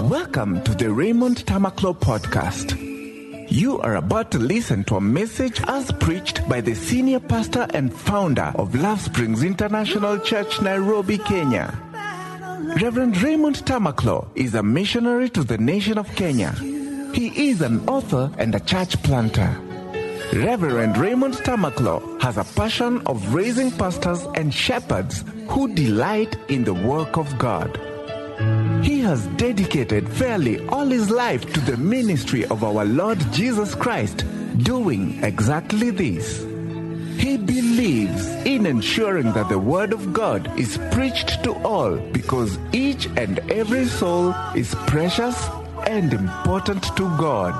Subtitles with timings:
[0.00, 0.08] Uh-huh.
[0.08, 2.72] Welcome to the Raymond Tamaklo podcast.
[3.50, 7.92] You are about to listen to a message as preached by the senior pastor and
[7.92, 11.78] founder of Love Springs International Church, Nairobi, Kenya.
[12.80, 16.52] Reverend Raymond Tamaklo is a missionary to the nation of Kenya.
[17.12, 19.54] He is an author and a church planter.
[20.32, 26.74] Reverend Raymond Tamaklo has a passion of raising pastors and shepherds who delight in the
[26.74, 27.89] work of God.
[28.82, 34.24] He has dedicated fairly all his life to the ministry of our Lord Jesus Christ,
[34.58, 36.42] doing exactly this.
[37.18, 43.06] He believes in ensuring that the Word of God is preached to all because each
[43.18, 45.36] and every soul is precious
[45.86, 47.54] and important to God.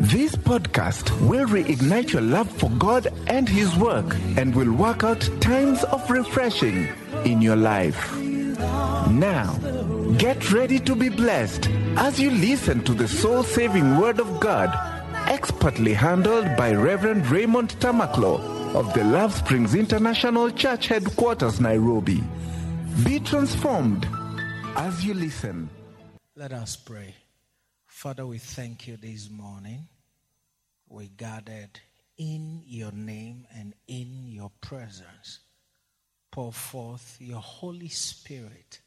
[0.00, 5.20] This podcast will reignite your love for God and His work and will work out
[5.40, 6.88] times of refreshing
[7.24, 8.23] in your life.
[8.58, 9.54] Now,
[10.18, 14.70] get ready to be blessed as you listen to the soul saving Word of God,
[15.28, 18.38] expertly handled by Reverend Raymond Tamaklo
[18.74, 22.22] of the Love Springs International Church Headquarters, Nairobi.
[23.04, 24.06] Be transformed
[24.76, 25.70] as you listen.
[26.36, 27.14] Let us pray.
[27.86, 29.86] Father, we thank you this morning.
[30.88, 31.80] We gathered
[32.18, 35.40] in your name and in your presence.
[36.34, 38.80] Pour forth your Holy Spirit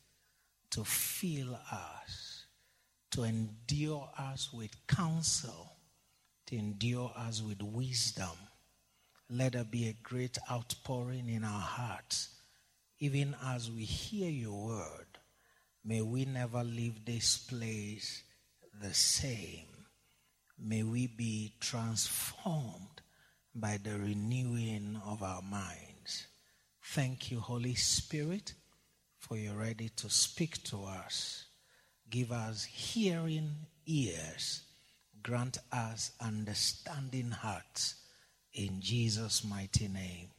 [0.70, 2.44] to fill us,
[3.12, 5.72] to endure us with counsel,
[6.48, 8.36] to endure us with wisdom.
[9.30, 12.36] Let there be a great outpouring in our hearts,
[13.00, 15.08] even as we hear your word.
[15.86, 18.24] May we never leave this place
[18.82, 19.70] the same.
[20.60, 23.02] May we be transformed
[23.56, 25.87] by the renewing of our minds.
[26.92, 28.54] Thank you, Holy Spirit,
[29.20, 31.46] for you're ready to speak to us.
[32.10, 33.52] Give us hearing
[33.86, 34.62] ears.
[35.22, 37.96] Grant us understanding hearts.
[38.54, 40.30] In Jesus' mighty name.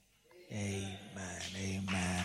[0.51, 0.97] Amen.
[1.15, 1.85] Amen.
[1.87, 2.25] Amen.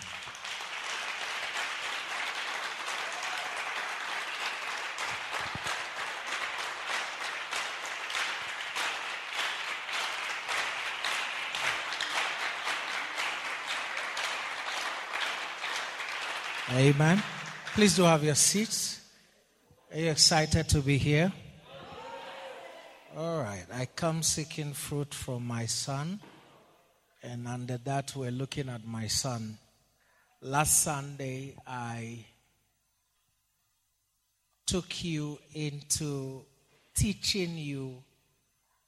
[17.75, 18.99] Please do have your seats.
[19.91, 21.31] Are you excited to be here?
[23.15, 23.65] All right.
[23.71, 26.19] I come seeking fruit from my son.
[27.21, 29.59] And under that, we're looking at my son.
[30.41, 32.25] Last Sunday, I
[34.65, 36.41] took you into
[36.95, 38.03] teaching you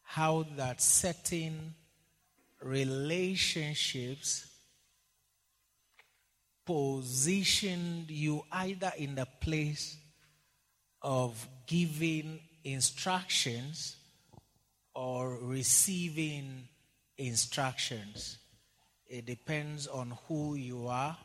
[0.01, 1.75] how that certain
[2.63, 4.54] relationships
[6.65, 9.97] positioned you either in the place
[11.01, 13.95] of giving instructions
[14.95, 16.67] or receiving
[17.17, 18.37] instructions.
[19.07, 21.15] It depends on who you are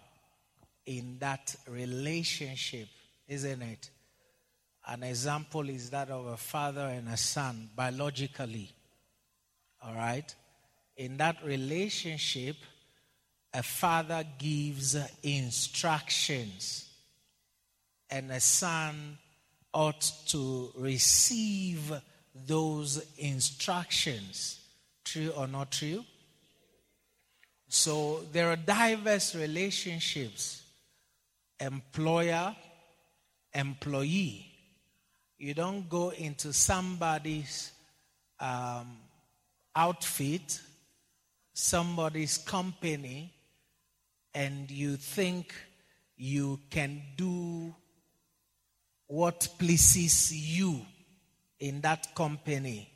[0.85, 2.89] in that relationship,
[3.27, 3.91] isn't it?
[4.87, 8.71] An example is that of a father and a son, biologically.
[9.83, 10.35] All right?
[10.97, 12.57] In that relationship,
[13.53, 16.89] a father gives instructions,
[18.09, 19.19] and a son
[19.73, 21.93] ought to receive
[22.47, 24.61] those instructions.
[25.05, 26.05] True or not true?
[27.69, 30.63] So there are diverse relationships
[31.61, 32.57] employer,
[33.53, 34.47] employee.
[35.39, 37.73] You don't go into somebody's
[38.41, 38.97] um,
[39.77, 40.61] outfit,
[41.53, 43.33] somebody's company,
[44.35, 45.55] and you think
[46.17, 47.75] you can do
[49.07, 50.81] what pleases you
[51.59, 52.89] in that company,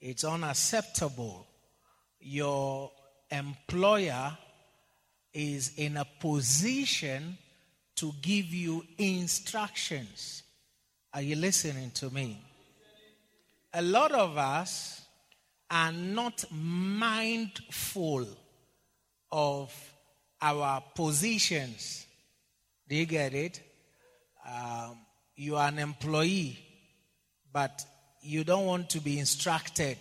[0.00, 1.46] it's unacceptable.
[2.20, 2.90] Your
[3.30, 4.36] employer
[5.32, 7.38] is in a position
[7.96, 10.42] to give you instructions.
[11.12, 12.40] Are you listening to me?
[13.72, 15.02] A lot of us
[15.70, 18.26] are not mindful
[19.30, 19.93] of
[20.44, 22.06] our positions.
[22.86, 23.62] Do you get it?
[24.46, 24.98] Um,
[25.36, 26.58] you are an employee,
[27.50, 27.82] but
[28.20, 29.96] you don't want to be instructed.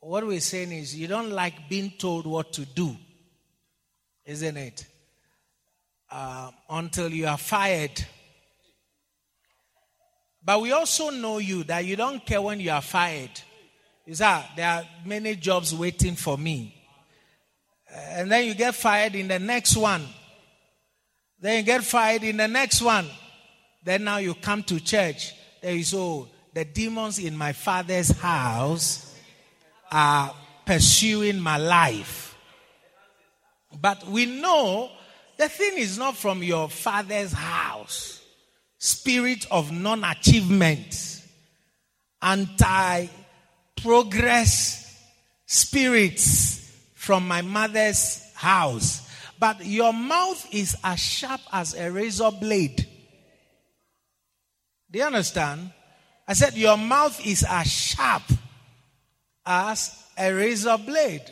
[0.00, 2.96] What we're saying is you don't like being told what to do,
[4.24, 4.86] isn't it?
[6.10, 8.02] Um, until you are fired.
[10.42, 13.42] But we also know you that you don't care when you are fired.
[14.06, 16.79] You say, ah, there are many jobs waiting for me
[17.92, 20.06] and then you get fired in the next one.
[21.40, 23.06] Then you get fired in the next one.
[23.84, 25.34] Then now you come to church.
[25.62, 29.14] There is, oh, the demons in my father's house
[29.90, 30.34] are
[30.66, 32.36] pursuing my life.
[33.80, 34.90] But we know
[35.36, 38.22] the thing is not from your father's house.
[38.78, 41.22] Spirit of non achievement,
[42.22, 43.06] anti
[43.76, 44.80] progress
[45.46, 46.59] spirits
[47.10, 49.10] from my mother's house.
[49.36, 52.86] But your mouth is as sharp as a razor blade.
[54.88, 55.72] Do you understand?
[56.28, 58.22] I said, Your mouth is as sharp
[59.44, 61.24] as a razor blade.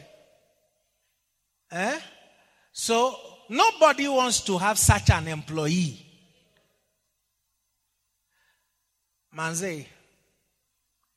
[1.71, 2.01] Eh?
[2.73, 3.15] So,
[3.49, 6.05] nobody wants to have such an employee.
[9.33, 9.87] Manze,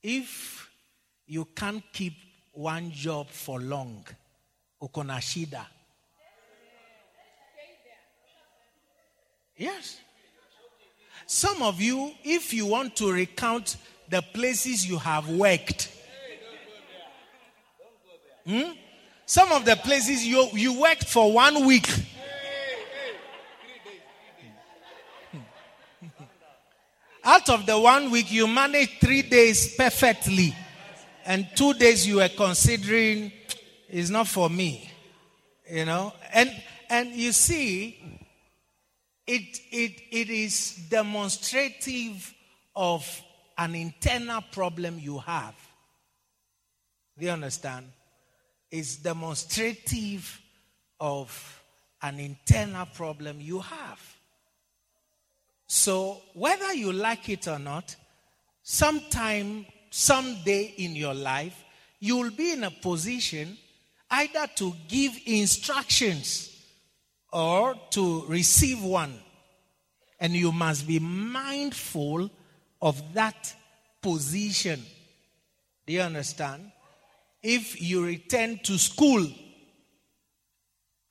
[0.04, 0.70] if
[1.26, 2.14] you can't keep
[2.54, 4.06] one job for long,
[4.82, 5.66] ukonashida.
[9.58, 10.00] Yes.
[11.28, 13.78] Some of you, if you want to recount
[14.10, 15.90] the places you have worked,
[18.46, 18.72] hmm?
[19.26, 21.88] some of the places you, you worked for one week.
[27.24, 30.56] Out of the one week, you managed three days perfectly,
[31.24, 33.32] and two days you were considering
[33.92, 34.90] is not for me,
[35.70, 36.14] you know.
[36.34, 36.50] And
[36.90, 37.98] and you see,
[39.26, 42.34] it, it, it is demonstrative
[42.76, 43.22] of
[43.58, 45.56] an internal problem you have.
[47.18, 47.86] Do you understand?
[48.70, 50.42] It's demonstrative
[51.00, 51.62] of
[52.02, 54.18] an internal problem you have.
[55.68, 57.96] So, whether you like it or not,
[58.64, 61.64] sometime, someday in your life,
[62.02, 63.58] you will be in a position
[64.12, 66.50] either to give instructions
[67.32, 69.18] or to receive one.
[70.20, 72.30] And you must be mindful
[72.82, 73.56] of that
[74.02, 74.84] position.
[75.88, 76.72] Do you understand?
[77.42, 79.28] If you return to school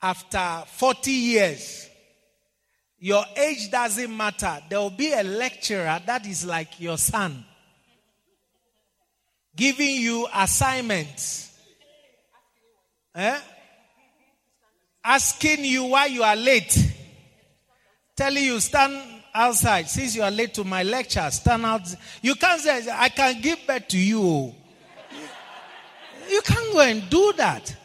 [0.01, 1.89] after 40 years,
[2.99, 4.59] your age doesn't matter.
[4.69, 7.45] There will be a lecturer that is like your son,
[9.57, 11.50] giving you assignments.
[13.15, 13.41] Eh?
[15.05, 16.77] asking you why you are late,
[18.17, 21.83] telling you stand outside since you are late to my lecture, stand out.
[22.23, 24.55] You can't say I can give birth to you.
[26.29, 27.77] You can't go and do that.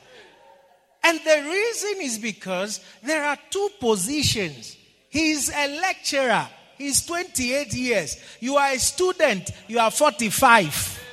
[1.04, 4.76] And the reason is because there are two positions.
[5.10, 6.48] He's a lecturer.
[6.78, 8.18] He's 28 years.
[8.40, 9.52] You are a student.
[9.68, 11.05] You are 45.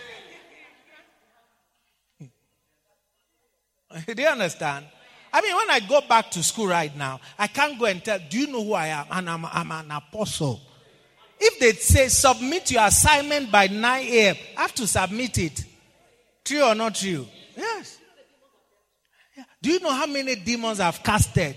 [4.06, 4.86] Do you understand?
[5.32, 8.18] I mean, when I go back to school right now, I can't go and tell,
[8.28, 9.06] do you know who I am?
[9.10, 10.60] And I'm, I'm an apostle.
[11.40, 15.64] If they say submit your assignment by 9 a.m., I have to submit it.
[16.44, 17.26] True or not true?
[17.56, 17.98] Yes.
[19.62, 21.56] Do you know how many demons I've casted?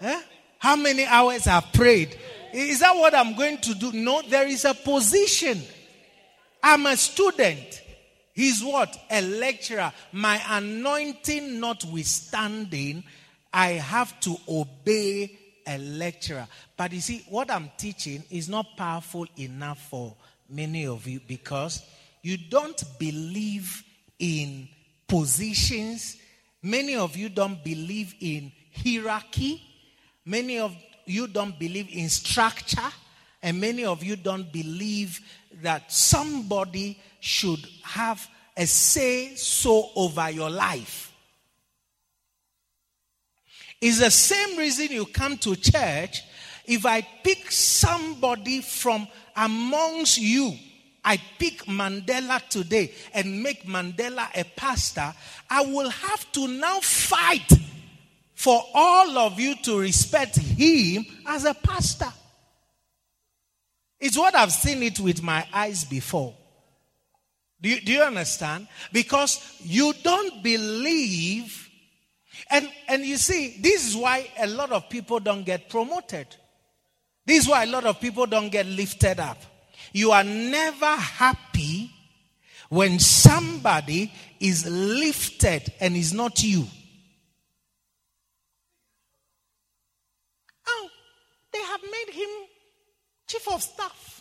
[0.00, 0.20] Eh?
[0.58, 2.18] How many hours I've prayed?
[2.52, 3.92] Is that what I'm going to do?
[3.92, 5.62] No, there is a position.
[6.62, 7.79] I'm a student.
[8.40, 8.98] He's what?
[9.10, 9.92] A lecturer.
[10.12, 13.04] My anointing notwithstanding,
[13.52, 16.48] I have to obey a lecturer.
[16.74, 20.14] But you see, what I'm teaching is not powerful enough for
[20.48, 21.82] many of you because
[22.22, 23.84] you don't believe
[24.18, 24.70] in
[25.06, 26.16] positions.
[26.62, 29.62] Many of you don't believe in hierarchy.
[30.24, 32.90] Many of you don't believe in structure.
[33.42, 35.20] And many of you don't believe
[35.62, 41.12] that somebody should have a say so over your life.
[43.80, 46.22] It's the same reason you come to church.
[46.66, 50.52] If I pick somebody from amongst you,
[51.02, 55.14] I pick Mandela today and make Mandela a pastor,
[55.48, 57.50] I will have to now fight
[58.34, 62.12] for all of you to respect him as a pastor.
[63.98, 66.34] It's what I've seen it with my eyes before.
[67.62, 68.68] Do you, do you understand?
[68.92, 71.68] Because you don't believe.
[72.50, 76.26] And, and you see, this is why a lot of people don't get promoted.
[77.26, 79.38] This is why a lot of people don't get lifted up.
[79.92, 81.90] You are never happy
[82.70, 86.66] when somebody is lifted and is not you.
[90.66, 90.88] Oh,
[91.52, 92.28] they have made him
[93.26, 94.19] chief of staff.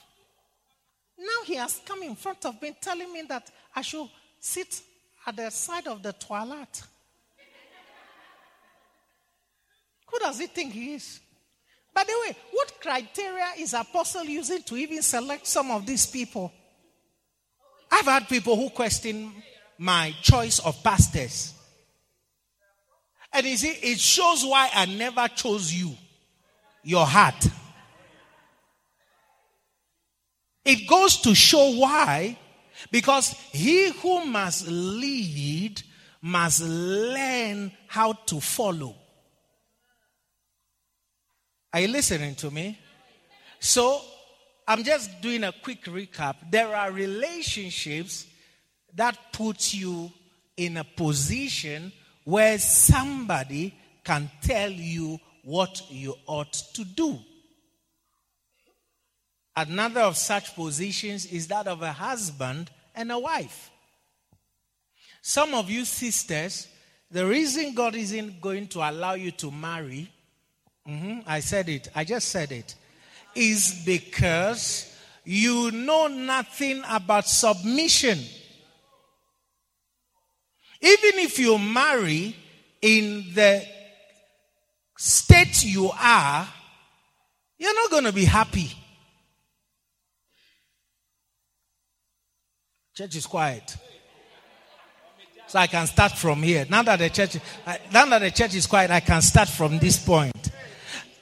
[1.20, 4.08] Now he has come in front of me telling me that I should
[4.40, 4.82] sit
[5.28, 6.82] at the side of the toilet.
[10.08, 11.20] Who does he think he is?
[11.94, 16.52] By the way, what criteria is Apostle using to even select some of these people?
[17.92, 19.32] I've had people who question
[19.78, 21.54] my choice of pastors.
[23.34, 25.92] And you see, it shows why I never chose you.
[26.84, 27.48] Your heart.
[30.66, 32.38] It goes to show why.
[32.92, 35.82] Because he who must lead
[36.22, 38.96] must learn how to follow.
[41.74, 42.80] Are you listening to me?
[43.60, 44.02] So,
[44.68, 46.36] I'm just doing a quick recap.
[46.50, 48.26] There are relationships
[48.96, 50.12] that put you
[50.56, 51.92] in a position
[52.24, 53.74] where somebody
[54.04, 57.20] can tell you what you ought to do.
[59.60, 63.70] Another of such positions is that of a husband and a wife.
[65.22, 66.70] Some of you sisters,
[67.12, 70.10] the reason God isn't going to allow you to marry,
[70.88, 72.74] mm-hmm, I said it, I just said it,
[73.36, 78.18] is because you know nothing about submission.
[80.80, 82.34] Even if you marry
[82.82, 83.66] in the
[84.98, 86.48] state you are,
[87.58, 88.72] you're not going to be happy.
[93.00, 93.78] Church is quiet.
[95.48, 96.66] So I can start from here.
[96.70, 97.38] Now that the church,
[97.94, 100.52] now that the church is quiet, I can start from this point.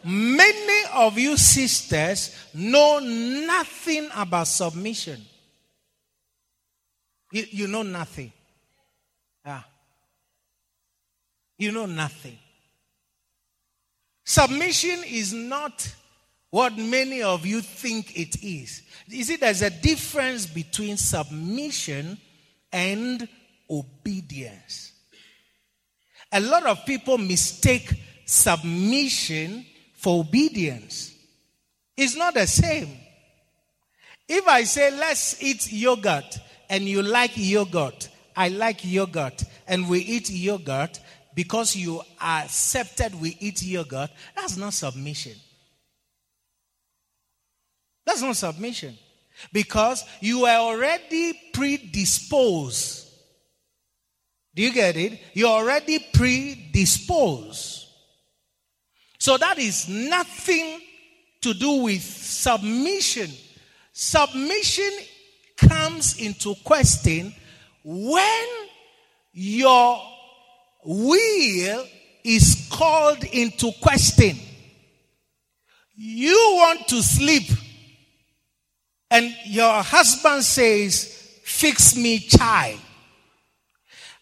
[0.03, 5.22] Many of you sisters know nothing about submission.
[7.31, 8.34] You, you know nothing.
[9.46, 9.62] Yeah.
[11.60, 12.39] You know nothing.
[14.25, 15.93] Submission is not
[16.50, 18.82] what many of you think it is.
[19.08, 22.18] You see, there's a difference between submission
[22.72, 23.27] and
[23.70, 24.94] obedience.
[26.32, 27.94] A lot of people mistake
[28.25, 31.13] submission for obedience.
[31.96, 32.89] It's not the same.
[34.27, 36.38] If I say, let's eat yogurt,
[36.70, 41.00] and you like yogurt, I like yogurt, and we eat yogurt
[41.34, 45.34] because you accepted we eat yogurt, that's not submission.
[48.08, 48.98] That's not submission.
[49.52, 53.06] Because you are already predisposed.
[54.56, 55.20] Do you get it?
[55.34, 57.86] You're already predisposed.
[59.20, 60.80] So that is nothing
[61.42, 63.30] to do with submission.
[63.92, 64.90] Submission
[65.58, 67.36] comes into question
[67.84, 68.48] when
[69.34, 70.02] your
[70.86, 71.86] will
[72.24, 74.38] is called into question.
[75.96, 77.50] You want to sleep
[79.10, 82.80] and your husband says, Fix me, child.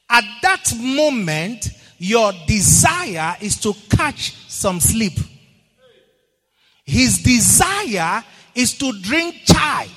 [0.09, 5.13] At that moment, your desire is to catch some sleep.
[6.85, 8.23] His desire
[8.53, 9.87] is to drink chai.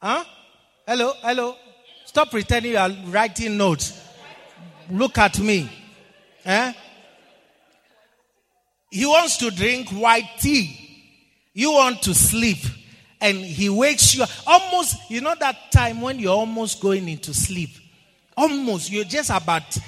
[0.00, 0.24] Huh?
[0.86, 1.56] Hello, hello.
[2.04, 4.00] Stop pretending you are writing notes.
[4.88, 5.68] Look at me.
[6.44, 6.72] Eh?
[8.92, 10.85] He wants to drink white tea.
[11.56, 12.58] You want to sleep
[13.18, 17.70] and he wakes you almost, you know, that time when you're almost going into sleep.
[18.36, 19.78] Almost, you're just about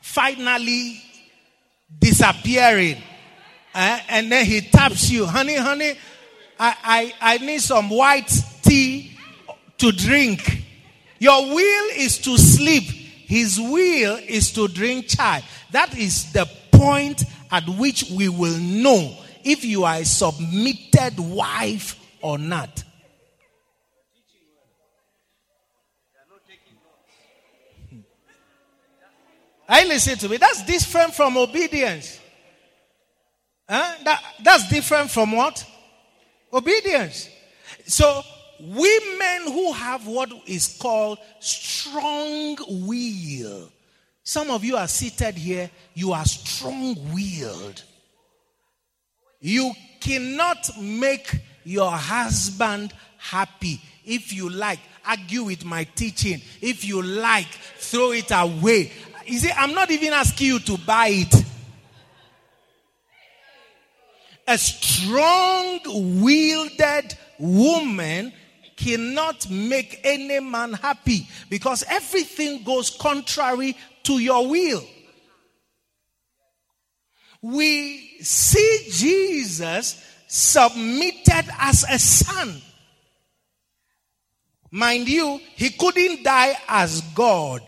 [0.00, 1.02] finally
[1.98, 2.98] disappearing.
[3.74, 5.94] Uh, and then he taps you, honey, honey,
[6.60, 6.76] I,
[7.20, 9.18] I, I need some white tea
[9.78, 10.62] to drink.
[11.18, 12.84] Your will is to sleep.
[12.84, 15.42] His will is to drink chai.
[15.72, 19.16] That is the point at which we will know
[19.46, 22.82] if you are a submitted wife or not.
[27.88, 28.00] Hmm.
[29.68, 30.36] I listen to me.
[30.38, 32.20] That's different from obedience.
[33.68, 33.94] Huh?
[34.04, 35.64] That, that's different from what?
[36.52, 37.28] Obedience.
[37.86, 38.22] So,
[38.58, 42.56] women who have what is called strong
[42.88, 43.70] will.
[44.24, 47.84] Some of you are seated here, you are strong willed.
[49.46, 53.80] You cannot make your husband happy.
[54.04, 56.42] If you like, argue with my teaching.
[56.60, 58.90] If you like, throw it away.
[59.24, 61.44] You see, I'm not even asking you to buy it.
[64.48, 65.78] A strong
[66.20, 68.32] willed woman
[68.74, 74.84] cannot make any man happy because everything goes contrary to your will
[77.54, 82.60] we see Jesus submitted as a son.
[84.70, 87.62] Mind you, he couldn't die as God.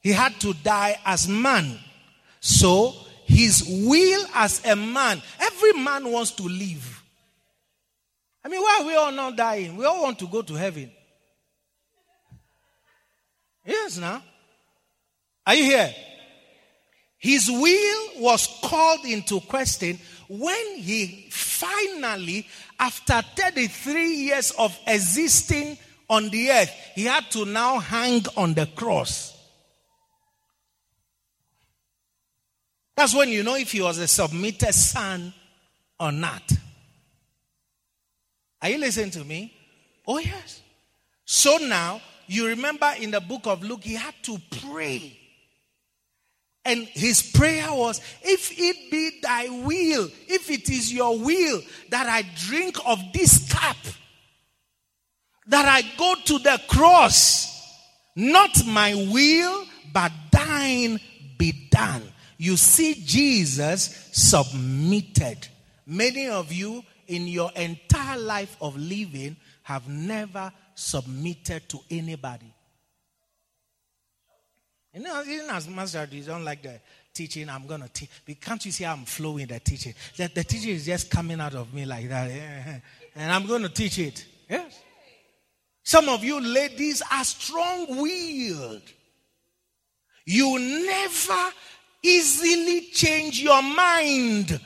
[0.00, 1.78] He had to die as man.
[2.40, 5.20] So his will as a man.
[5.40, 7.02] Every man wants to live.
[8.44, 9.76] I mean, why are we all not dying?
[9.76, 10.90] We all want to go to heaven.
[13.64, 14.22] Yes, now.
[15.46, 15.94] Are you here?
[17.20, 22.46] His will was called into question when he finally,
[22.78, 25.76] after 33 years of existing
[26.08, 29.36] on the earth, he had to now hang on the cross.
[32.96, 35.34] That's when you know if he was a submitted son
[35.98, 36.50] or not.
[38.62, 39.54] Are you listening to me?
[40.06, 40.62] Oh, yes.
[41.26, 45.19] So now, you remember in the book of Luke, he had to pray.
[46.70, 52.06] And his prayer was, If it be thy will, if it is your will that
[52.06, 53.76] I drink of this cup,
[55.48, 57.76] that I go to the cross,
[58.14, 61.00] not my will, but thine
[61.36, 62.04] be done.
[62.38, 65.48] You see, Jesus submitted.
[65.84, 72.54] Many of you in your entire life of living have never submitted to anybody.
[74.92, 76.80] You know, even as master, you don't like the
[77.14, 78.10] teaching, I'm going to teach.
[78.40, 79.94] Can't you see I'm flowing the teaching?
[80.16, 82.82] The, the teaching is just coming out of me like that.
[83.14, 84.24] And I'm going to teach it.
[84.48, 84.80] Yes.
[85.84, 88.82] Some of you ladies are strong willed.
[90.26, 91.50] You never
[92.02, 94.60] easily change your mind.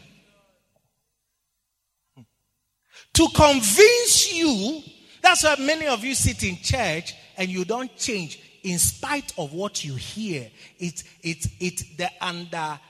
[3.14, 4.82] To convince you,
[5.22, 9.52] that's why many of you sit in church and you don't change in spite of
[9.52, 10.50] what you hear.
[10.78, 12.80] It's it's it's the under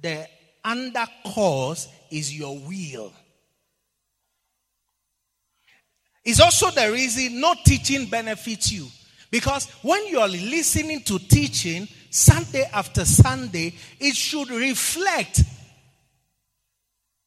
[0.00, 0.26] the
[0.64, 3.12] under cause is your will.
[6.24, 8.86] It's also the reason no teaching benefits you.
[9.30, 15.42] Because when you are listening to teaching Sunday after Sunday, it should reflect.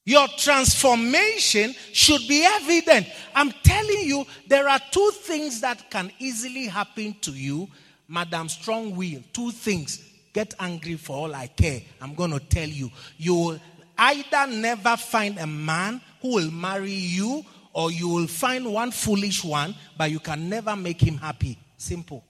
[0.03, 3.07] Your transformation should be evident.
[3.35, 7.69] I'm telling you, there are two things that can easily happen to you,
[8.11, 9.23] Madam Strong Will.
[9.31, 10.03] Two things.
[10.33, 11.81] Get angry for all I care.
[12.01, 12.91] I'm going to tell you.
[13.17, 13.59] You will
[13.97, 17.43] either never find a man who will marry you,
[17.73, 21.57] or you will find one foolish one, but you can never make him happy.
[21.77, 22.21] Simple.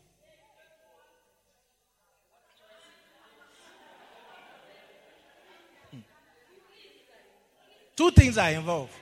[5.89, 5.97] Hmm.
[7.95, 8.93] Two things are involved.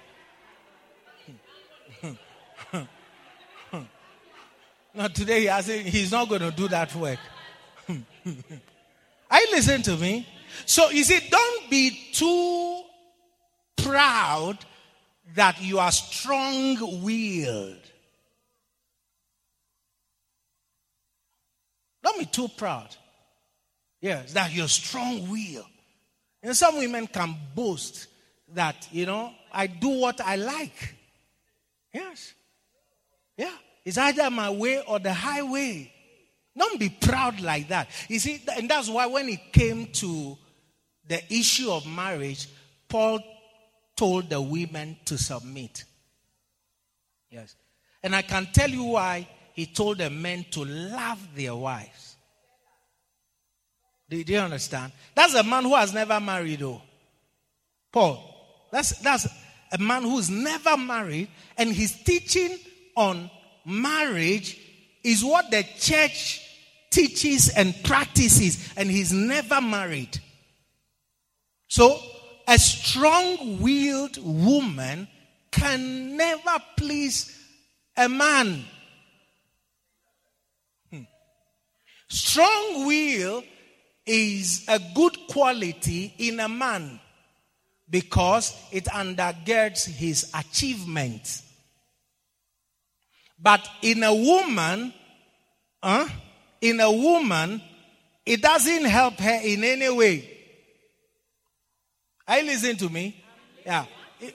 [4.94, 5.48] Now today
[5.84, 7.20] he's not going to do that work.
[7.88, 10.28] you listening to me?
[10.66, 12.82] So you see, don't be too
[13.78, 14.58] proud
[15.36, 17.78] that you are strong willed.
[22.04, 22.96] Don't be too proud.
[24.02, 25.66] Yes, that you're strong will.
[26.42, 28.08] And some women can boast
[28.54, 30.96] that, you know, I do what I like.
[31.94, 32.34] Yes.
[33.38, 33.52] Yeah.
[33.90, 35.92] It's either my way or the highway.
[36.56, 37.90] Don't be proud like that.
[38.08, 40.38] You see, and that's why when it came to
[41.08, 42.48] the issue of marriage,
[42.88, 43.20] Paul
[43.96, 45.86] told the women to submit.
[47.32, 47.56] Yes.
[48.04, 52.16] And I can tell you why he told the men to love their wives.
[54.08, 54.92] Do, do you understand?
[55.16, 56.84] That's a man who has never married, though.
[57.92, 58.68] Paul.
[58.72, 59.28] That's, that's
[59.72, 62.56] a man who's never married, and he's teaching
[62.96, 63.32] on
[63.70, 64.58] marriage
[65.04, 66.42] is what the church
[66.90, 70.20] teaches and practices, and he's never married.
[71.68, 72.00] So,
[72.48, 75.08] a strong willed woman
[75.52, 77.36] can never please
[77.96, 78.66] a man.
[80.90, 81.04] Hmm.
[82.08, 83.44] Strong will
[84.06, 87.00] is a good quality in a man
[87.90, 91.44] because it undergirds his achievements.
[93.42, 94.94] But in a woman,
[95.82, 96.08] huh,
[96.62, 97.62] in a woman,
[98.26, 100.38] it doesn't help her in any way.
[102.28, 103.24] Are you listening to me?
[103.66, 103.86] Yeah.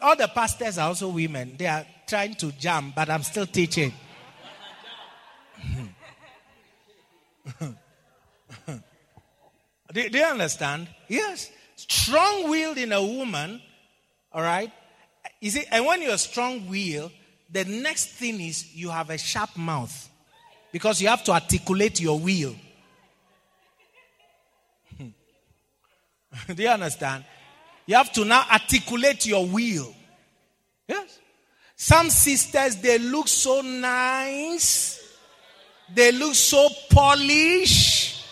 [0.01, 1.55] All the pastors are also women.
[1.59, 3.93] They are trying to jump, but I'm still teaching.
[9.93, 10.88] do, do you understand?
[11.09, 13.61] Yes strong willed in a woman,
[14.33, 14.71] all right?
[15.40, 17.12] You see, and when you're strong willed,
[17.55, 20.11] the next thing is you have a sharp mouth
[20.73, 22.57] because you have to articulate your will.
[26.53, 27.25] Do you understand?
[27.87, 29.95] You have to now articulate your will.
[30.88, 31.21] Yes.
[31.77, 35.01] Some sisters, they look so nice.
[35.95, 38.27] They look so polished.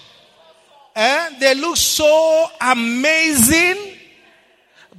[0.97, 1.39] Eh?
[1.39, 3.99] They look so amazing.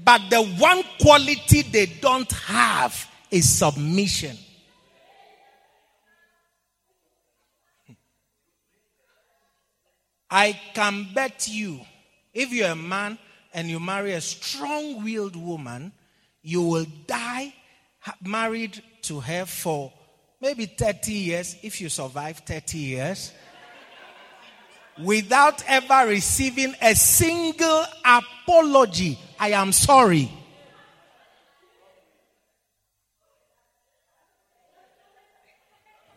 [0.01, 4.37] But the one quality they don't have is submission.
[10.29, 11.79] I can bet you,
[12.31, 13.17] if you're a man
[13.51, 15.91] and you marry a strong willed woman,
[16.43, 17.53] you will die
[18.21, 19.91] married to her for
[20.39, 23.31] maybe 30 years, if you survive 30 years,
[25.03, 29.17] without ever receiving a single apology.
[29.39, 30.31] I am sorry.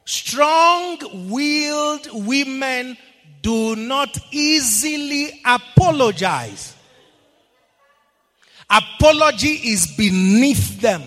[0.07, 2.97] Strong willed women
[3.42, 6.77] do not easily apologize.
[8.71, 11.03] Apology is beneath them.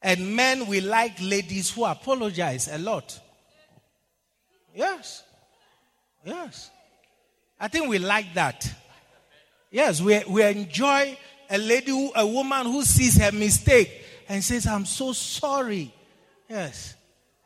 [0.00, 3.20] And men will like ladies who apologize a lot.
[4.74, 5.24] Yes.
[6.24, 6.70] Yes.
[7.60, 8.66] I think we like that.
[9.70, 11.18] Yes, we, we enjoy
[11.50, 13.90] a lady, who, a woman who sees her mistake
[14.26, 15.92] and says, I'm so sorry.
[16.48, 16.94] Yes.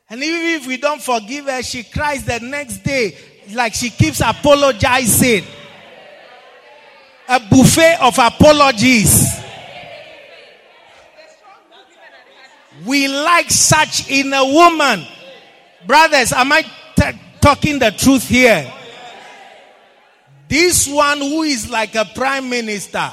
[0.09, 3.17] And even if we don't forgive her, she cries the next day
[3.53, 5.45] like she keeps apologizing.
[7.29, 9.29] A buffet of apologies.
[12.85, 15.07] We like such in a woman.
[15.87, 18.71] Brothers, am I t- talking the truth here?
[20.49, 23.11] This one who is like a prime minister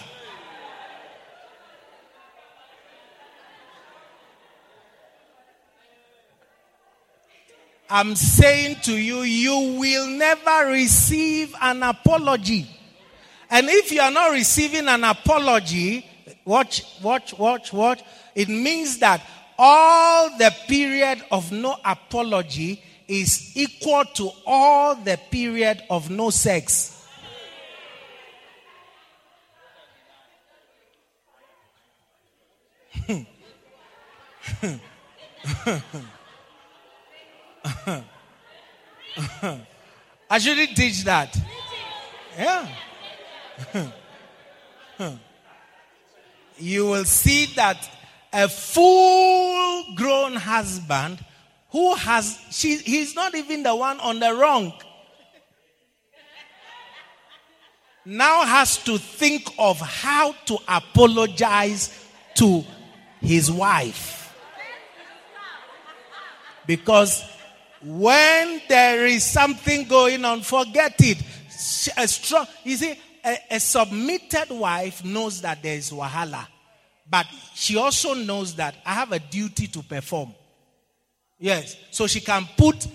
[7.89, 12.69] I'm saying to you, you will never receive an apology.
[13.49, 16.06] And if you are not receiving an apology,
[16.45, 18.04] watch, watch, watch, watch.
[18.36, 19.21] It means that
[19.58, 26.95] all the period of no apology is equal to all the period of no sex.
[40.30, 41.38] I shouldn't teach that.
[42.38, 42.67] Yeah.
[46.60, 47.89] you will see that
[48.32, 51.24] a full grown husband
[51.72, 54.74] who has, she, he's not even the one on the wrong,
[58.06, 62.63] now has to think of how to apologize to
[63.22, 64.34] his wife.
[66.65, 67.24] Because
[67.82, 71.18] when there is something going on, forget it.
[71.98, 76.46] A strong, you see, a, a submitted wife knows that there is wahala,
[77.10, 80.34] but she also knows that I have a duty to perform.
[81.38, 82.88] Yes, so she can put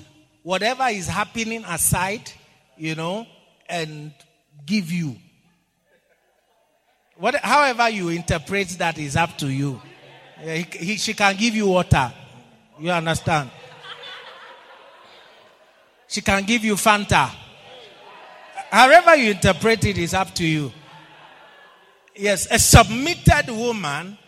[0.42, 2.31] whatever is happening aside,
[2.77, 3.27] you know,
[3.68, 4.12] and
[4.66, 5.16] give you.
[7.16, 9.81] What, however you interpret that is up to you.
[10.42, 12.12] He, he, she can give you water.
[12.79, 13.51] You understand?
[16.08, 17.30] She can give you Fanta.
[18.70, 20.72] However you interpret it is up to you.
[22.16, 24.18] Yes, a submitted woman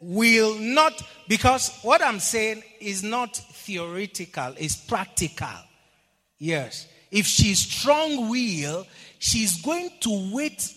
[0.00, 5.48] will not, because what I'm saying is not theoretical, it's practical.
[6.38, 6.86] Yes.
[7.10, 8.86] If she's strong will,
[9.18, 10.74] she's going to wait.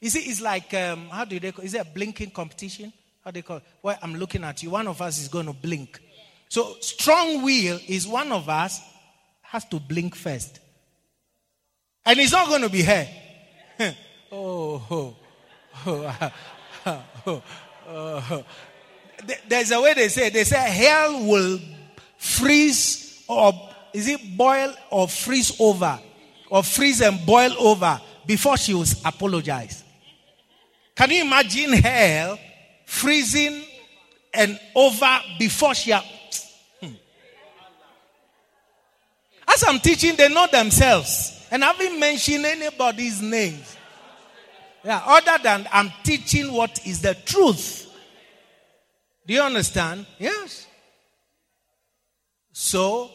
[0.00, 2.92] You see, it's like, um, how do they call Is it a blinking competition?
[3.24, 3.64] How do they call it?
[3.82, 4.70] Well, I'm looking at you.
[4.70, 6.00] One of us is going to blink.
[6.48, 8.80] So, strong will is one of us
[9.50, 10.60] has to blink first.
[12.06, 13.08] And it's not going to be her.
[14.32, 15.16] oh, oh,
[15.86, 16.32] oh,
[17.26, 17.42] oh,
[17.88, 18.44] oh,
[19.48, 21.58] There's a way they say, they say hell will
[22.16, 23.52] freeze or
[23.92, 25.98] is it boil or freeze over
[26.48, 29.82] or freeze and boil over before she will apologize.
[30.94, 32.38] Can you imagine hell
[32.86, 33.64] freezing
[34.32, 35.92] and over before she
[39.52, 41.46] As I'm teaching, they know themselves.
[41.50, 43.58] And I haven't mentioned anybody's name.
[44.84, 47.92] Yeah, other than I'm teaching what is the truth.
[49.26, 50.06] Do you understand?
[50.18, 50.66] Yes.
[52.52, 53.10] So,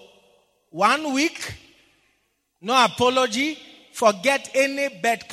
[0.70, 1.54] one week,
[2.62, 3.58] no apology.
[3.94, 5.24] Forget any bed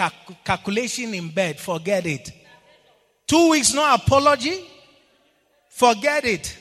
[0.44, 1.58] calculation in bed.
[1.58, 2.30] Forget it.
[3.26, 4.64] Two weeks, no apology.
[5.68, 6.56] Forget it.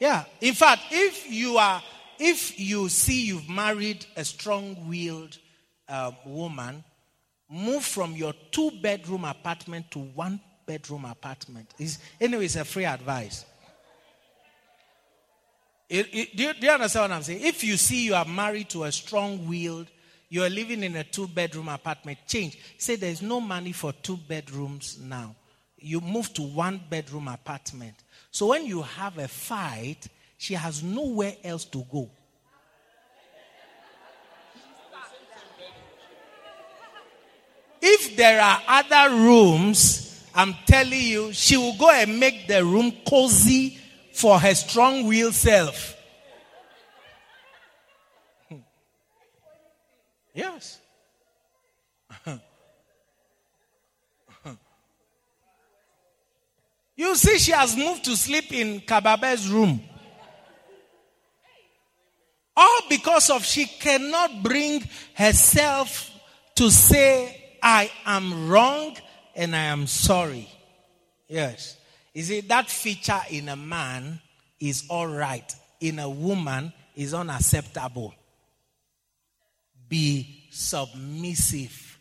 [0.00, 0.24] Yeah.
[0.40, 1.80] In fact, if you are
[2.20, 5.38] if you see you've married a strong willed
[5.88, 6.84] uh, woman,
[7.50, 11.74] move from your two bedroom apartment to one bedroom apartment.
[11.78, 13.44] It's, anyway, it's a free advice.
[15.88, 17.40] It, it, do, you, do, you, understand what I'm saying?
[17.44, 19.88] If you see you are married to a strong willed,
[20.32, 22.20] You are living in a two bedroom apartment.
[22.26, 22.56] Change.
[22.78, 25.34] Say there's no money for two bedrooms now.
[25.76, 27.96] You move to one bedroom apartment.
[28.30, 30.06] So when you have a fight,
[30.40, 32.10] she has nowhere else to go.
[37.82, 42.90] If there are other rooms, I'm telling you, she will go and make the room
[43.06, 43.76] cozy
[44.14, 45.94] for her strong willed self.
[50.32, 50.78] Yes.
[56.96, 59.82] you see, she has moved to sleep in Kababe's room.
[62.60, 66.10] All because of she cannot bring herself
[66.56, 68.96] to say, I am wrong
[69.34, 70.48] and I am sorry.
[71.26, 71.76] Yes.
[72.12, 74.20] You see, that feature in a man
[74.60, 75.54] is all right.
[75.80, 78.14] In a woman is unacceptable
[79.90, 81.98] be submissive.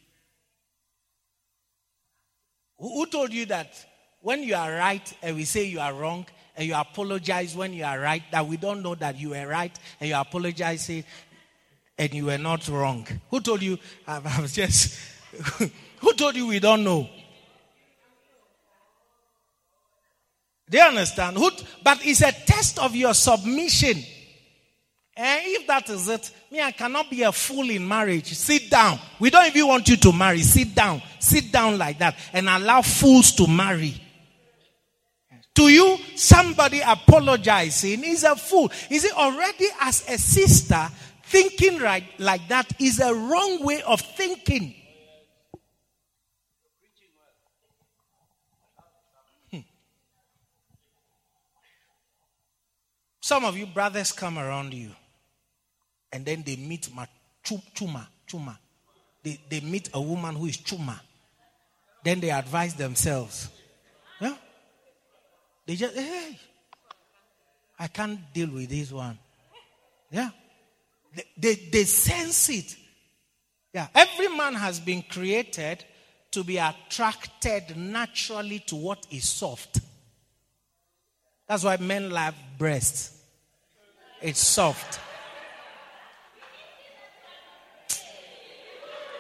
[2.78, 3.74] Who told you that
[4.22, 6.26] when you are right and we say you are wrong
[6.60, 9.72] and you apologize when you are right, that we don't know that you were right
[10.02, 10.92] and you apologize
[11.98, 13.08] and you were not wrong?
[13.32, 13.80] Who told you?
[14.08, 15.00] I was just.
[16.00, 17.10] who told you we don't know?
[20.68, 21.38] They understand?
[21.38, 21.50] Who,
[21.82, 24.04] but it's a test of your submission.
[25.16, 28.34] And if that is it, me, I cannot be a fool in marriage.
[28.34, 29.00] Sit down.
[29.18, 30.42] We don't even want you to marry.
[30.42, 31.02] Sit down.
[31.20, 33.94] Sit down like that and allow fools to marry.
[35.60, 38.72] To you, somebody apologizing is a fool.
[38.90, 40.88] Is it already as a sister
[41.24, 44.74] thinking right like that is a wrong way of thinking.
[49.52, 49.60] Hmm.
[53.20, 54.92] Some of you brothers come around you
[56.14, 57.06] and then they meet ma
[57.44, 58.58] chuma chuma.
[59.22, 61.02] They, they meet a woman who is chuma.
[62.02, 63.50] Then they advise themselves.
[65.70, 66.36] They just, hey,
[67.78, 69.20] I can't deal with this one.
[70.10, 70.32] Yeah?
[71.16, 72.76] They, they, they sense it.
[73.72, 73.86] Yeah.
[73.94, 75.86] Every man has been created
[76.32, 79.80] to be attracted naturally to what is soft.
[81.48, 83.22] That's why men love breasts.
[84.24, 85.00] It's soft.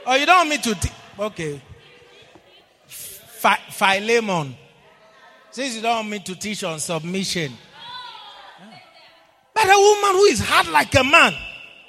[0.04, 0.74] Oh, you don't want me to.
[0.74, 1.62] T- okay.
[2.88, 4.56] Philemon.
[5.52, 7.54] Since you don't want me to teach on submission.
[9.54, 11.34] But a woman who is hard like a man.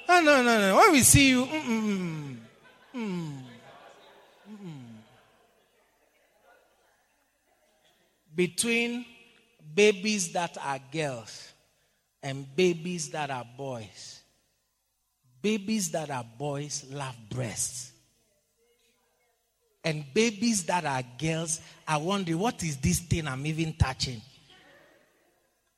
[0.09, 0.75] No, no, no, no.
[0.75, 2.37] When we see you, mm-mm,
[2.93, 3.41] mm-mm,
[4.51, 4.81] mm-mm.
[8.35, 9.05] between
[9.73, 11.53] babies that are girls
[12.21, 14.21] and babies that are boys,
[15.41, 17.91] babies that are boys love breasts.
[19.83, 24.21] And babies that are girls are wondering, what is this thing I'm even touching?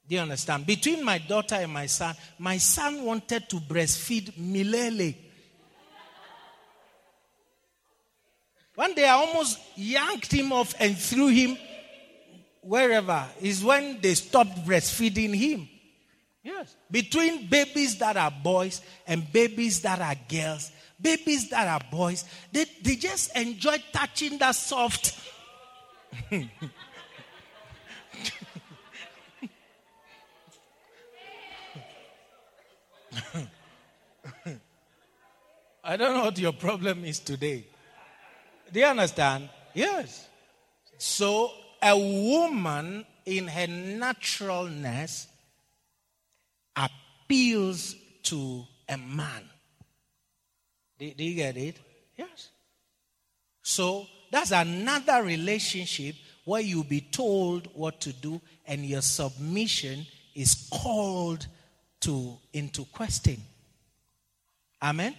[0.08, 0.66] Do you understand?
[0.66, 5.16] Between my daughter and my son, my son wanted to breastfeed Milele.
[8.76, 11.58] One day I almost yanked him off and threw him
[12.62, 13.26] wherever.
[13.42, 15.70] Is when they stopped breastfeeding him.
[16.44, 16.76] Yes.
[16.92, 20.72] Between babies that are boys and babies that are girls,
[21.04, 25.20] babies that are boys, they, they just enjoy touching that soft.
[35.84, 37.66] I don't know what your problem is today.
[38.72, 39.50] Do you understand?
[39.74, 40.28] Yes.
[40.98, 45.28] So, a woman in her naturalness
[46.76, 49.50] appeals to a man.
[51.04, 51.76] Do, do you get it?
[52.16, 52.50] Yes.
[53.62, 60.70] So that's another relationship where you'll be told what to do and your submission is
[60.72, 61.46] called
[62.02, 63.38] to into question.
[64.82, 65.14] Amen.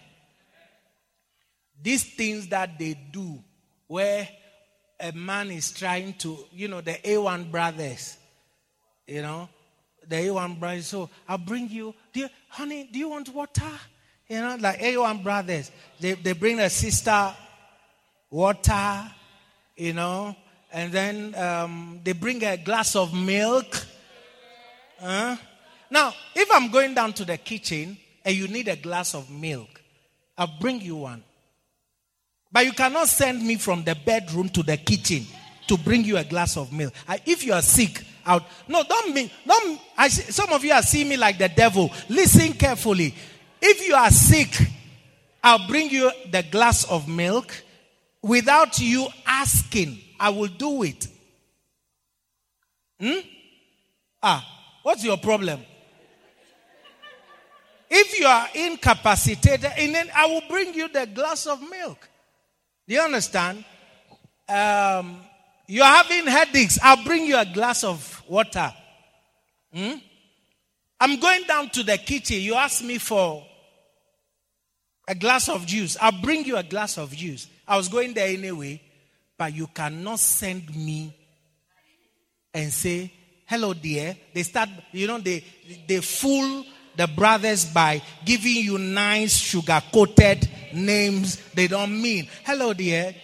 [1.82, 3.42] These things that they do
[3.86, 4.26] where
[4.98, 8.16] a man is trying to, you know, the A1 brothers,
[9.06, 9.50] you know,
[10.06, 10.86] the A1 brothers.
[10.86, 13.70] So I'll bring you, dear honey, do you want water?
[14.34, 15.70] You know, like A1 brothers,
[16.00, 17.32] they, they bring a sister
[18.28, 19.08] water,
[19.76, 20.34] you know,
[20.72, 23.86] and then um, they bring a glass of milk.
[25.00, 25.36] Uh,
[25.88, 29.80] now, if I'm going down to the kitchen and you need a glass of milk,
[30.36, 31.22] I'll bring you one.
[32.50, 35.28] But you cannot send me from the bedroom to the kitchen
[35.68, 36.92] to bring you a glass of milk.
[37.06, 38.44] I, if you are sick, out.
[38.68, 39.32] No, don't me.
[39.46, 39.80] Don't.
[39.96, 41.90] I, some of you are seeing me like the devil.
[42.08, 43.14] Listen carefully.
[43.66, 44.60] If you are sick,
[45.42, 47.50] I'll bring you the glass of milk
[48.20, 49.98] without you asking.
[50.20, 51.08] I will do it.
[53.00, 53.20] Hmm?
[54.22, 54.46] Ah,
[54.82, 55.60] what's your problem?
[57.88, 62.06] If you are incapacitated, and then I will bring you the glass of milk.
[62.86, 63.64] Do you understand?
[64.46, 65.20] Um,
[65.66, 66.78] you're having headaches.
[66.82, 68.74] I'll bring you a glass of water.
[69.72, 69.94] Hmm?
[71.00, 72.40] I'm going down to the kitchen.
[72.40, 73.42] You ask me for
[75.06, 75.96] a glass of juice.
[76.00, 77.46] I'll bring you a glass of juice.
[77.66, 78.80] I was going there anyway,
[79.36, 81.14] but you cannot send me
[82.52, 83.12] and say,
[83.46, 84.16] hello, dear.
[84.32, 85.44] They start, you know, they,
[85.86, 86.64] they fool
[86.96, 92.28] the brothers by giving you nice sugar coated names they don't mean.
[92.44, 93.14] Hello, dear.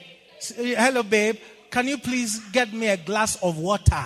[0.57, 1.37] Hello, babe.
[1.71, 4.05] Can you please get me a glass of water?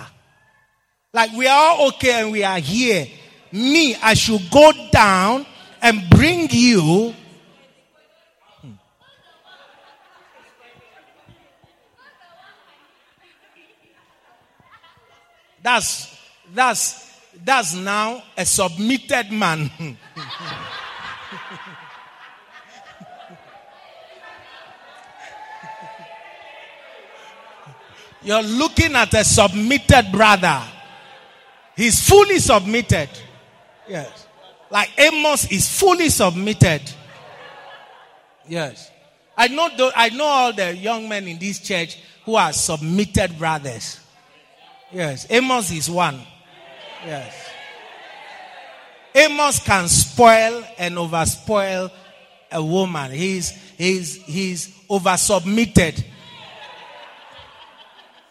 [1.13, 3.07] Like we are all okay and we are here.
[3.51, 5.45] Me, I should go down
[5.81, 7.13] and bring you.
[15.65, 16.15] That's
[16.53, 17.11] that's
[17.43, 19.71] that's now a submitted man.
[28.21, 30.61] You're looking at a submitted brother.
[31.75, 33.09] He's fully submitted.
[33.89, 34.27] Yes.
[34.69, 36.81] Like Amos is fully submitted.
[38.47, 38.91] Yes.
[39.35, 44.04] I know, I know all the young men in this church who are submitted brothers.
[44.95, 45.27] Yes.
[45.29, 46.21] Amos is one.
[47.05, 47.49] Yes.
[49.13, 51.91] Amos can spoil and overspoil
[52.49, 53.11] a woman.
[53.11, 56.01] He's, he's, he's over submitted.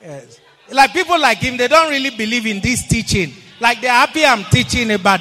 [0.00, 0.40] Yes.
[0.70, 3.34] Like people like him, they don't really believe in this teaching.
[3.60, 5.20] Like they're happy I'm teaching about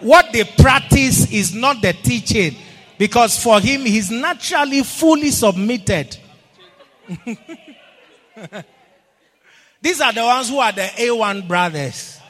[0.00, 2.56] what they practice is not the teaching.
[2.96, 6.16] Because for him, he's naturally fully submitted.
[9.80, 12.20] These are the ones who are the A1 brothers.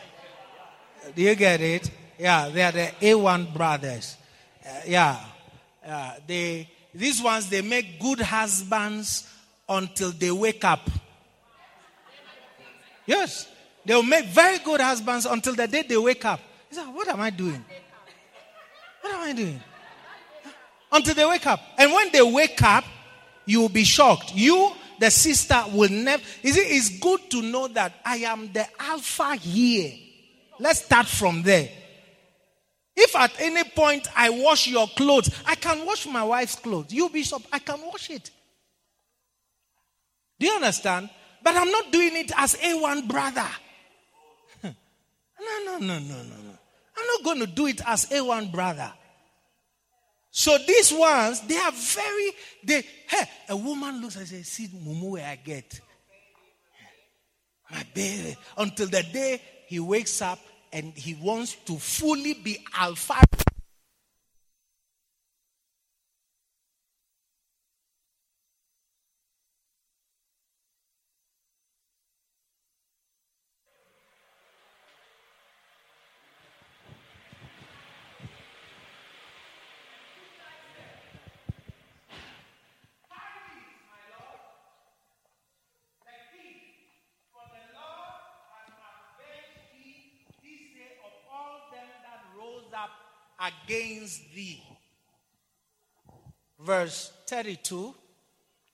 [1.15, 1.91] Do you get it?
[2.19, 4.17] Yeah, they are the A1 brothers.
[4.65, 5.19] Uh, yeah.
[5.87, 9.29] Uh, they, these ones, they make good husbands
[9.69, 10.89] until they wake up.
[13.07, 13.49] Yes.
[13.85, 16.41] They'll make very good husbands until the day they wake up.
[16.71, 17.65] Say, what am I doing?
[19.01, 19.61] What am I doing?
[20.93, 21.61] Until they wake up.
[21.79, 22.85] And when they wake up,
[23.47, 24.35] you will be shocked.
[24.35, 26.23] You, the sister, will never.
[26.43, 26.67] Is it?
[26.69, 29.93] It's good to know that I am the alpha here.
[30.59, 31.71] Let's start from there.
[32.95, 36.93] If at any point I wash your clothes, I can wash my wife's clothes.
[36.93, 38.31] You, Bishop, I can wash it.
[40.39, 41.09] Do you understand?
[41.43, 43.49] But I'm not doing it as A1 brother.
[44.63, 44.71] no,
[45.65, 46.59] no, no, no, no, no.
[46.99, 48.93] I'm not going to do it as A1 brother.
[50.31, 52.33] So these ones, they are very,
[52.64, 55.81] they, hey, a woman looks and says, see, mumu where I get.
[57.71, 58.37] My baby.
[58.57, 60.38] Until the day he wakes up
[60.73, 63.16] and he wants to fully be alpha
[93.40, 94.62] against thee.
[96.70, 97.92] Verse 32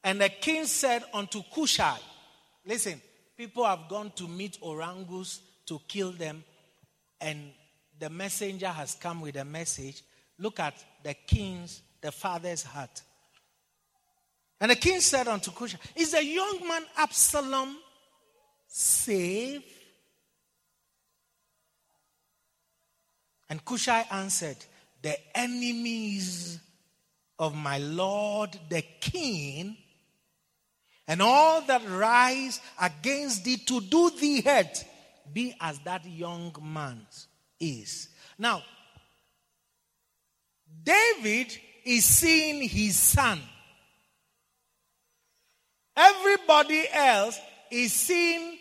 [0.04, 1.96] And the king said unto Cushai,
[2.66, 3.00] Listen,
[3.34, 6.44] people have gone to meet Orangus to kill them,
[7.18, 7.52] and
[7.98, 10.02] the messenger has come with a message.
[10.38, 13.00] Look at the king's, the father's heart.
[14.60, 17.78] And the king said unto Cushai, Is the young man Absalom
[18.68, 19.64] safe?
[23.48, 24.58] And Cushai answered,
[25.00, 26.60] The enemies
[27.38, 29.76] of my Lord the king,
[31.08, 34.84] and all that rise against thee to do thee hurt,
[35.32, 37.06] be as that young man
[37.60, 38.08] is.
[38.38, 38.62] Now,
[40.82, 43.40] David is seeing his son.
[45.96, 47.38] Everybody else
[47.70, 48.58] is seeing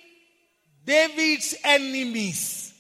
[0.86, 2.74] David's enemies.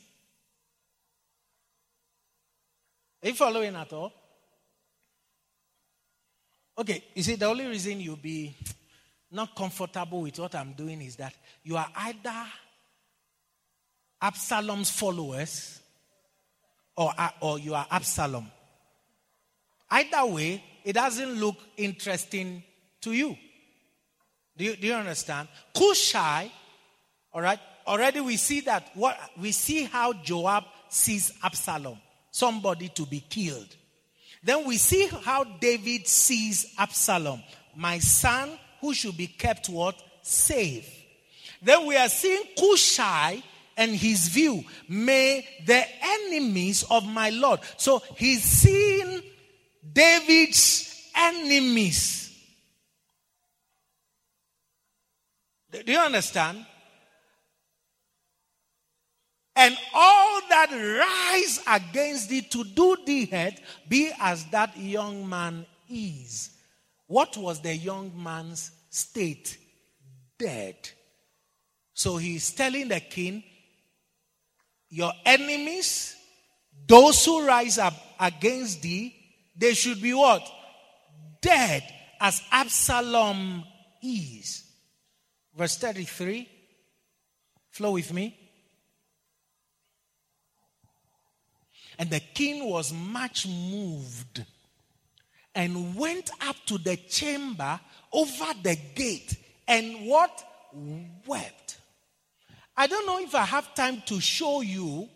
[3.24, 4.14] Are you following at all?
[6.78, 8.56] Okay, you see, the only reason you'll be
[9.32, 12.46] not comfortable with what I'm doing is that you are either
[14.22, 15.80] Absalom's followers
[16.98, 18.52] or, uh, or you are Absalom.
[19.90, 22.64] Either way, it doesn't look interesting
[23.02, 23.38] to you.
[24.58, 25.48] Do you, do you understand?
[25.74, 26.52] Cushai,
[27.34, 31.98] all right, already we see that what we see how Joab sees Absalom,
[32.32, 33.76] somebody to be killed.
[34.46, 37.41] Then we see how David sees Absalom,
[37.76, 39.96] my son who should be kept what?
[40.22, 40.88] Safe.
[41.64, 43.41] Then we are seeing Cushai
[43.76, 44.64] and his view.
[44.88, 47.60] May the enemies of my Lord.
[47.78, 49.24] So he's seeing
[49.91, 52.32] David's enemies.
[55.72, 56.68] Do you understand?
[59.56, 63.53] And all that rise against thee to do thee hurt,
[63.88, 66.49] be as that young man is.
[67.08, 69.58] What was the young man's state?
[70.38, 70.76] Dead.
[71.93, 73.43] So he's telling the king,
[74.89, 76.16] Your enemies,
[76.86, 79.16] those who rise up against thee,
[79.56, 80.45] they should be what?
[81.41, 81.84] Dead,
[82.20, 83.64] as Absalom
[84.03, 84.64] is.
[85.56, 86.49] Verse 33.
[87.70, 88.45] Flow with me.
[91.98, 94.43] And the king was much moved
[95.54, 97.80] and went up to the chamber
[98.12, 99.38] over the gate
[99.68, 100.43] and what?
[101.26, 101.78] Wept.
[102.76, 105.08] I don't know if I have time to show you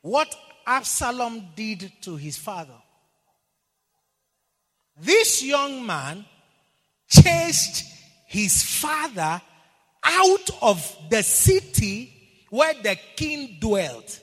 [0.00, 0.34] what
[0.66, 2.74] Absalom did to his father.
[5.00, 6.24] This young man
[7.08, 7.84] chased
[8.26, 9.40] his father
[10.04, 14.20] out of the city where the king dwelt.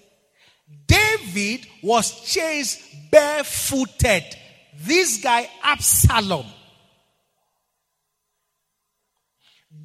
[0.87, 2.81] David was chased
[3.11, 4.23] barefooted.
[4.77, 6.45] This guy, Absalom.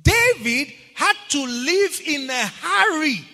[0.02, 3.24] David had to live in a hurry.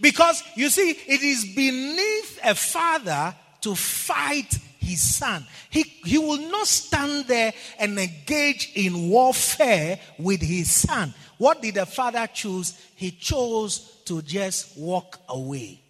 [0.00, 5.46] Because you see, it is beneath a father to fight his son.
[5.70, 11.14] He, he will not stand there and engage in warfare with his son.
[11.38, 12.78] What did the father choose?
[12.94, 15.80] He chose to just walk away.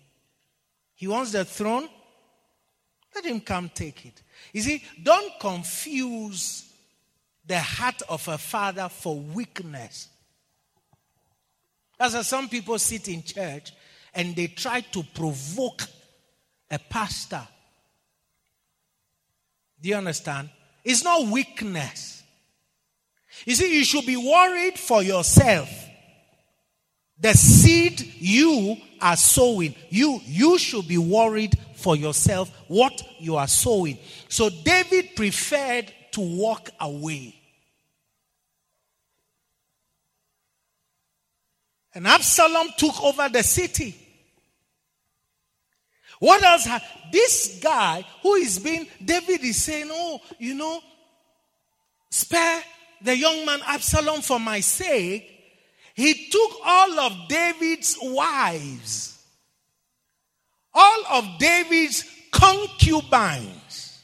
[0.99, 1.89] He wants the throne.
[3.15, 4.23] Let him come take it.
[4.53, 6.71] You see, don't confuse
[7.47, 10.09] the heart of a father for weakness.
[11.99, 13.73] That's why some people sit in church
[14.13, 15.85] and they try to provoke
[16.71, 17.49] a pastor
[19.81, 20.51] do you understand?
[20.85, 22.23] It's not weakness.
[23.45, 25.69] You see, you should be worried for yourself.
[27.21, 33.49] The seed you are sowing, you, you should be worried for yourself what you are
[33.49, 33.99] sowing.
[34.29, 37.35] So David preferred to walk away.
[41.95, 43.97] And Absalom took over the city.
[46.21, 46.67] What else?
[46.67, 46.81] Ha-
[47.13, 50.81] this guy who is being, David is saying, Oh, you know,
[52.11, 52.63] spare
[53.03, 55.38] the young man Absalom for my sake.
[55.99, 59.21] He took all of David's wives,
[60.73, 63.99] all of David's concubines.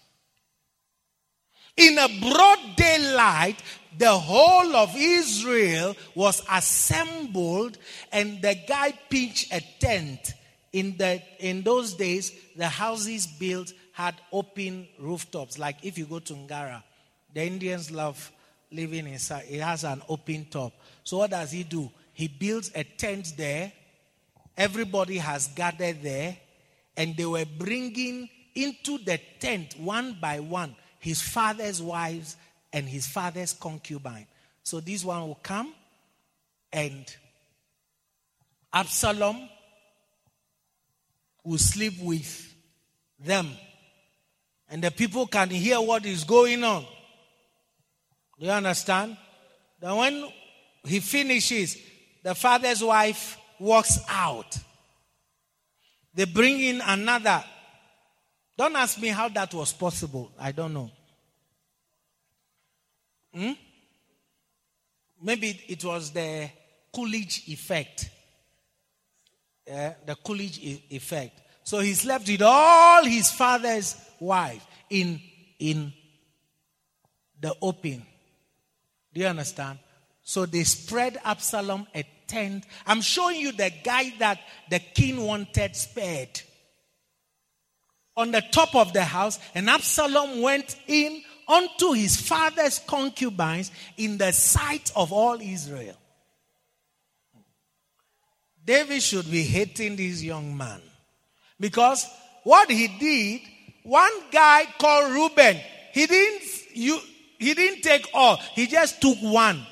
[1.77, 3.63] In a broad daylight,
[3.97, 7.79] the whole of Israel was assembled,
[8.11, 10.35] and the guy pitched a tent
[10.73, 15.61] in, the, in those days, the houses built had open rooftops.
[15.61, 16.83] Like if you go to Ngara,
[17.33, 18.33] the Indians love
[18.73, 19.45] living inside.
[19.49, 20.73] It has an open top.
[21.05, 21.91] So what does he do?
[22.13, 23.73] He builds a tent there.
[24.57, 26.37] Everybody has gathered there.
[26.97, 30.75] And they were bringing into the tent one by one
[31.05, 32.37] his father's wives
[32.73, 34.27] and his father's concubine.
[34.63, 35.75] So this one will come
[36.73, 37.05] and
[38.73, 39.49] Absalom
[41.45, 42.55] will sleep with
[43.21, 43.51] them.
[44.71, 46.87] And the people can hear what is going on.
[48.41, 49.19] Do you understand?
[49.79, 50.25] Then when
[50.85, 51.76] he finishes,
[52.22, 54.59] the father's wife walks out.
[56.14, 57.43] They bring in another.
[58.57, 60.30] Don't ask me how that was possible.
[60.39, 60.91] I don't know.
[63.35, 63.53] Hmm?
[65.20, 66.51] Maybe it was the
[66.93, 68.11] Coolidge effect
[69.66, 70.59] the Coolidge
[70.91, 71.41] effect.
[71.62, 75.20] So he slept with all his father's wife in,
[75.59, 75.93] in
[77.41, 78.05] the open.
[79.12, 79.78] Do you understand?
[80.25, 82.64] So they spread Absalom a tent.
[82.87, 86.41] I'm showing you the guy that the king wanted spared.
[88.16, 94.16] On the top of the house, and Absalom went in unto his father's concubines in
[94.16, 95.97] the sight of all Israel.
[98.64, 100.81] David should be hating this young man.
[101.61, 102.07] Because
[102.45, 103.43] what he did,
[103.83, 105.61] one guy called Reuben,
[105.93, 106.99] he didn't you
[107.39, 108.37] he didn't take all.
[108.55, 109.66] He just took one.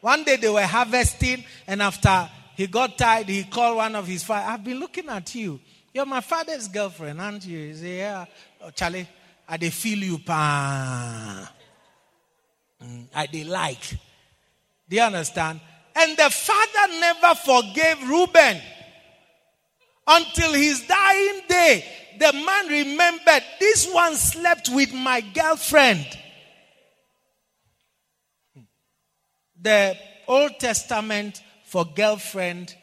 [0.00, 4.22] One day they were harvesting, and after he got tired, he called one of his
[4.22, 4.46] father.
[4.48, 5.60] I've been looking at you.
[5.92, 7.68] You're my father's girlfriend, aren't you?
[7.68, 8.24] He said, Yeah.
[8.60, 9.08] Oh, Charlie,
[9.48, 11.50] I they feel you pa.
[12.82, 13.96] Mm, I they like.
[14.88, 15.60] Do you understand?
[15.96, 18.60] And the father never forgave Reuben
[20.06, 21.84] until his dying day.
[22.18, 26.06] The man remembered this one slept with my girlfriend.
[29.60, 29.96] The
[30.26, 32.74] Old Testament for girlfriend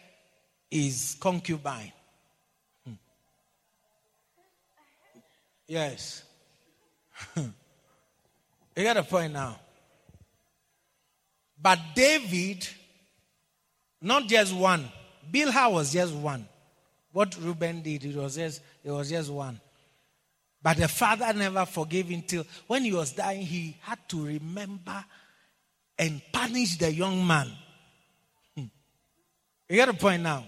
[0.70, 1.92] is concubine.
[2.86, 2.94] Hmm.
[5.68, 6.24] Yes.
[7.38, 7.54] you
[8.76, 9.60] got a point now.
[11.62, 12.68] But David,
[14.02, 14.88] not just one.
[15.32, 16.48] Bilhah was just one.
[17.12, 19.60] What Reuben did, it was just it was just one.
[20.62, 25.06] But the father never forgave him till when he was dying, he had to remember
[25.98, 27.52] and punish the young man.
[28.56, 28.66] Hmm.
[29.70, 30.46] You got a point now.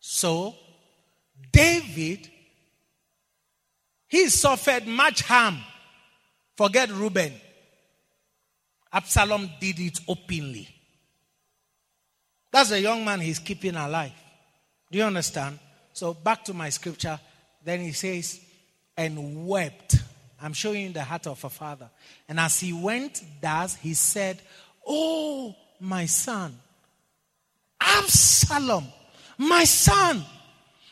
[0.00, 0.54] So,
[1.50, 2.30] David,
[4.06, 5.58] he suffered much harm.
[6.56, 7.32] Forget Reuben.
[8.92, 10.68] Absalom did it openly.
[12.52, 14.12] That's a young man he's keeping alive.
[14.90, 15.58] Do you understand?
[15.92, 17.18] So, back to my scripture.
[17.64, 18.40] Then he says,
[18.96, 19.96] and wept.
[20.44, 21.88] I'm showing you the heart of a father.
[22.28, 24.38] And as he went thus, he said,
[24.86, 26.54] Oh, my son,
[27.80, 28.84] Absalom,
[29.38, 30.22] my son,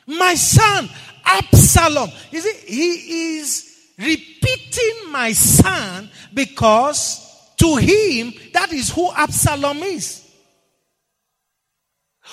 [0.07, 0.89] my son,
[1.25, 2.11] Absalom.
[2.31, 10.27] You see, he is repeating my son because to him, that is who Absalom is.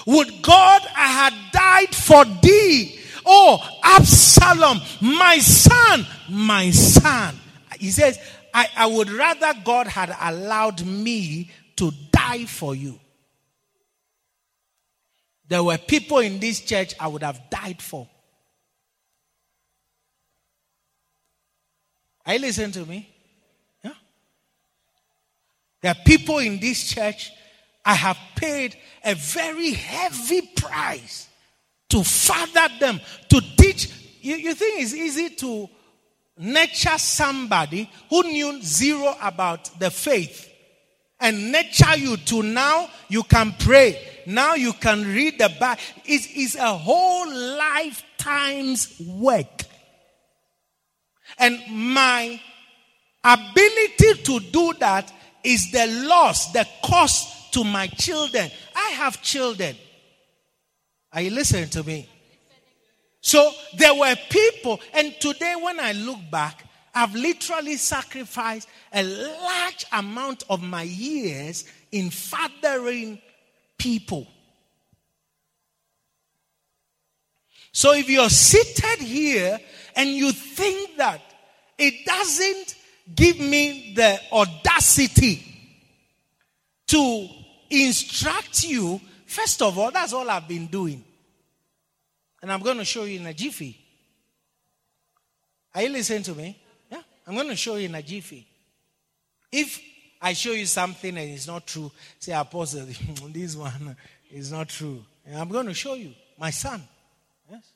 [0.07, 2.99] Would God I had died for thee
[3.31, 7.35] Oh, Absalom, my son, my son.
[7.79, 8.19] He says,
[8.53, 12.99] I, I would rather God had allowed me to die for you.
[15.47, 18.07] There were people in this church I would have died for.
[22.25, 23.09] Are you listening to me?
[23.83, 23.93] Yeah?
[25.81, 27.31] There are people in this church
[27.83, 31.27] I have paid a very heavy price
[31.89, 33.89] to father them, to teach.
[34.21, 35.67] You, you think it's easy to
[36.39, 40.49] nurture somebody who knew zero about the faith
[41.19, 43.99] and nurture you to now you can pray.
[44.25, 45.81] Now you can read the Bible.
[46.05, 49.63] It is a whole lifetime's work.
[51.37, 52.39] And my
[53.23, 55.11] ability to do that
[55.43, 58.49] is the loss, the cost to my children.
[58.75, 59.75] I have children.
[61.11, 62.07] Are you listening to me?
[63.21, 69.85] So there were people, and today when I look back, I've literally sacrificed a large
[69.91, 73.21] amount of my years in fathering
[73.77, 74.27] people.
[77.71, 79.59] So if you're seated here
[79.95, 81.21] and you think that
[81.77, 82.75] it doesn't
[83.15, 85.45] give me the audacity
[86.87, 87.27] to
[87.69, 88.99] instruct you
[89.29, 91.03] First of all, that's all I've been doing.
[92.41, 93.77] And I'm going to show you in a jiffy.
[95.75, 96.59] Are you listening to me?
[96.91, 97.01] Yeah.
[97.27, 98.47] I'm going to show you in a jiffy.
[99.51, 99.81] If
[100.21, 102.87] I show you something and it's not true, say, Apostle,
[103.29, 103.95] this one
[104.31, 105.03] is not true.
[105.25, 106.13] And I'm going to show you.
[106.37, 106.81] My son.
[107.51, 107.71] Yes.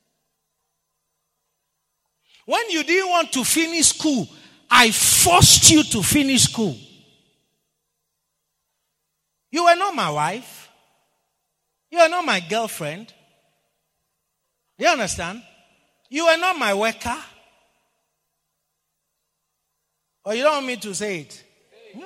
[2.46, 4.28] When you didn't want to finish school,
[4.70, 6.78] I forced you to finish school.
[9.52, 10.70] You were not my wife.
[11.92, 13.14] You are not my girlfriend.
[14.78, 15.44] You understand?
[16.10, 17.16] You are not my worker.
[20.26, 21.44] Or you don't want me to say it?
[21.94, 22.04] Hmm?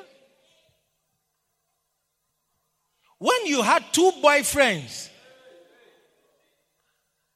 [3.20, 5.09] When you had two boyfriends,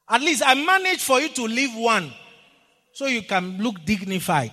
[0.08, 2.12] at least I managed for you to leave one
[2.92, 4.52] so you can look dignified.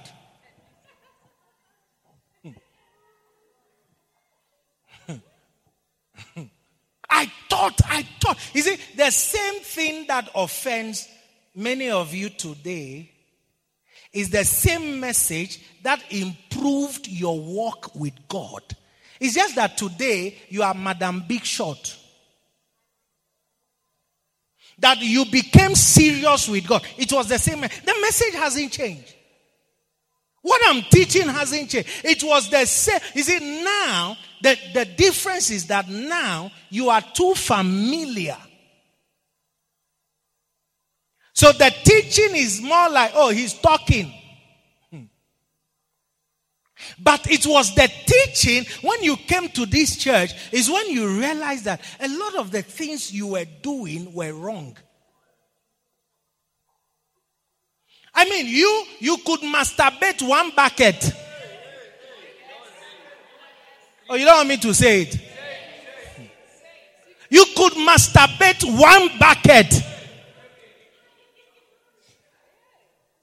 [7.10, 8.38] I thought, I thought.
[8.54, 11.08] You see, the same thing that offends
[11.56, 13.12] many of you today
[14.14, 18.64] is the same message that improved your walk with God.
[19.20, 21.98] It's just that today you are Madam Big Shot.
[24.80, 26.84] That you became serious with God.
[26.98, 27.62] It was the same.
[27.62, 29.14] The message hasn't changed.
[30.42, 31.90] What I'm teaching hasn't changed.
[32.04, 33.00] It was the same.
[33.14, 38.38] You see, now, the, the difference is that now you are too familiar.
[41.34, 44.14] So the teaching is more like, oh, he's talking.
[44.92, 45.04] Hmm.
[47.00, 51.66] But it was the teaching when you came to this church is when you realized
[51.66, 54.78] that a lot of the things you were doing were wrong.
[58.20, 61.14] I mean, you you could masturbate one bucket.
[64.10, 65.18] Oh, you don't want me to say it?
[67.30, 69.74] You could masturbate one bucket.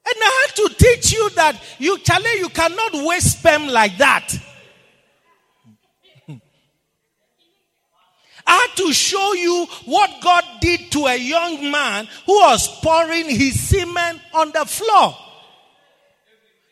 [0.09, 4.35] And I had to teach you that you, Charlie, you cannot waste sperm like that.
[8.47, 13.29] I had to show you what God did to a young man who was pouring
[13.29, 15.17] his semen on the floor.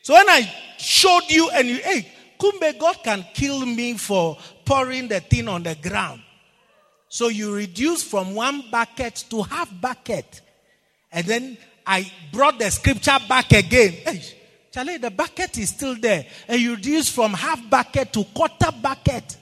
[0.03, 2.07] So when I showed you and you, hey,
[2.39, 6.23] Kumbe, God can kill me for pouring the thing on the ground.
[7.09, 10.41] So you reduce from one bucket to half bucket.
[11.11, 13.93] And then I brought the scripture back again.
[13.93, 14.23] Hey,
[14.73, 16.27] Charlie, the bucket is still there.
[16.49, 19.37] And you reduce from half bucket to quarter bucket.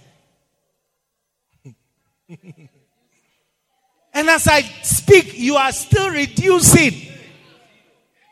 [4.14, 7.08] and as I speak, you are still reducing.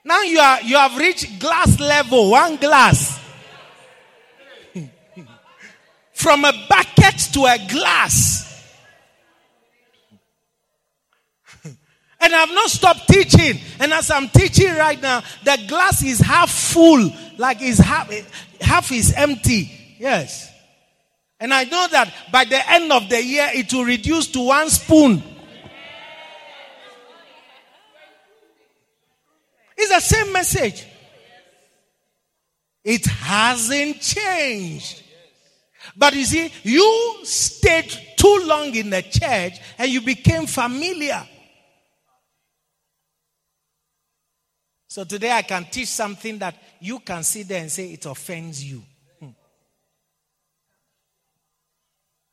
[0.04, 3.18] Now you are you have reached glass level, one glass.
[6.12, 8.46] From a bucket to a glass.
[12.22, 13.58] And I've not stopped teaching.
[13.78, 18.12] And as I'm teaching right now, the glass is half full, like it's half,
[18.60, 19.96] half is empty.
[19.98, 20.49] Yes.
[21.40, 24.68] And I know that by the end of the year, it will reduce to one
[24.68, 25.22] spoon.
[29.76, 30.86] It's the same message.
[32.84, 35.02] It hasn't changed.
[35.96, 41.26] But you see, you stayed too long in the church and you became familiar.
[44.88, 48.64] So today I can teach something that you can sit there and say it offends
[48.64, 48.82] you.
[49.20, 49.28] Hmm.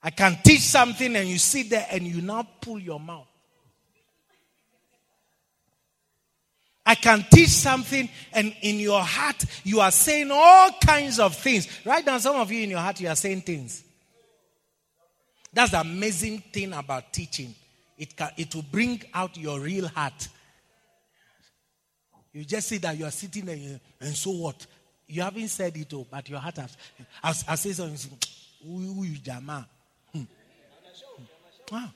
[0.07, 3.27] I can teach something and you sit there and you now pull your mouth.
[6.85, 11.67] I can teach something and in your heart you are saying all kinds of things.
[11.85, 13.83] Right now, some of you in your heart you are saying things.
[15.51, 17.53] That's the amazing thing about teaching.
[17.97, 20.29] It, can, it will bring out your real heart.
[22.31, 24.65] You just see that you are sitting there and so what?
[25.05, 26.77] You haven't said it all, but your heart has.
[27.21, 28.17] I, I say something.
[31.71, 31.91] Ah.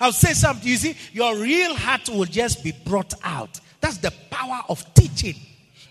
[0.00, 0.66] I'll say something.
[0.66, 3.60] You see, your real heart will just be brought out.
[3.80, 5.34] That's the power of teaching.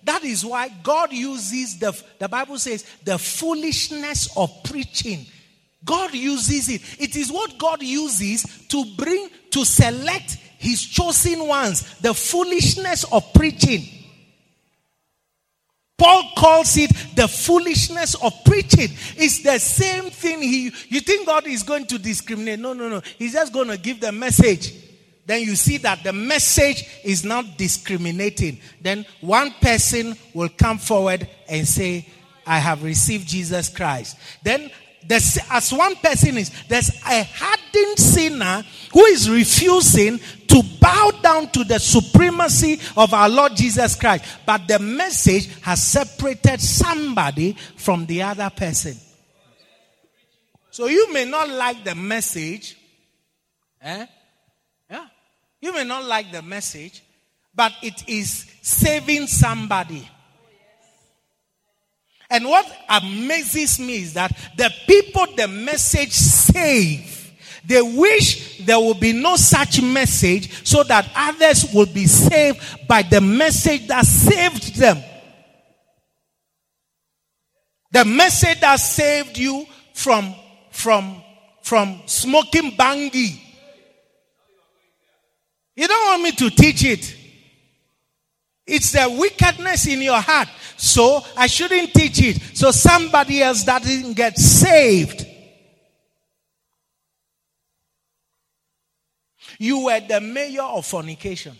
[0.04, 5.26] That is why God uses the, the Bible says, the foolishness of preaching.
[5.84, 6.82] God uses it.
[7.00, 13.32] It is what God uses to bring, to select his chosen ones, the foolishness of
[13.34, 14.01] preaching.
[16.02, 18.90] Paul calls it the foolishness of preaching.
[19.18, 20.42] It's the same thing.
[20.42, 22.58] He, you think God is going to discriminate?
[22.58, 23.04] No, no, no.
[23.20, 24.74] He's just going to give the message.
[25.28, 28.60] Then you see that the message is not discriminating.
[28.82, 32.08] Then one person will come forward and say,
[32.48, 34.18] I have received Jesus Christ.
[34.42, 34.72] Then
[35.06, 41.50] there's, as one person is, there's a hardened sinner who is refusing to bow down
[41.50, 44.26] to the supremacy of our Lord Jesus Christ.
[44.46, 48.96] But the message has separated somebody from the other person.
[50.72, 52.78] So you may not like the message.
[53.82, 54.06] Eh?
[54.90, 55.08] Yeah.
[55.60, 57.04] You may not like the message,
[57.54, 60.08] but it is saving somebody.
[62.32, 67.34] And what amazes me is that the people the message save,
[67.66, 73.02] they wish there will be no such message so that others will be saved by
[73.02, 75.04] the message that saved them.
[77.92, 80.34] The message that saved you from,
[80.72, 81.22] from,
[81.64, 83.42] from smoking bangi.
[85.76, 87.18] You don't want me to teach it.
[88.72, 90.48] It's the wickedness in your heart.
[90.78, 92.42] So I shouldn't teach it.
[92.56, 95.28] So somebody else doesn't get saved.
[99.60, 101.60] You were the mayor of fornication.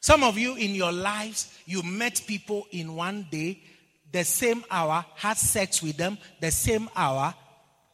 [0.00, 3.62] Some of you in your lives, you met people in one day,
[4.10, 7.34] the same hour, had sex with them, the same hour,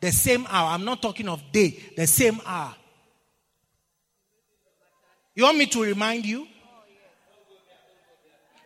[0.01, 0.69] the same hour.
[0.71, 2.73] I'm not talking of day, the same hour.
[5.37, 6.49] You want me to remind you?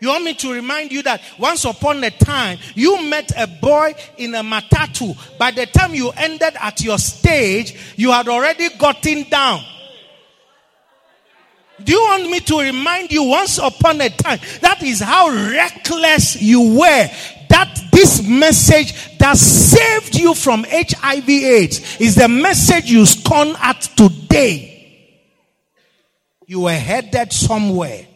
[0.01, 3.93] You want me to remind you that once upon a time you met a boy
[4.17, 5.15] in a matatu.
[5.37, 9.63] By the time you ended at your stage, you had already gotten down.
[11.83, 14.39] Do you want me to remind you once upon a time?
[14.61, 17.11] That is how reckless you were.
[17.49, 23.81] That this message that saved you from HIV AIDS is the message you scorn at
[23.97, 24.70] today.
[26.51, 28.09] You were headed somewhere.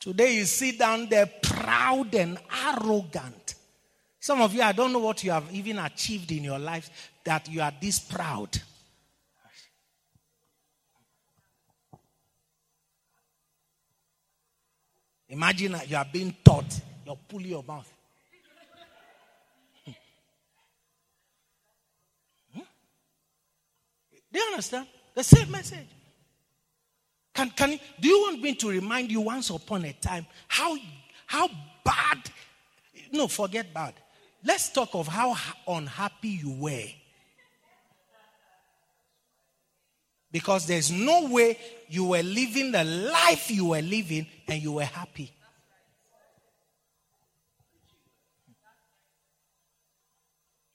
[0.00, 3.54] Today you sit down there proud and arrogant.
[4.18, 7.48] Some of you, I don't know what you have even achieved in your life that
[7.48, 8.60] you are this proud.
[15.28, 17.94] Imagine that you are being taught, you're pulling your mouth.
[22.52, 22.62] Hmm?
[24.32, 24.88] Do you understand?
[25.18, 25.88] The same message.
[27.34, 30.76] Can, can, do you want me to remind you once upon a time how,
[31.26, 31.48] how
[31.84, 32.18] bad?
[33.10, 33.94] No, forget bad.
[34.44, 36.86] Let's talk of how unhappy you were.
[40.30, 41.58] Because there's no way
[41.88, 45.32] you were living the life you were living and you were happy.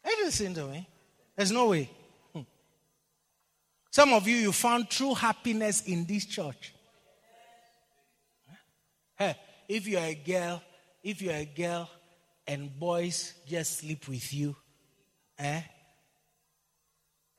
[0.04, 0.86] Are you listening to me?
[1.34, 1.90] There's no way.
[3.94, 6.74] Some of you, you found true happiness in this church.
[9.16, 9.36] Hey,
[9.70, 10.64] if you're a girl,
[11.04, 11.88] if you're a girl
[12.48, 14.56] and boys just sleep with you,
[15.38, 15.62] eh?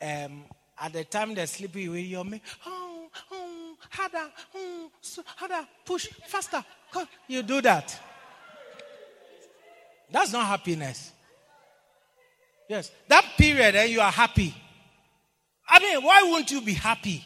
[0.00, 0.44] Um,
[0.80, 4.90] at the time they're sleeping with you, me, oh, oh, harder, oh,
[5.34, 6.64] harder, push, faster.
[6.92, 7.08] Come.
[7.26, 8.00] You do that.
[10.08, 11.10] That's not happiness.
[12.68, 12.92] Yes.
[13.08, 14.54] That period, eh, you are happy.
[15.68, 17.24] I mean, why wouldn't you be happy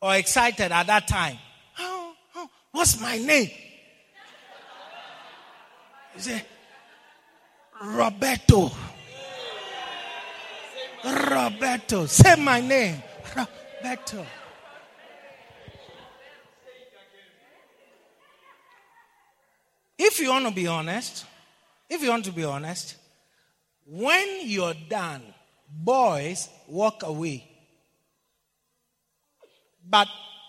[0.00, 1.38] or excited at that time?
[1.78, 3.50] Oh, oh, what's my name?
[6.14, 6.42] You say,
[7.82, 8.70] Roberto.
[11.04, 12.06] Roberto.
[12.06, 13.02] Say my name.
[13.36, 14.26] Roberto.
[19.98, 21.24] If you want to be honest,
[21.88, 22.96] if you want to be honest,
[23.86, 25.22] when you're done,
[25.84, 27.48] boys walk away.
[29.88, 30.08] But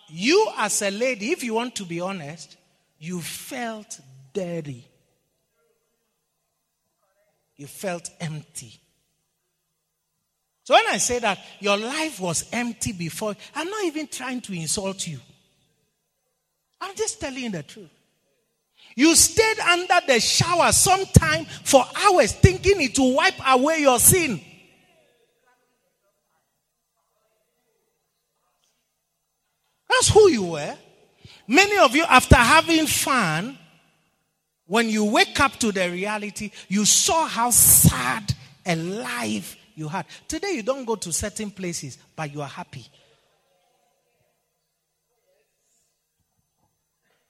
[0.10, 2.58] you, as a lady, if you want to be honest,
[3.00, 4.00] you felt
[4.34, 4.86] dirty.
[7.56, 8.80] You felt empty.
[10.64, 14.54] So when I say that your life was empty before, I'm not even trying to
[14.54, 15.20] insult you.
[16.82, 17.90] I'm just telling you the truth.
[18.96, 24.42] You stayed under the shower sometime for hours thinking it will wipe away your sin.
[29.98, 30.78] That's who you were.
[31.48, 33.58] Many of you, after having fun,
[34.68, 38.32] when you wake up to the reality, you saw how sad
[38.64, 40.06] a life you had.
[40.28, 42.86] Today, you don't go to certain places, but you are happy.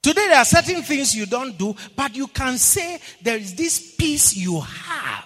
[0.01, 3.95] Today, there are certain things you don't do, but you can say there is this
[3.95, 5.25] peace you have.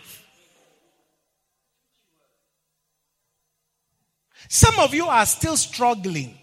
[4.48, 6.38] Some of you are still struggling,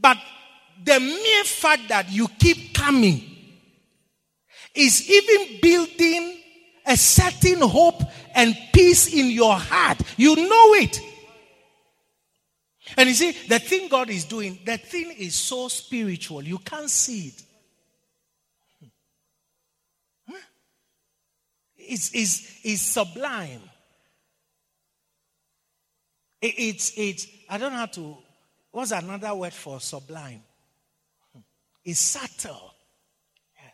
[0.00, 0.18] but
[0.84, 3.22] the mere fact that you keep coming
[4.74, 6.38] is even building
[6.86, 8.02] a certain hope
[8.34, 10.00] and peace in your heart.
[10.16, 11.00] You know it.
[12.96, 16.42] And you see, the thing God is doing, the thing is so spiritual.
[16.42, 17.42] You can't see it.
[21.76, 23.62] It's, it's, it's sublime.
[26.40, 28.16] It, it's, it's, I don't know how to,
[28.76, 30.42] what's another word for sublime?
[31.32, 31.40] Hmm.
[31.82, 32.74] It's subtle.
[33.56, 33.72] Yes.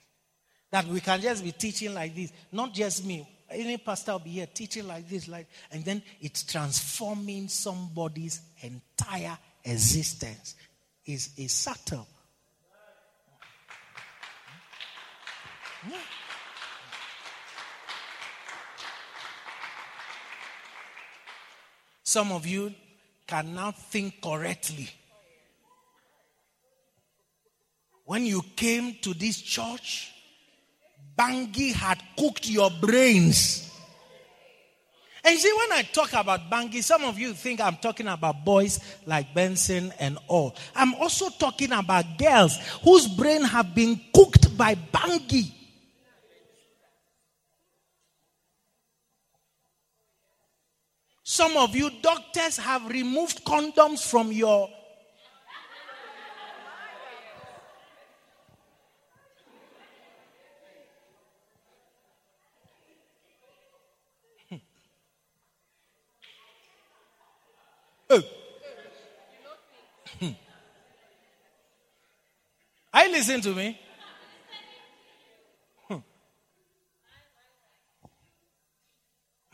[0.71, 2.33] That we can just be teaching like this.
[2.53, 3.29] Not just me.
[3.51, 9.37] Any pastor will be here teaching like this, like, and then it's transforming somebody's entire
[9.65, 10.55] existence.
[11.05, 12.07] Is is subtle.
[15.81, 15.91] Hmm.
[15.91, 15.97] Hmm.
[22.05, 22.73] Some of you
[23.33, 24.91] cannot think correctly.
[28.05, 30.13] When you came to this church,
[31.19, 33.71] Bangi had cooked your brains.
[35.25, 38.45] And you see, when I talk about Bangi, some of you think I'm talking about
[38.45, 40.55] boys like Benson and all.
[40.77, 45.62] I'm also talking about girls whose brain have been cooked by Bangi.
[51.33, 54.69] Some of you doctors have removed condoms from your.
[68.11, 68.23] Oh.
[72.93, 73.81] I listen to me.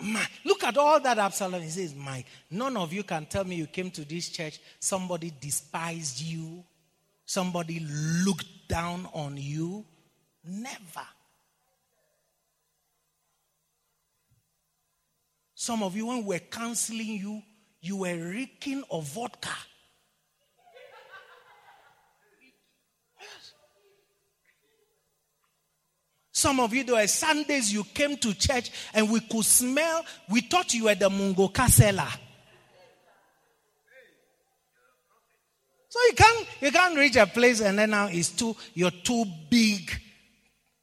[0.00, 1.62] My, look at all that Absalom.
[1.62, 5.32] He says, My, none of you can tell me you came to this church, somebody
[5.40, 6.62] despised you,
[7.24, 7.80] somebody
[8.24, 9.84] looked down on you.
[10.44, 11.06] Never.
[15.54, 17.42] Some of you, when we're counseling you,
[17.80, 19.50] you were reeking of vodka.
[26.38, 30.40] Some of you, there were Sundays you came to church and we could smell, we
[30.42, 32.08] thought you were the Mungo Casella.
[35.88, 39.24] So you can't, you can't reach a place and then now it's too, you're too
[39.50, 39.90] big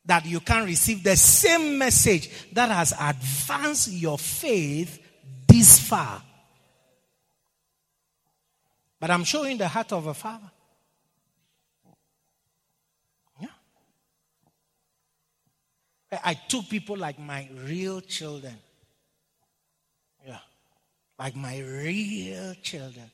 [0.04, 5.00] that you can't receive the same message that has advanced your faith
[5.48, 6.22] this far.
[9.00, 10.52] But I'm showing the heart of a father.
[16.12, 18.56] I took people like my real children.
[20.26, 20.40] Yeah.
[21.18, 23.10] Like my real children.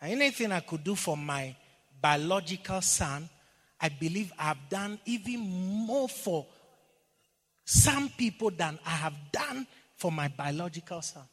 [0.00, 1.56] Anything I could do for my
[2.00, 3.28] biological son,
[3.80, 6.46] I believe I've done even more for
[7.64, 11.24] some people than I have done for my biological son.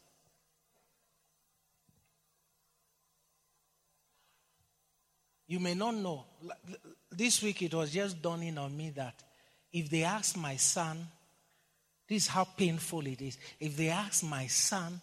[5.47, 6.25] You may not know.
[7.11, 9.23] This week it was just dawning on me that
[9.75, 11.05] if they ask my son,
[12.07, 13.37] this is how painful it is.
[13.59, 15.01] If they ask my son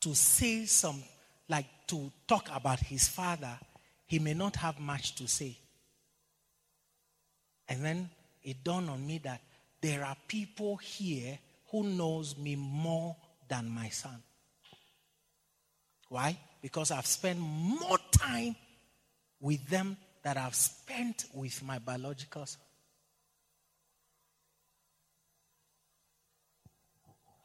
[0.00, 1.00] to say some,
[1.48, 3.56] like to talk about his father,
[4.06, 5.56] he may not have much to say.
[7.68, 8.10] And then
[8.42, 9.40] it dawned on me that
[9.80, 11.38] there are people here
[11.70, 13.14] who knows me more
[13.48, 14.20] than my son.
[16.08, 16.36] Why?
[16.60, 18.56] Because I've spent more time
[19.40, 22.62] with them that I've spent with my biological son.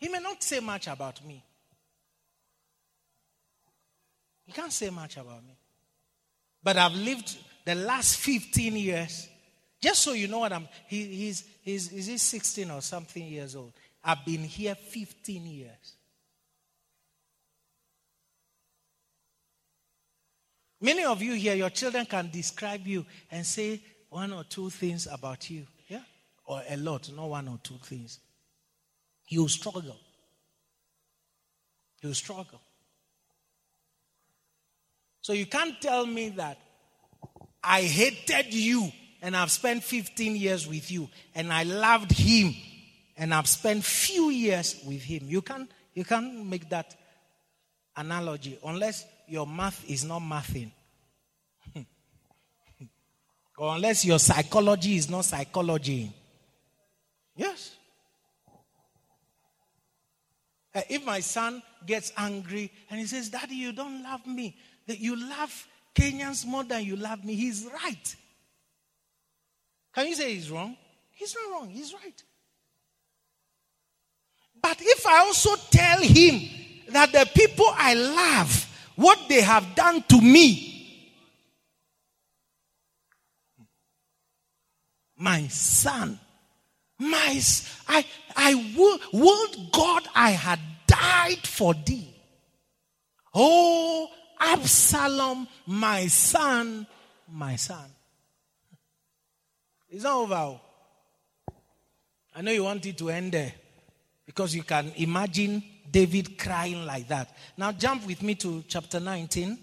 [0.03, 1.41] He may not say much about me.
[4.45, 5.55] He can't say much about me.
[6.61, 9.29] But I've lived the last 15 years.
[9.79, 13.55] Just so you know what I'm, he, he's, he's, is he 16 or something years
[13.55, 13.71] old?
[14.03, 15.95] I've been here 15 years.
[20.81, 25.07] Many of you here, your children can describe you and say one or two things
[25.09, 25.65] about you.
[25.87, 26.01] Yeah?
[26.43, 28.19] Or a lot, not one or two things.
[29.33, 29.97] You struggle.
[32.03, 32.61] You struggle.
[35.21, 36.59] So you can't tell me that
[37.63, 38.91] I hated you
[39.23, 42.53] and I've spent 15 years with you and I loved him
[43.17, 45.23] and I've spent few years with him.
[45.25, 46.95] You can't you can't make that
[47.97, 50.69] analogy unless your math is not mathing.
[53.57, 56.13] or unless your psychology is not psychology.
[57.35, 57.77] Yes.
[60.75, 64.57] Uh, if my son gets angry and he says, Daddy, you don't love me,
[64.87, 68.15] that you love Kenyans more than you love me, he's right.
[69.93, 70.75] Can you say he's wrong?
[71.11, 72.23] He's not wrong, he's right.
[74.61, 76.41] But if I also tell him
[76.89, 80.73] that the people I love, what they have done to me,
[85.17, 86.19] my son
[87.09, 87.41] my,
[87.87, 92.13] I, I would, would God I had died for thee.
[93.33, 96.85] Oh, Absalom, my son,
[97.31, 97.89] my son.
[99.89, 100.33] It's not over.
[100.35, 100.61] Oh.
[102.35, 103.53] I know you want it to end there
[104.25, 107.35] because you can imagine David crying like that.
[107.57, 109.57] Now, jump with me to chapter 19,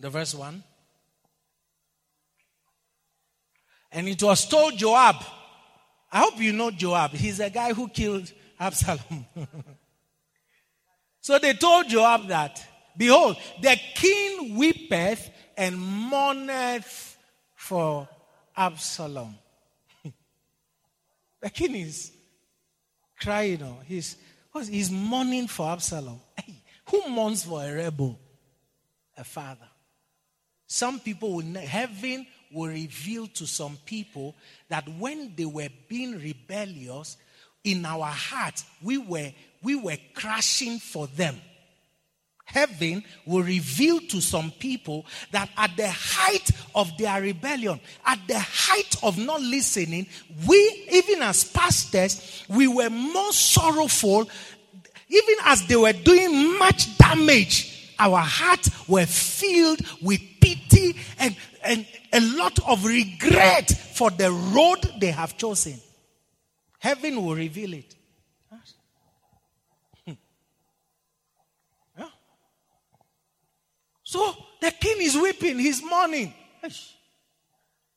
[0.00, 0.62] the verse 1.
[3.92, 5.16] And it was told Joab.
[6.10, 7.12] I hope you know Joab.
[7.12, 9.26] He's the guy who killed Absalom.
[11.20, 12.64] so they told Joab that,
[12.96, 17.16] Behold, the king weepeth and mourneth
[17.54, 18.08] for
[18.56, 19.34] Absalom.
[21.40, 22.12] the king is
[23.18, 23.62] crying.
[23.62, 24.16] Oh, he's,
[24.68, 26.20] he's mourning for Absalom.
[26.36, 28.18] Hey, who mourns for a rebel?
[29.16, 29.68] A father.
[30.66, 34.34] Some people will, heaven will reveal to some people
[34.68, 37.16] that when they were being rebellious,
[37.64, 39.32] in our hearts, we were,
[39.62, 41.36] we were crashing for them.
[42.44, 48.38] Heaven will reveal to some people that at the height of their rebellion, at the
[48.38, 50.06] height of not listening,
[50.46, 54.28] we, even as pastors, we were more sorrowful.
[55.08, 61.86] Even as they were doing much damage, our hearts were filled with pity and, and
[62.12, 65.80] a lot of regret for the road they have chosen.
[66.78, 67.94] Heaven will reveal it.
[70.04, 70.12] Hmm.
[71.98, 72.08] Yeah.
[74.02, 76.34] So the king is weeping, he's mourning.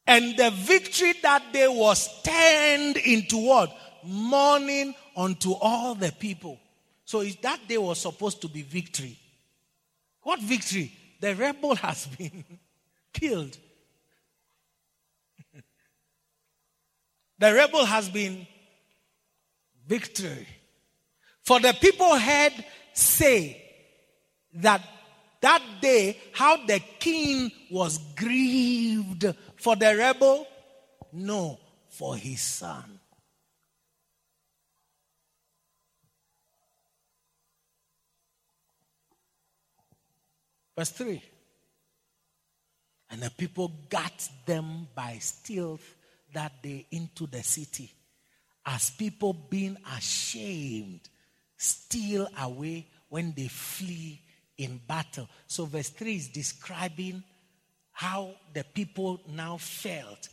[0.07, 3.75] And the victory that day was turned into what?
[4.03, 6.59] Mourning unto all the people.
[7.05, 9.17] So that day was supposed to be victory.
[10.21, 10.91] What victory?
[11.19, 12.43] The rebel has been
[13.13, 13.57] killed.
[17.37, 18.47] The rebel has been
[19.87, 20.47] victory.
[21.43, 22.53] For the people heard
[22.93, 23.61] say
[24.53, 24.81] that
[25.41, 29.25] that day how the king was grieved
[29.57, 30.47] for the rebel?
[31.13, 31.59] No,
[31.89, 32.99] for his son.
[40.75, 41.21] Verse 3.
[43.11, 45.94] And the people got them by stealth
[46.35, 47.91] that day into the city,
[48.65, 51.01] as people being ashamed
[51.57, 54.21] steal away when they flee
[54.57, 55.27] in battle.
[55.47, 57.23] So, verse 3 is describing
[57.91, 60.29] how the people now felt.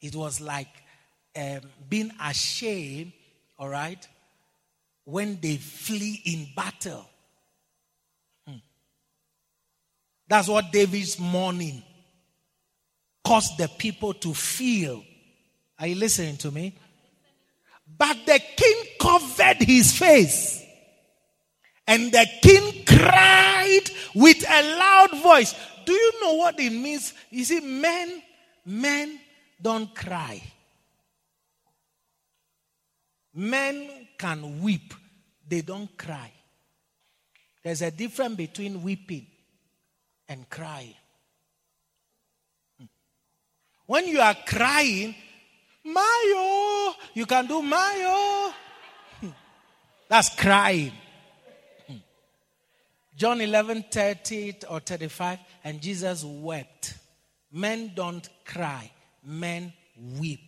[0.00, 0.68] It was like
[1.36, 3.12] um, being ashamed,
[3.58, 4.06] all right,
[5.04, 7.06] when they flee in battle.
[8.46, 8.56] Hmm.
[10.28, 11.82] That's what David's mourning
[13.24, 15.02] caused the people to feel.
[15.78, 16.76] Are you listening to me?
[17.96, 20.62] But the king covered his face.
[21.86, 23.82] And the king cried
[24.14, 25.54] with a loud voice.
[25.84, 27.12] Do you know what it means?
[27.30, 28.22] You see, men,
[28.64, 29.20] men
[29.60, 30.42] don't cry.
[33.34, 34.94] Men can weep,
[35.46, 36.30] they don't cry.
[37.62, 39.26] There's a difference between weeping
[40.28, 40.94] and crying.
[42.78, 42.84] Hmm.
[43.86, 45.14] When you are crying,
[45.84, 48.52] Mayo, you can do Mayo.
[49.20, 49.28] Hmm.
[50.08, 50.92] That's crying.
[51.86, 51.96] Hmm.
[53.16, 56.94] John 11 30 or 35, and Jesus wept.
[57.52, 58.90] Men don't cry,
[59.24, 59.72] men
[60.18, 60.40] weep.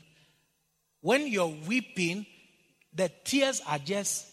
[1.00, 2.26] When you're weeping,
[2.92, 4.26] the tears are just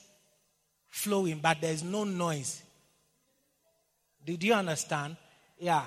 [0.89, 2.63] flowing, but there's no noise.
[4.25, 5.17] Did you understand?
[5.59, 5.85] Yeah.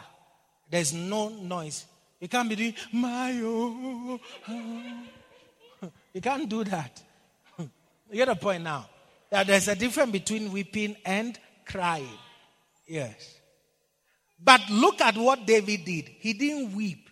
[0.71, 1.87] There's no noise.
[2.27, 4.19] You can't be doing, my oh.
[4.49, 5.89] Ah.
[6.13, 7.01] You can't do that.
[8.11, 8.89] You get the point now?
[9.31, 12.19] That there's a difference between weeping and crying.
[12.85, 13.39] Yes.
[14.43, 16.09] But look at what David did.
[16.19, 17.09] He didn't weep,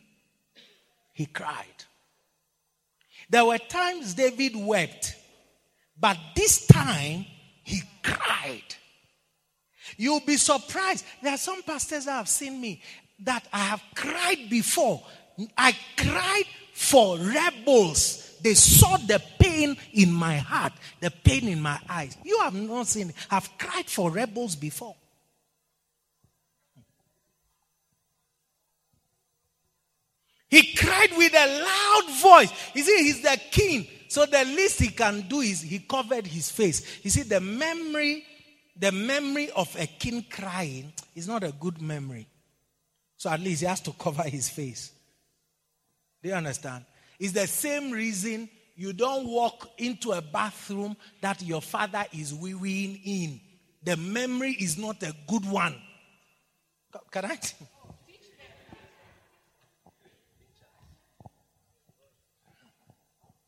[1.12, 1.84] he cried.
[3.30, 5.14] There were times David wept,
[5.96, 7.24] but this time
[7.62, 8.74] he cried.
[9.96, 11.04] You'll be surprised.
[11.22, 12.82] There are some pastors that have seen me
[13.20, 15.02] that I have cried before.
[15.56, 18.38] I cried for rebels.
[18.42, 22.16] They saw the pain in my heart, the pain in my eyes.
[22.24, 23.12] You have not seen.
[23.30, 24.94] I've cried for rebels before.
[30.54, 32.52] He cried with a loud voice.
[32.74, 33.88] You see, he's the king.
[34.08, 37.00] So the least he can do is he covered his face.
[37.02, 38.24] You see, the memory,
[38.78, 42.28] the memory of a king crying is not a good memory.
[43.24, 44.92] So at least he has to cover his face.
[46.22, 46.84] Do you understand?
[47.18, 53.00] It's the same reason you don't walk into a bathroom that your father is weeing
[53.02, 53.40] in.
[53.82, 55.74] The memory is not a good one.
[57.14, 57.38] I?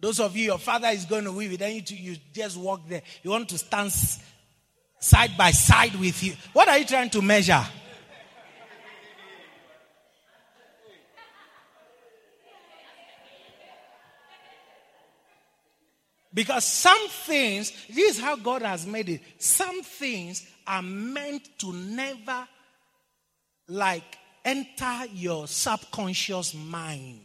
[0.00, 2.88] Those of you, your father is going to weave it, then you, you just walk
[2.88, 3.02] there.
[3.22, 3.92] You want to stand
[5.00, 6.32] side by side with you.
[6.54, 7.62] What are you trying to measure?
[16.36, 19.22] Because some things, this is how God has made it.
[19.38, 22.46] Some things are meant to never
[23.68, 27.20] like enter your subconscious mind.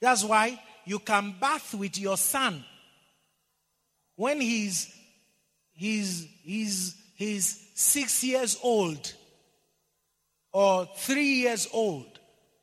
[0.00, 2.64] That's why you can bath with your son
[4.16, 4.90] when he's
[5.74, 9.12] he's he's he's six years old
[10.50, 12.18] or three years old,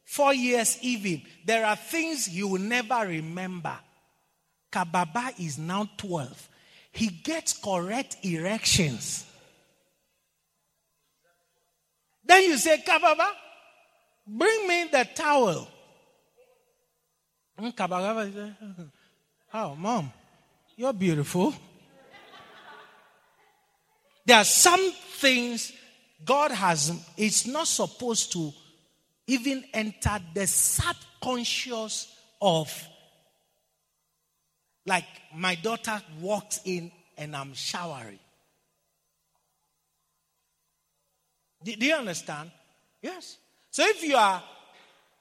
[0.05, 1.21] four years even.
[1.45, 3.77] There are things you will never remember.
[4.71, 6.49] Kababa is now 12.
[6.91, 9.25] He gets correct erections.
[12.23, 13.27] Then you say, Kababa,
[14.27, 15.67] bring me the towel.
[17.57, 18.53] Hmm, Kabagaba says,
[19.53, 20.11] Oh, mom,
[20.75, 21.53] you're beautiful.
[24.25, 25.73] There are some things
[26.23, 28.53] God has, it's not supposed to
[29.25, 32.71] even enter the subconscious of
[34.89, 38.19] like my daughter walks in and I'm showering.
[41.63, 42.49] Do, do you understand?
[43.01, 43.37] Yes.
[43.69, 44.41] So if you are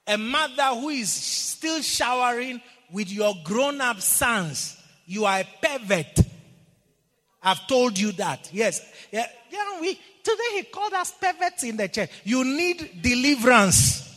[0.07, 2.61] a mother who is still showering
[2.91, 6.19] with your grown up sons, you are a pervert.
[7.43, 8.49] I've told you that.
[8.51, 8.81] Yes.
[9.11, 9.93] Yeah, yeah, we
[10.23, 12.09] today he called us perverts in the church.
[12.23, 14.08] You need deliverance.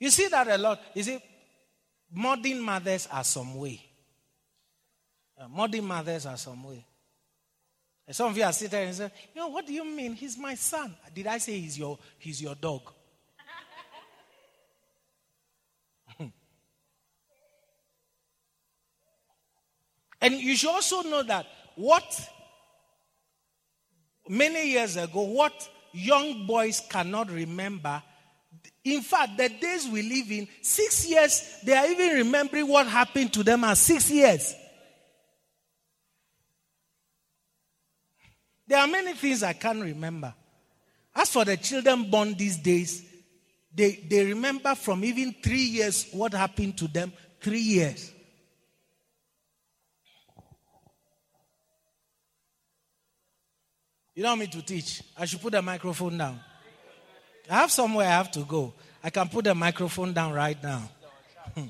[0.00, 0.80] You see that a lot.
[0.94, 1.22] You see,
[2.10, 3.84] modern mothers are some way.
[5.38, 6.86] Uh, modern mothers are some way.
[8.06, 10.14] And some of you are sitting there and say, you know, what do you mean?
[10.14, 10.96] He's my son.
[11.14, 12.90] Did I say he's your, he's your dog?
[20.20, 21.46] and you should also know that
[21.76, 22.28] what
[24.28, 28.02] many years ago, what young boys cannot remember
[28.84, 33.32] in fact, the days we live in, six years, they are even remembering what happened
[33.34, 34.54] to them as six years.
[38.66, 40.32] There are many things I can't remember.
[41.14, 43.04] As for the children born these days,
[43.74, 48.12] they, they remember from even three years what happened to them, three years.
[54.14, 55.02] You don't me to teach.
[55.16, 56.40] I should put the microphone down.
[57.50, 58.72] I have somewhere I have to go.
[59.02, 60.88] I can put the microphone down right now.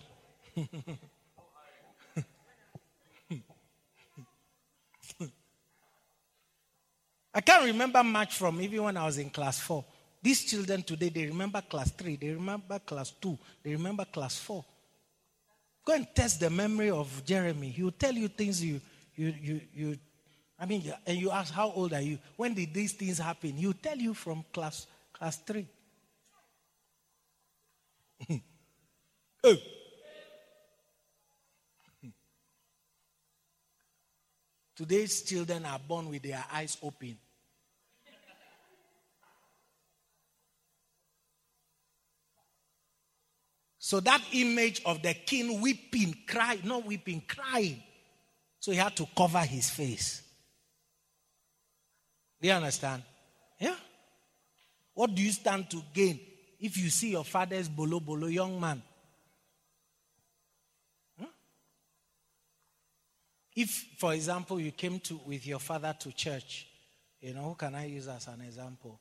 [7.33, 9.85] I can't remember much from even when I was in class four.
[10.23, 14.63] These children today, they remember class three, they remember class two, they remember class four.
[15.83, 17.71] Go and test the memory of Jeremy.
[17.71, 18.83] He will tell you things you,
[19.15, 19.99] you, you, you
[20.59, 22.19] I mean, and you ask, how old are you?
[22.37, 23.53] When did these things happen?
[23.53, 24.87] He will tell you from class
[25.21, 25.67] Class 3.
[29.45, 29.57] oh.
[34.75, 37.19] Today's children are born with their eyes open.
[43.79, 47.83] So that image of the king weeping, crying, not weeping, crying.
[48.59, 50.23] So he had to cover his face.
[52.41, 53.03] Do you understand?
[53.59, 53.77] Yeah.
[55.01, 56.21] What do you stand to gain
[56.61, 58.83] if you see your father's bolo bolo young man?
[61.19, 61.25] Huh?
[63.57, 66.67] If, for example, you came to with your father to church,
[67.19, 69.01] you know, who can I use as an example?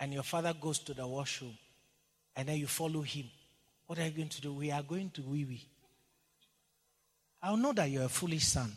[0.00, 1.56] And your father goes to the washroom,
[2.34, 3.26] and then you follow him.
[3.86, 4.54] What are you going to do?
[4.54, 5.68] We are going to wee wee.
[7.40, 8.76] I'll know that you're a foolish son.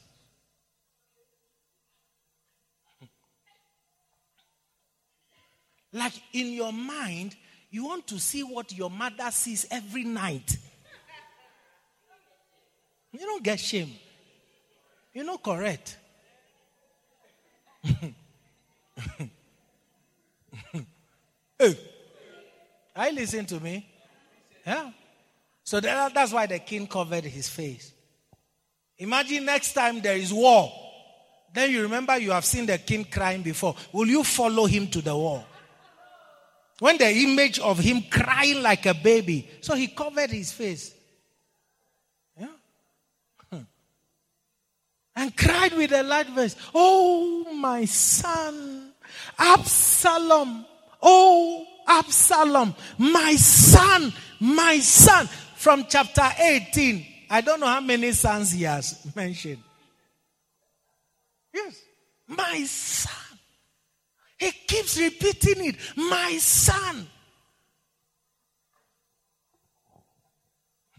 [5.94, 7.36] Like in your mind,
[7.70, 10.58] you want to see what your mother sees every night.
[13.12, 13.92] You don't get shame.
[15.14, 15.98] You're not correct.
[21.60, 21.78] hey,
[22.96, 23.90] I listen to me.
[24.66, 24.92] Yeah.
[25.64, 27.94] So that, that's why the king covered his face.
[28.98, 30.72] Imagine next time there is war.
[31.54, 33.76] Then you remember you have seen the king crying before.
[33.92, 35.44] Will you follow him to the war?
[36.80, 40.94] When the image of him crying like a baby, so he covered his face.
[42.40, 42.48] Yeah.
[45.16, 48.92] And cried with a loud voice, Oh, my son,
[49.40, 50.66] Absalom,
[51.02, 55.28] oh, Absalom, my son, my son.
[55.56, 59.64] From chapter 18, I don't know how many sons he has mentioned.
[61.52, 61.82] Yes,
[62.28, 63.27] my son.
[64.38, 65.76] He keeps repeating it.
[65.96, 67.08] My son.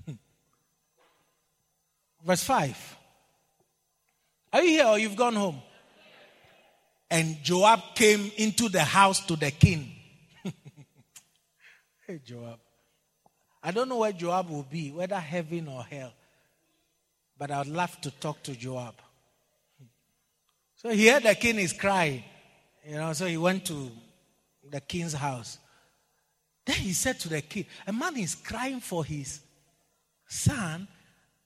[0.05, 0.13] Hmm.
[2.25, 2.97] Verse 5.
[4.53, 5.63] Are you here or you've gone home?
[7.11, 9.93] And Joab came into the house to the king.
[12.07, 12.59] hey, Joab.
[13.63, 16.13] I don't know where Joab will be, whether heaven or hell.
[17.39, 18.95] But I would love to talk to Joab.
[20.77, 22.25] So here the king is crying.
[22.89, 23.91] You know, so he went to
[24.71, 25.59] the king's house.
[26.65, 29.41] Then he said to the king, A man is crying for his
[30.27, 30.89] son.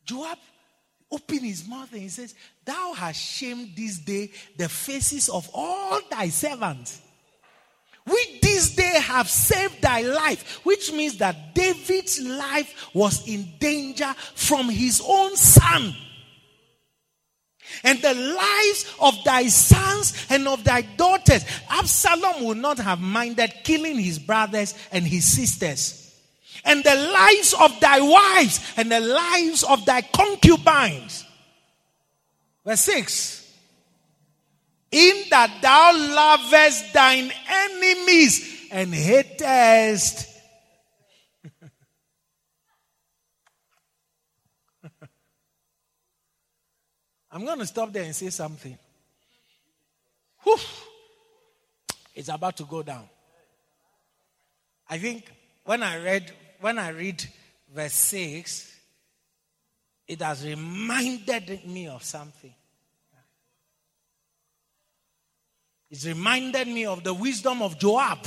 [0.04, 0.38] Joab
[1.10, 6.00] opened his mouth and he says, Thou hast shamed this day the faces of all
[6.08, 7.02] thy servants.
[8.06, 14.14] We this day have saved thy life, which means that David's life was in danger
[14.34, 15.92] from his own son.
[17.84, 21.44] And the lives of thy sons and of thy daughters.
[21.70, 25.98] Absalom would not have minded killing his brothers and his sisters.
[26.64, 31.24] And the lives of thy wives and the lives of thy concubines.
[32.64, 33.52] Verse 6.
[34.92, 40.31] In that thou lovest thine enemies and hatest
[47.32, 48.78] I'm going to stop there and say something.
[50.42, 50.58] Whew.
[52.14, 53.08] It's about to go down.
[54.90, 55.32] I think
[55.64, 56.30] when I read
[56.60, 57.24] when I read
[57.74, 58.76] verse 6,
[60.06, 62.52] it has reminded me of something.
[65.90, 68.26] It's reminded me of the wisdom of Joab.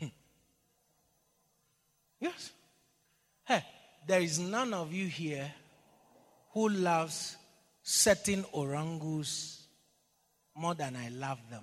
[2.20, 2.53] yes.
[4.06, 5.50] There is none of you here
[6.52, 7.36] who loves
[7.82, 9.66] certain orangus
[10.54, 11.62] more than I love them.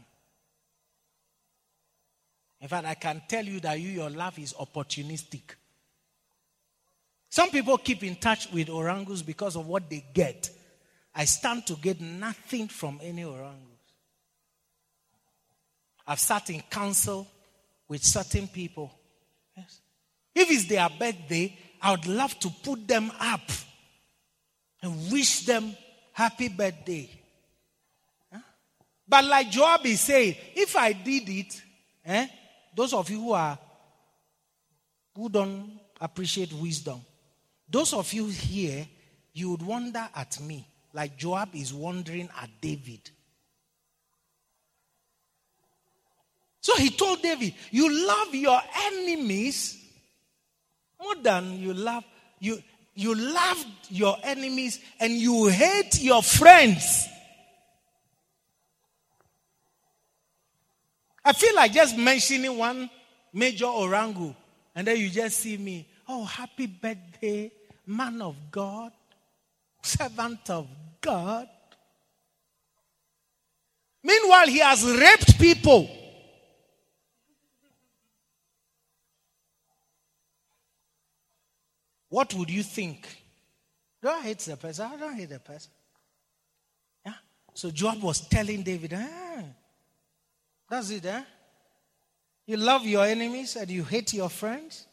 [2.59, 5.41] In fact, I can tell you that you, your love is opportunistic.
[7.29, 10.49] Some people keep in touch with orangus because of what they get.
[11.15, 13.67] I stand to get nothing from any orangus.
[16.05, 17.27] I've sat in council
[17.87, 18.91] with certain people.
[19.55, 19.79] Yes.
[20.35, 23.49] If it's their birthday, I would love to put them up
[24.81, 25.75] and wish them
[26.13, 27.09] happy birthday.
[28.31, 28.39] Huh?
[29.07, 31.61] But like Joab is saying, if I did it,
[32.05, 32.27] eh,
[32.75, 33.57] those of you who are
[35.15, 37.01] who don't appreciate wisdom,
[37.69, 38.87] those of you here,
[39.33, 43.09] you would wonder at me, like Joab is wondering at David.
[46.61, 49.80] So he told David, You love your enemies
[51.01, 52.03] more than you love
[52.39, 52.61] you
[52.93, 57.07] you love your enemies and you hate your friends.
[61.23, 62.89] I feel like just mentioning one
[63.31, 64.35] major orangu,
[64.75, 65.87] and then you just see me.
[66.07, 67.51] Oh, happy birthday,
[67.85, 68.91] man of God,
[69.81, 70.67] servant of
[70.99, 71.47] God.
[74.03, 76.00] Meanwhile, he has raped people.
[82.11, 83.07] What would you think?
[84.01, 84.85] Do I hate the person?
[84.93, 85.71] I don't hate the person.
[87.05, 87.13] Yeah.
[87.53, 89.43] So Joab was telling David, ah,
[90.69, 91.23] that's it, eh?
[92.47, 94.85] You love your enemies and you hate your friends.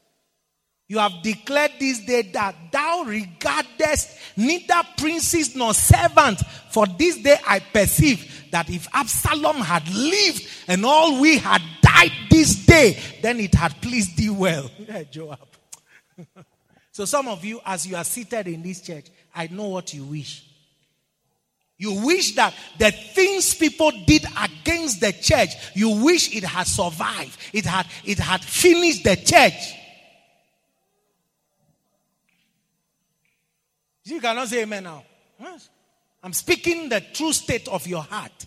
[0.86, 6.44] You have declared this day that thou regardest neither princes nor servants.
[6.70, 12.12] For this day I perceive that if Absalom had lived and all we had died
[12.30, 14.70] this day, then it had pleased thee well.
[14.78, 15.40] Yeah, Joab.
[16.98, 20.02] so some of you, as you are seated in this church, I know what you
[20.02, 20.44] wish.
[21.76, 27.38] You wish that the things people did against the church, you wish it had survived.
[27.52, 29.74] It had, it had finished the church.
[34.02, 35.04] You cannot say amen now.
[35.38, 35.68] Yes.
[36.20, 38.44] I'm speaking the true state of your heart.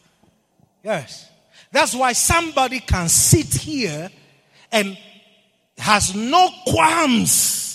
[0.83, 1.25] Yes.
[1.71, 4.09] That's why somebody can sit here
[4.73, 4.97] and
[5.77, 7.70] has no qualms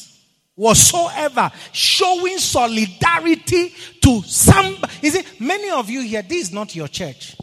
[0.57, 3.73] whatsoever, showing solidarity
[4.03, 4.77] to some.
[5.03, 6.23] Is it many of you here?
[6.23, 7.37] This is not your church.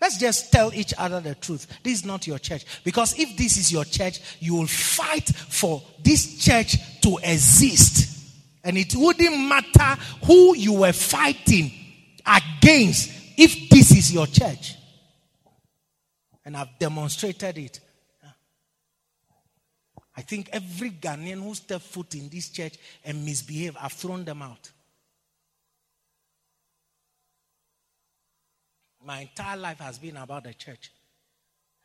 [0.00, 1.66] Let's just tell each other the truth.
[1.82, 2.64] This is not your church.
[2.84, 8.12] Because if this is your church, you will fight for this church to exist.
[8.62, 11.72] And it wouldn't matter who you were fighting
[12.26, 14.74] against if this is your church.
[16.44, 17.80] And I've demonstrated it
[20.16, 22.74] I think every Ghanaian who stepped foot in this church
[23.04, 24.70] and misbehaved, I've thrown them out.
[29.04, 30.90] My entire life has been about the church.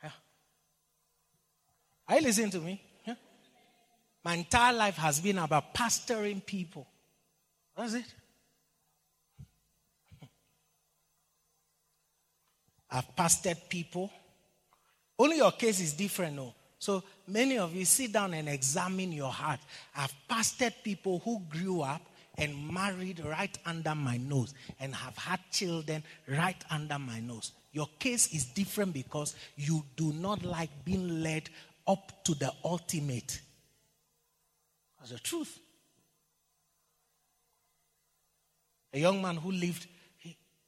[0.01, 0.09] Yeah.
[2.07, 2.81] Are you listening to me?
[3.05, 3.15] Yeah.
[4.23, 6.87] My entire life has been about pastoring people.
[7.77, 8.05] That's it.
[12.89, 14.11] I've pastored people.
[15.19, 16.53] Only your case is different, no.
[16.79, 19.59] So many of you sit down and examine your heart.
[19.95, 22.01] I've pastored people who grew up
[22.37, 27.51] and married right under my nose and have had children right under my nose.
[27.71, 31.49] Your case is different because you do not like being led
[31.87, 33.41] up to the ultimate.
[34.99, 35.59] That's the truth.
[38.93, 39.87] A young man who lived,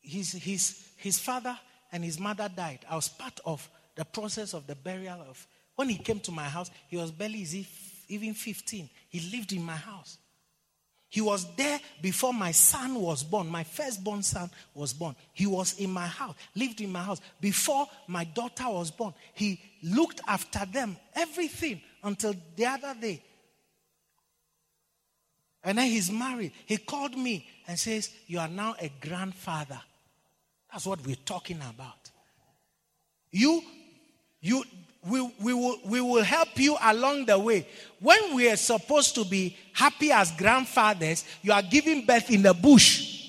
[0.01, 1.57] his, his, his father
[1.91, 2.79] and his mother died.
[2.89, 6.45] I was part of the process of the burial of when he came to my
[6.45, 7.67] house, he was barely
[8.07, 8.89] even 15.
[9.09, 10.17] He lived in my house.
[11.09, 13.47] He was there before my son was born.
[13.47, 15.15] My firstborn son was born.
[15.33, 17.21] He was in my house, lived in my house.
[17.39, 23.21] Before my daughter was born, he looked after them, everything, until the other day.
[25.63, 26.51] And then he's married.
[26.65, 29.79] He called me and says, You are now a grandfather.
[30.71, 32.09] That's what we're talking about.
[33.31, 33.61] You,
[34.41, 34.63] you,
[35.05, 37.67] we, we, will, we will help you along the way.
[37.99, 42.53] When we are supposed to be happy as grandfathers, you are giving birth in the
[42.53, 43.21] bush.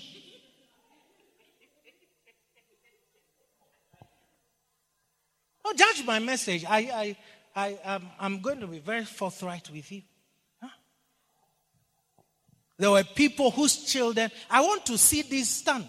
[5.64, 6.64] Don't judge my message.
[6.68, 7.16] I, I,
[7.56, 10.02] I, um, I'm going to be very forthright with you.
[10.62, 10.68] Huh?
[12.78, 15.86] There were people whose children, I want to see this stand.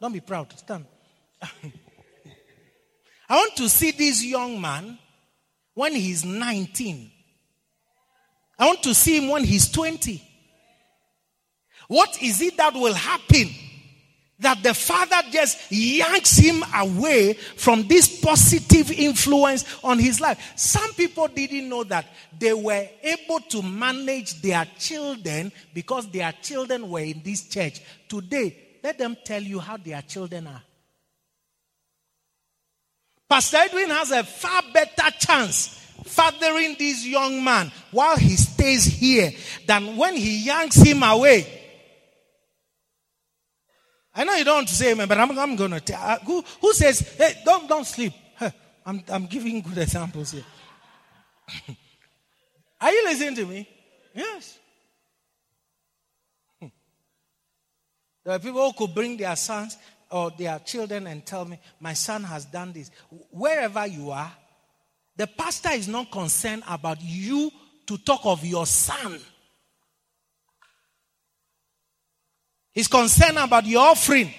[0.00, 0.86] Don't be proud, stand.
[1.42, 4.98] I want to see this young man
[5.78, 7.08] when he's 19.
[8.58, 10.20] I want to see him when he's 20.
[11.86, 13.48] What is it that will happen?
[14.40, 20.52] That the father just yanks him away from this positive influence on his life.
[20.56, 22.06] Some people didn't know that
[22.36, 27.80] they were able to manage their children because their children were in this church.
[28.08, 30.62] Today, let them tell you how their children are.
[33.28, 35.68] Pastor Edwin has a far better chance
[36.04, 39.32] fathering this young man while he stays here
[39.66, 41.46] than when he yanks him away.
[44.14, 46.00] I know you don't want to say amen, but I'm, I'm going to tell.
[46.02, 48.12] Uh, who, who says, hey, don't, don't sleep?
[48.86, 50.44] I'm, I'm giving good examples here.
[52.80, 53.68] Are you listening to me?
[54.14, 54.58] Yes.
[56.58, 56.68] Hmm.
[58.24, 59.76] There are people who could bring their sons
[60.10, 62.90] or their children and tell me, my son has done this.
[63.30, 64.32] Wherever you are,
[65.16, 67.50] the pastor is not concerned about you
[67.86, 69.18] to talk of your son.
[72.72, 74.32] He's concerned about your offering.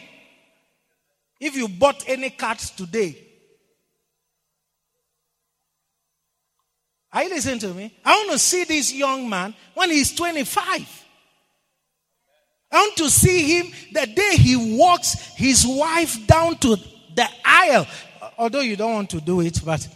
[1.40, 3.18] If you bought any cards today,
[7.12, 7.94] are you listening to me?
[8.06, 10.99] I want to see this young man when he's 25.
[12.72, 16.76] I want to see him the day he walks his wife down to
[17.16, 17.88] the aisle.
[18.38, 19.88] Although you don't want to do it, but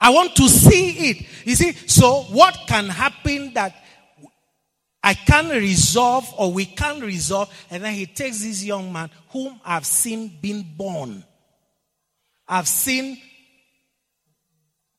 [0.00, 1.26] I want to see it.
[1.44, 3.74] You see, so what can happen that
[5.02, 7.52] I can resolve or we can resolve?
[7.70, 11.24] And then he takes this young man whom I've seen being born.
[12.46, 13.20] I've seen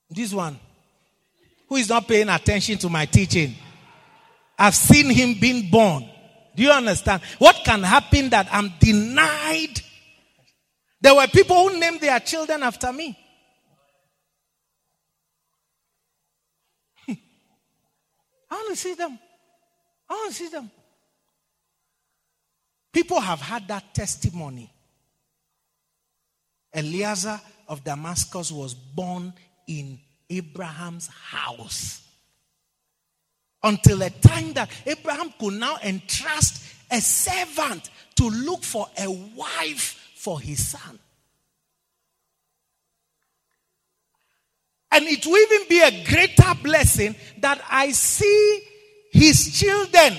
[0.09, 0.59] this one
[1.67, 3.55] who is not paying attention to my teaching.
[4.59, 6.07] I've seen him being born.
[6.53, 7.21] Do you understand?
[7.37, 9.79] What can happen that I'm denied?
[10.99, 13.17] There were people who named their children after me.
[17.05, 17.13] Hmm.
[18.51, 19.17] I want to see them.
[20.09, 20.69] I want to see them.
[22.91, 24.69] People have had that testimony.
[26.75, 29.31] Eliezer of Damascus was born
[29.67, 29.99] in
[30.29, 32.08] Abraham's house
[33.63, 40.11] until a time that Abraham could now entrust a servant to look for a wife
[40.15, 40.99] for his son.
[44.91, 48.63] And it will even be a greater blessing that I see
[49.11, 50.17] his children.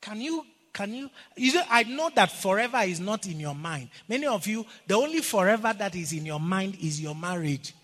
[0.00, 3.90] Can you, can you, you know, I know that forever is not in your mind.
[4.08, 7.74] Many of you, the only forever that is in your mind is your marriage.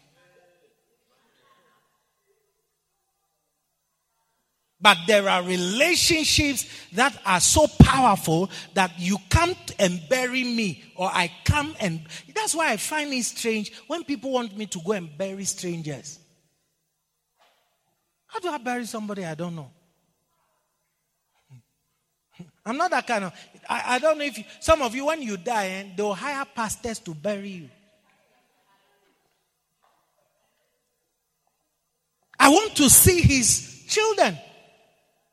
[4.81, 11.09] But there are relationships that are so powerful that you come and bury me, or
[11.09, 12.03] I come and.
[12.35, 16.19] That's why I find it strange when people want me to go and bury strangers.
[18.27, 19.71] How do I bury somebody I don't know?
[22.67, 23.33] I'm not that kind of.
[23.69, 26.13] I, I don't know if you, some of you, when you die, and eh, they'll
[26.13, 27.71] hire pastors to bury you.
[32.39, 34.37] I want to see his children.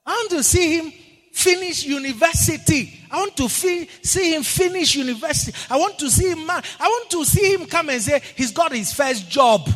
[0.06, 0.92] I want to see him
[1.32, 3.00] finish university.
[3.12, 5.58] I want to fi- see him finish university.
[5.70, 6.50] I want to see him.
[6.50, 9.70] I want to see him come and say he's got his first job.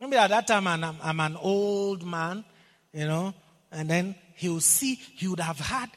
[0.00, 2.44] Maybe at that time I'm, I'm an old man,
[2.92, 3.32] you know,
[3.72, 5.88] and then he'll see he would have had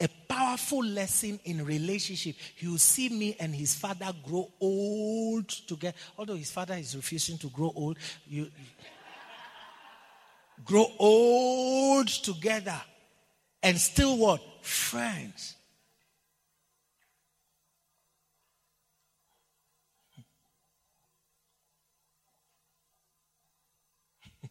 [0.00, 2.36] a powerful lesson in relationship.
[2.56, 5.96] He will see me and his father grow old together.
[6.16, 8.48] Although his father is refusing to grow old, you
[10.64, 12.80] grow old together
[13.62, 14.40] and still what?
[14.62, 15.54] Friends.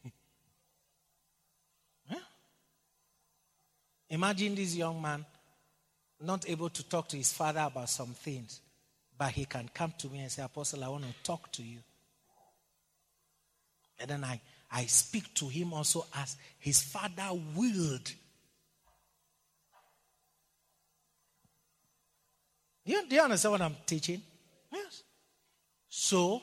[4.10, 5.26] Imagine this young man
[6.22, 8.62] not able to talk to his father about some things,
[9.18, 11.80] but he can come to me and say, Apostle, I want to talk to you.
[14.00, 14.40] And then I
[14.72, 18.12] I speak to him also as his father willed.
[22.86, 24.22] You, do you understand what I'm teaching?
[24.72, 25.04] Yes.
[25.90, 26.42] So,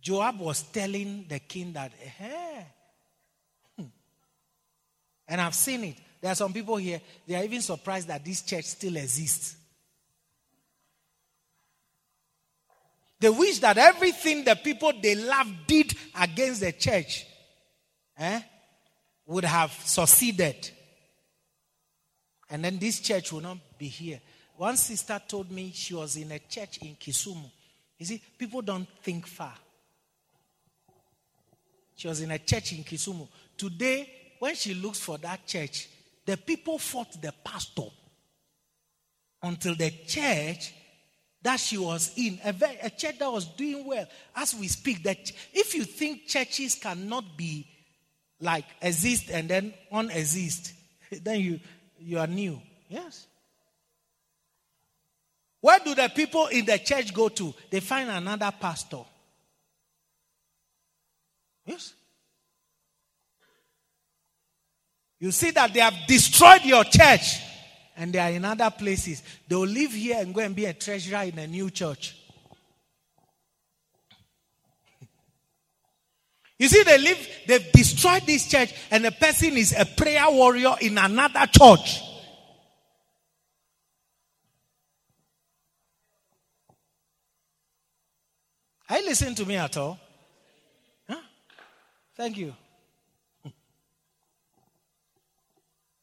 [0.00, 2.66] Joab was telling the king that, hey,
[3.78, 3.84] hmm.
[5.28, 5.96] and I've seen it.
[6.20, 9.56] There are some people here, they are even surprised that this church still exists.
[13.24, 17.24] They wish that everything the people they love did against the church
[18.18, 18.38] eh,
[19.24, 20.70] would have succeeded.
[22.50, 24.20] And then this church will not be here.
[24.58, 27.50] One sister told me she was in a church in Kisumu.
[27.96, 29.54] You see, people don't think far.
[31.96, 33.26] She was in a church in Kisumu.
[33.56, 35.88] Today, when she looks for that church,
[36.26, 37.88] the people fought the pastor
[39.42, 40.74] until the church
[41.44, 45.02] that she was in, a, very, a church that was doing well, as we speak,
[45.02, 47.66] that if you think churches cannot be
[48.40, 50.72] like exist and then unexist,
[51.22, 51.60] then you,
[52.00, 52.60] you are new.
[52.88, 53.26] Yes.
[55.60, 57.54] Where do the people in the church go to?
[57.70, 59.02] They find another pastor.
[61.66, 61.92] Yes.
[65.20, 67.38] You see that they have destroyed your church
[67.96, 69.22] and they are in other places.
[69.48, 72.16] They will live here and go and be a treasurer in a new church.
[76.56, 80.74] You see, they live, they've destroyed this church, and the person is a prayer warrior
[80.80, 82.00] in another church.
[88.88, 89.98] Are you listening to me at all?
[91.08, 91.20] Huh?
[92.16, 92.54] Thank you.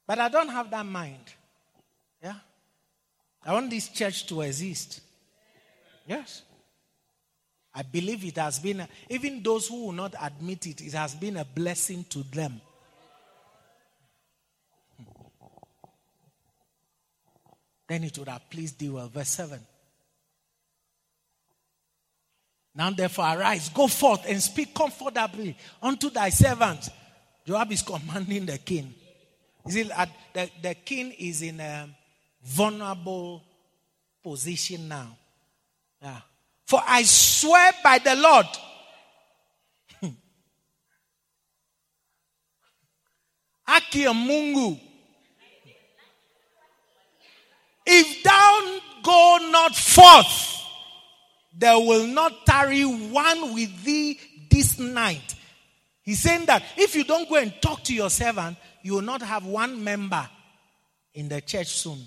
[0.05, 1.33] But I don't have that mind.
[3.45, 5.01] I want this church to exist.
[6.05, 6.43] Yes.
[7.73, 11.37] I believe it has been, even those who will not admit it, it has been
[11.37, 12.59] a blessing to them.
[17.87, 19.07] Then it would have pleased thee well.
[19.07, 19.59] Verse 7.
[22.75, 26.89] Now therefore arise, go forth and speak comfortably unto thy servants.
[27.45, 28.93] Joab is commanding the king.
[29.65, 31.89] You uh, see, the, the king is in a
[32.43, 33.43] vulnerable
[34.23, 35.17] position now.
[36.01, 36.21] Yeah.
[36.65, 38.45] For I swear by the Lord.
[43.67, 44.79] Aki Mungu.
[47.85, 50.63] If thou go not forth,
[51.57, 54.19] there will not tarry one with thee
[54.49, 55.35] this night.
[56.03, 59.21] He's saying that if you don't go and talk to your servant, you will not
[59.21, 60.27] have one member
[61.13, 61.99] in the church soon.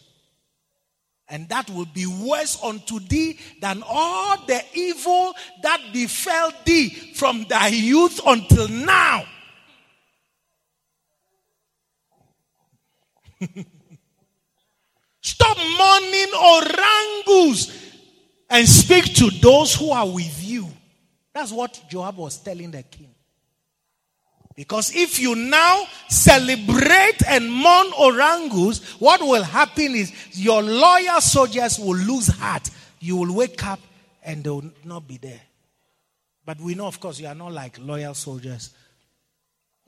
[1.29, 7.47] And that will be worse unto thee than all the evil that befell thee from
[7.49, 9.25] thy youth until now.
[15.23, 17.71] Stop mourning orangus
[18.51, 20.69] and speak to those who are with you.
[21.33, 23.14] That's what Joab was telling the king.
[24.57, 31.79] Because if you now celebrate and mourn Orangus, what will happen is your loyal soldiers
[31.79, 32.71] will lose heart.
[33.01, 33.81] You will wake up
[34.23, 35.41] and they will not be there.
[36.47, 38.71] But we know, of course, you are not like loyal soldiers.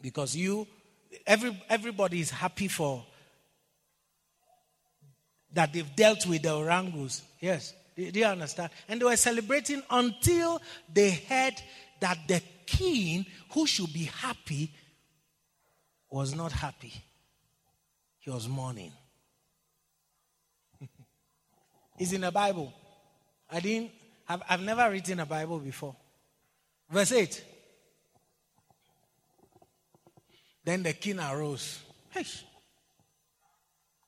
[0.00, 0.66] Because you,
[1.26, 3.04] every, everybody is happy for
[5.52, 7.22] that they've dealt with the Orangus.
[7.40, 7.72] Yes.
[7.96, 8.70] Do, you understand?
[8.88, 10.60] And they were celebrating until
[10.92, 11.54] they heard
[12.00, 14.72] that the king who should be happy
[16.10, 16.92] was not happy.
[18.18, 18.92] He was mourning.
[21.98, 22.72] it's in the Bible.
[23.50, 23.92] I didn't,
[24.28, 25.94] I've, I've never written a Bible before.
[26.90, 27.44] Verse 8.
[30.64, 31.78] Then the king arose
[32.10, 32.24] hey,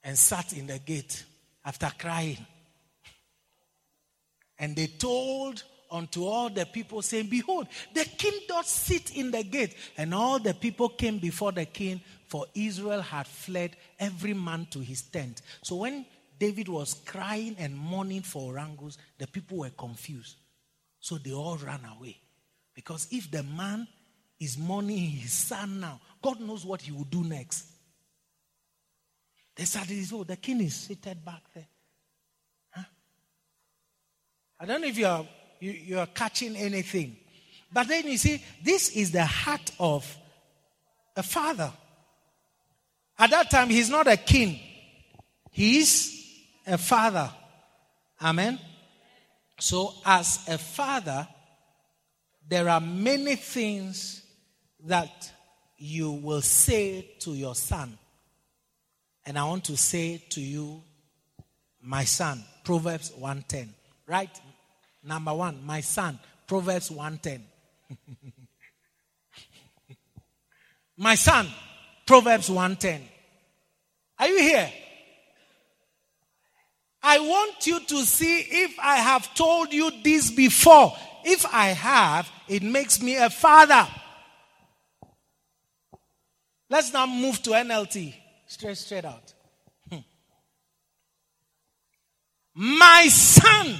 [0.03, 1.25] and sat in the gate
[1.65, 2.45] after crying.
[4.59, 9.43] And they told unto all the people, saying, Behold, the king doth sit in the
[9.43, 9.75] gate.
[9.97, 14.81] And all the people came before the king, for Israel had fled every man to
[14.81, 15.43] his tent.
[15.63, 16.05] So when
[16.39, 20.37] David was crying and mourning for Orangus, the people were confused.
[21.01, 22.19] So they all ran away.
[22.75, 23.89] Because if the man
[24.39, 27.67] is mourning his son now, God knows what he will do next.
[29.57, 31.67] They started, oh, the king is seated back there.
[32.71, 32.85] Huh?
[34.61, 35.27] I don't know if you are
[35.61, 37.17] you, you are catching anything.
[37.73, 40.17] But then you see, this is the heart of
[41.17, 41.73] a father.
[43.19, 44.59] At that time, he's not a king,
[45.51, 46.15] he is
[46.67, 47.31] a father.
[48.21, 48.59] Amen.
[49.61, 51.27] So, as a father,
[52.49, 54.23] there are many things
[54.85, 55.33] that
[55.77, 57.99] you will say to your son.
[59.27, 60.83] And I want to say to you,
[61.83, 63.75] my son, Proverbs 110.
[64.07, 64.31] Right?
[65.03, 67.45] Number one, my son, Proverbs 110.
[70.97, 71.49] my son,
[72.07, 73.03] Proverbs 110.
[74.19, 74.73] Are you here?
[77.03, 80.93] I want you to see if I have told you this before.
[81.25, 83.87] If I have, it makes me a father.
[86.71, 88.15] Let's now move to NLT.
[88.47, 89.33] Straight, straight out.
[89.91, 89.99] Hmm.
[92.55, 93.77] My son.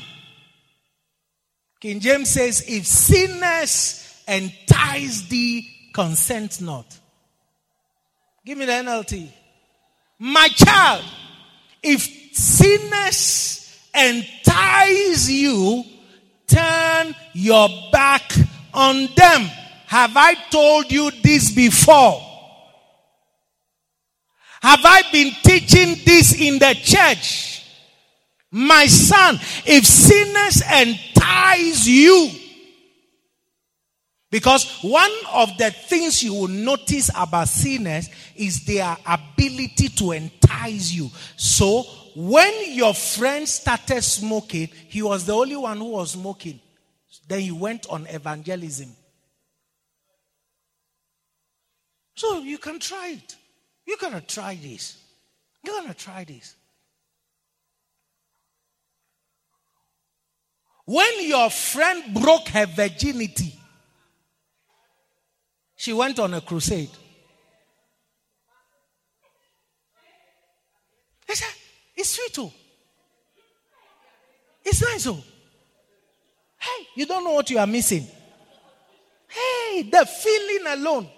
[1.81, 6.99] King James says, if sinners entice thee, consent not.
[8.45, 9.29] Give me the NLT.
[10.19, 11.05] My child,
[11.83, 12.03] if
[12.33, 15.85] sinners entice you,
[16.49, 18.33] turn your back
[18.75, 19.43] on them.
[19.87, 22.21] Have I told you this before?
[24.61, 27.48] Have I been teaching this in the church?
[28.51, 32.31] My son, if sinners entice you,
[34.31, 40.93] because one of the things you will notice about sinners is their ability to entice
[40.93, 41.11] you.
[41.37, 41.85] So,
[42.15, 46.61] when your friend started smoking, he was the only one who was smoking.
[47.27, 48.91] Then he went on evangelism.
[52.15, 53.37] So, you can try it.
[53.87, 54.99] You're going to try this.
[55.65, 56.55] You're going to try this.
[60.89, 63.53] When your friend broke her virginity,
[65.77, 66.89] she went on a crusade.
[71.29, 71.51] I said,
[71.95, 72.51] it's sweet too.
[74.65, 75.19] It's nice too.
[76.59, 78.07] Hey, you don't know what you are missing.
[79.29, 81.11] Hey, the feeling alone.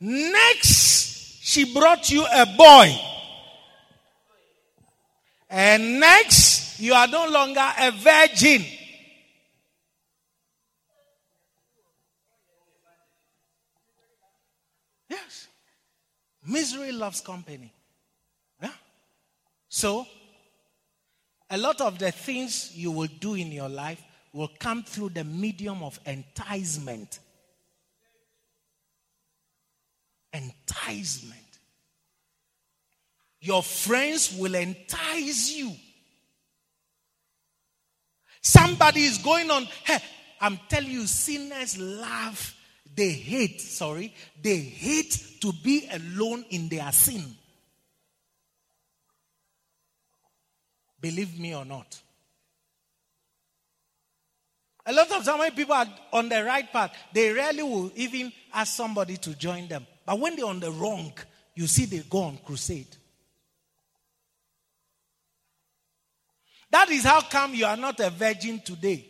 [0.00, 2.98] Next, she brought you a boy.
[5.50, 8.64] And next, you are no longer a virgin.
[15.08, 15.48] Yes.
[16.46, 17.72] Misery loves company.
[18.60, 18.70] Yeah.
[19.68, 20.06] So,
[21.50, 24.02] a lot of the things you will do in your life
[24.32, 27.20] will come through the medium of enticement.
[30.32, 31.40] Enticement.
[33.40, 35.72] Your friends will entice you.
[38.44, 39.64] Somebody is going on.
[39.84, 39.98] Hey,
[40.38, 42.54] I'm telling you, sinners love,
[42.94, 47.24] they hate, sorry, they hate to be alone in their sin.
[51.00, 52.00] Believe me or not.
[54.86, 58.30] A lot of times when people are on the right path, they rarely will even
[58.52, 59.86] ask somebody to join them.
[60.04, 61.14] But when they're on the wrong,
[61.54, 62.94] you see they go on crusade.
[66.74, 69.06] That is how come you are not a virgin today.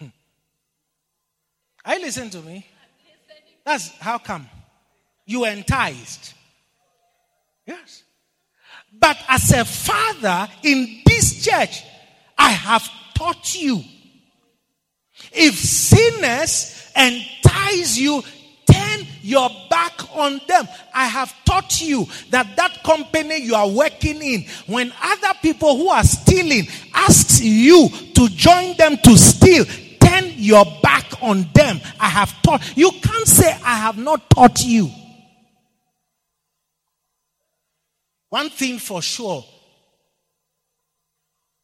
[1.84, 2.66] Are you listening to me?
[3.64, 4.48] That's how come.
[5.24, 6.34] You enticed.
[7.64, 8.02] Yes.
[8.92, 11.84] But as a father in this church,
[12.36, 13.84] I have taught you
[15.30, 18.24] if sinners entice you,
[18.92, 20.68] turn your back on them.
[20.94, 25.88] I have taught you that that company you are working in, when other people who
[25.88, 29.64] are stealing asks you to join them to steal,
[30.00, 31.80] turn your back on them.
[32.00, 32.76] I have taught.
[32.76, 34.90] You can't say I have not taught you.
[38.28, 39.44] One thing for sure,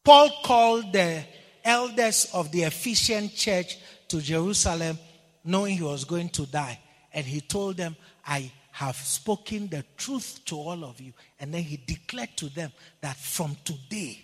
[0.03, 1.23] Paul called the
[1.63, 3.77] elders of the Ephesian church
[4.07, 4.97] to Jerusalem
[5.43, 6.79] knowing he was going to die.
[7.13, 7.95] And he told them,
[8.25, 11.13] I have spoken the truth to all of you.
[11.39, 12.71] And then he declared to them
[13.01, 14.19] that from today,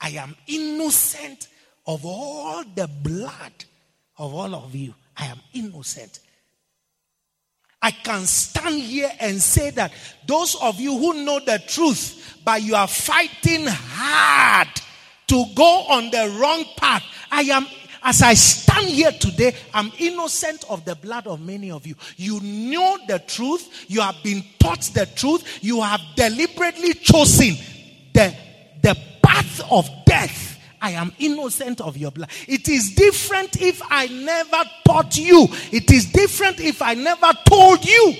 [0.00, 1.48] I am innocent
[1.86, 3.52] of all the blood
[4.18, 4.94] of all of you.
[5.16, 6.20] I am innocent.
[7.80, 9.92] I can stand here and say that
[10.26, 14.68] those of you who know the truth, but you are fighting hard
[15.26, 17.02] to go on the wrong path.
[17.30, 17.66] I am,
[18.04, 21.94] as I stand here today, I'm innocent of the blood of many of you.
[22.16, 23.86] You know the truth.
[23.88, 25.62] You have been taught the truth.
[25.62, 27.54] You have deliberately chosen
[28.12, 28.34] the,
[28.82, 30.58] the path of death.
[30.80, 32.30] I am innocent of your blood.
[32.48, 35.46] It is different if I never taught you.
[35.70, 38.14] It is different if I never told you.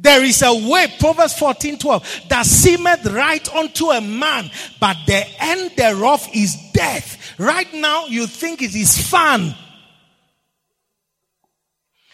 [0.00, 4.48] There is a way, Proverbs 14 12, that seemeth right unto a man,
[4.80, 7.17] but the end thereof is death.
[7.38, 9.54] Right now, you think it is fun.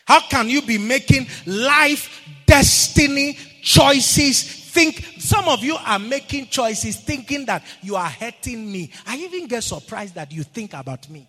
[0.04, 4.42] How can you be making life, destiny, choices?
[4.42, 8.92] Think, some of you are making choices thinking that you are hurting me.
[9.06, 11.28] I even get surprised that you think about me.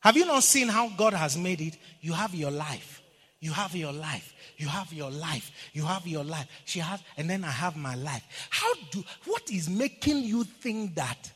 [0.00, 1.76] Have you not seen how God has made it?
[2.00, 3.02] You have your life.
[3.40, 4.32] You have your life.
[4.58, 5.50] You have your life.
[5.72, 6.46] You have your life.
[6.66, 8.22] She has, and then I have my life.
[8.50, 11.30] How do, what is making you think that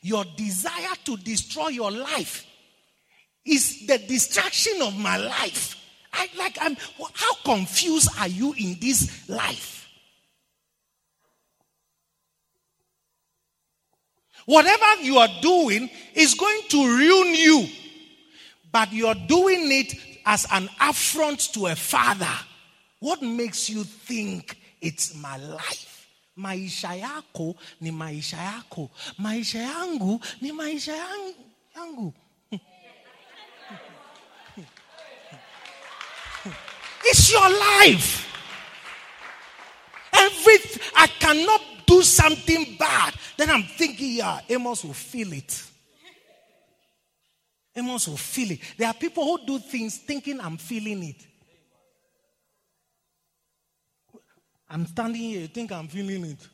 [0.00, 2.44] your desire to destroy your life
[3.44, 5.76] is the distraction of my life?
[6.12, 6.76] I like, I'm,
[7.14, 9.88] how confused are you in this life?
[14.44, 17.68] Whatever you are doing is going to ruin you
[18.72, 19.94] but you're doing it
[20.24, 22.26] as an affront to a father.
[23.02, 26.06] What makes you think it's my life?
[26.38, 28.90] Maisha yako ni maisha yako.
[29.18, 30.94] Maisha yangu ni maisha
[31.76, 32.14] yangu.
[37.04, 38.28] It's your life.
[40.12, 40.58] Every
[40.94, 43.14] I cannot do something bad.
[43.36, 45.60] Then I'm thinking, yeah, Amos will feel it.
[47.74, 48.60] Amos will feel it.
[48.78, 51.31] There are people who do things thinking I'm feeling it.
[54.72, 56.48] I'm standing here, you think I'm feeling it.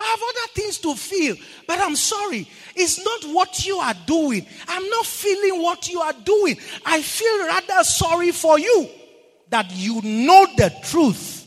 [0.00, 1.36] I have other things to feel,
[1.66, 2.48] but I'm sorry.
[2.76, 4.46] It's not what you are doing.
[4.68, 6.56] I'm not feeling what you are doing.
[6.84, 8.88] I feel rather sorry for you
[9.48, 11.46] that you know the truth.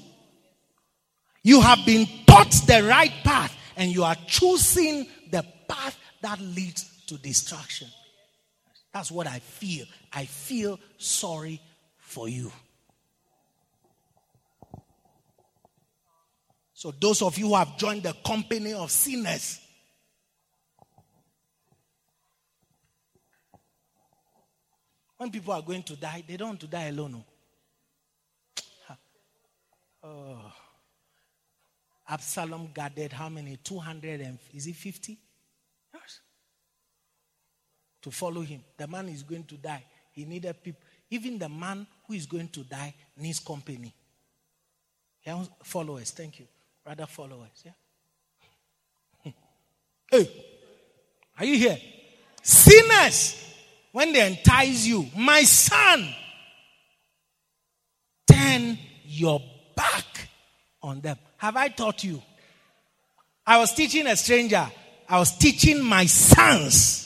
[1.43, 7.05] You have been taught the right path, and you are choosing the path that leads
[7.05, 7.87] to destruction.
[8.93, 9.85] That's what I feel.
[10.11, 11.61] I feel sorry
[11.99, 12.51] for you.
[16.81, 19.59] So, those of you who have joined the company of sinners,
[25.15, 27.23] when people are going to die, they don't want to die alone.
[28.89, 28.95] Oh.
[30.03, 30.53] oh.
[32.09, 33.57] Absalom gathered how many?
[33.57, 35.19] 200 and is it 50?
[35.93, 36.19] Yes.
[38.01, 38.63] to follow him.
[38.75, 39.83] The man is going to die.
[40.13, 40.81] He needed people.
[41.11, 43.93] Even the man who is going to die needs company.
[45.61, 46.09] Followers.
[46.09, 46.47] Thank you.
[46.85, 47.63] Rather followers.
[47.63, 49.31] Yeah.
[50.11, 50.29] hey,
[51.37, 51.77] are you here?
[52.41, 53.43] Sinners,
[53.91, 56.07] when they entice you, my son,
[58.31, 59.41] turn your
[59.75, 60.29] back
[60.81, 61.17] on them.
[61.37, 62.21] Have I taught you?
[63.45, 64.67] I was teaching a stranger.
[65.07, 67.01] I was teaching my sons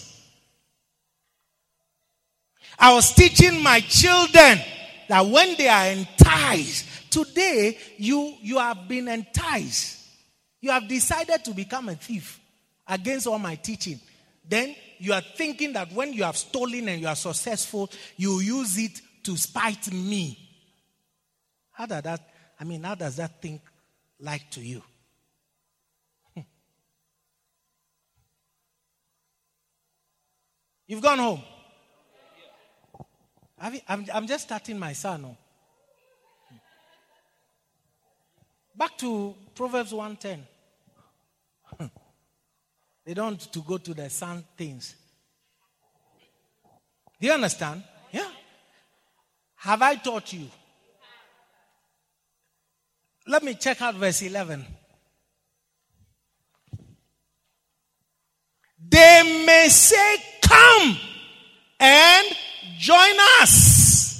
[2.77, 4.59] I was teaching my children
[5.07, 5.87] that when they are
[6.25, 10.03] enticed, today you, you have been enticed.
[10.61, 12.39] You have decided to become a thief
[12.87, 13.99] against all my teaching.
[14.47, 18.77] Then you are thinking that when you have stolen and you are successful, you use
[18.77, 20.39] it to spite me.
[21.71, 22.21] How does that,
[22.59, 23.61] I mean, how does that think
[24.19, 24.81] like to you?
[30.87, 31.41] You've gone home.
[33.87, 35.25] I'm, I'm just starting my son.
[35.25, 35.37] Oh.
[38.77, 40.45] Back to Proverbs 110.
[43.05, 44.95] they don't to go to the sun things.
[47.19, 47.83] Do you understand?
[48.11, 48.29] Yeah.
[49.57, 50.47] Have I taught you?
[53.27, 54.65] Let me check out verse 11.
[58.87, 60.97] They may say, Come
[61.79, 62.35] and
[62.77, 64.14] Join us.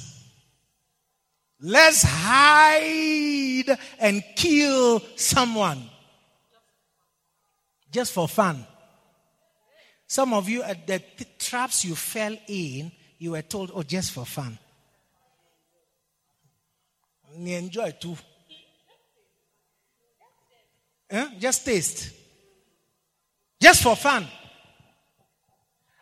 [1.60, 5.82] Let's hide and kill someone.
[7.90, 8.66] Just for fun.
[10.06, 11.02] Some of you at the
[11.38, 14.58] traps you fell in, you were told, oh, just for fun.
[17.38, 18.16] You enjoy too.
[21.10, 21.28] Eh?
[21.38, 22.10] Just taste.
[23.60, 24.26] Just for fun.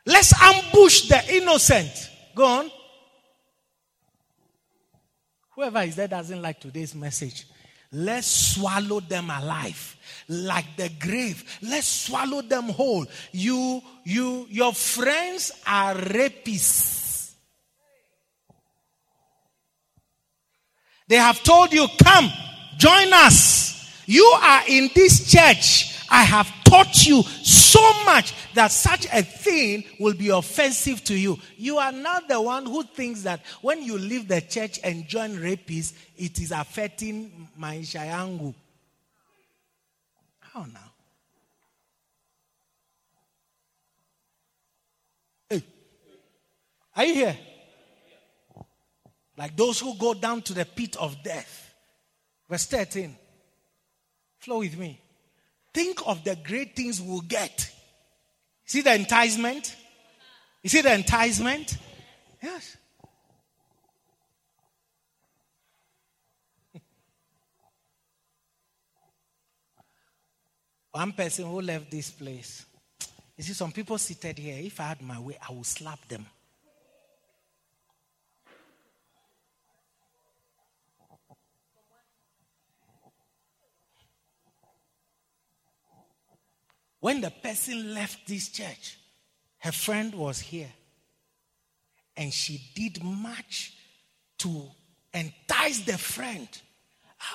[0.06, 1.90] Let's ambush the innocent.
[2.35, 2.70] Go on.
[5.55, 7.47] Whoever is there doesn't like today's message.
[7.93, 9.97] Let's swallow them alive
[10.28, 11.59] like the grave.
[11.62, 13.06] Let's swallow them whole.
[13.31, 17.35] You, you, your friends are rapists.
[21.06, 22.31] They have told you, come,
[22.76, 24.05] join us.
[24.06, 26.05] You are in this church.
[26.10, 31.38] I have taught you so much that such a thing will be offensive to you.
[31.56, 35.36] You are not the one who thinks that when you leave the church and join
[35.36, 38.55] rapists, it is affecting my shayangu.
[40.40, 40.92] How now?
[45.48, 45.62] Hey,
[46.96, 47.38] are you here?
[49.36, 51.72] Like those who go down to the pit of death.
[52.48, 53.16] Verse 13.
[54.38, 55.03] Flow with me.
[55.74, 57.68] Think of the great things we'll get.
[58.64, 59.74] See the enticement?
[60.62, 61.76] You see the enticement?
[62.40, 62.76] Yes.
[70.92, 72.64] One person who left this place.
[73.36, 74.60] You see, some people seated here.
[74.64, 76.24] If I had my way, I would slap them.
[87.05, 88.97] When the person left this church,
[89.59, 90.72] her friend was here.
[92.16, 93.74] And she did much
[94.39, 94.62] to
[95.12, 96.48] entice the friend.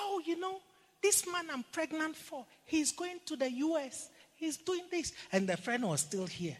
[0.00, 0.58] Oh, you know,
[1.00, 4.08] this man I'm pregnant for, he's going to the US.
[4.34, 5.12] He's doing this.
[5.30, 6.56] And the friend was still here.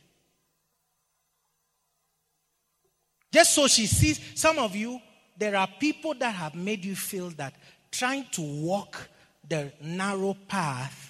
[3.32, 5.00] Just so she sees, some of you,
[5.36, 7.54] there are people that have made you feel that
[7.90, 9.08] trying to walk
[9.48, 11.09] the narrow path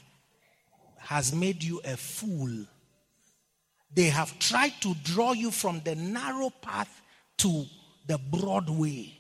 [1.11, 2.67] has made you a fool.
[3.93, 7.03] They have tried to draw you from the narrow path
[7.39, 7.67] to
[8.07, 9.19] the broad way.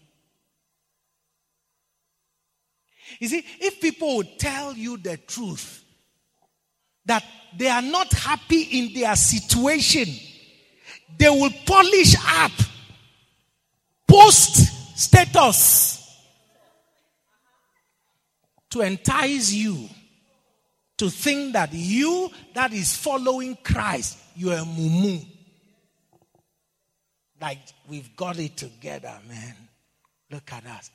[3.18, 5.82] You see, if people would tell you the truth,
[7.06, 7.24] that
[7.58, 10.06] they are not happy in their situation,
[11.18, 12.52] they will polish up,
[14.06, 16.08] post status
[18.70, 19.88] to entice you
[21.00, 25.24] to think that you that is following Christ, you are a mumu.
[27.40, 29.54] Like we've got it together, man.
[30.30, 30.90] Look at us.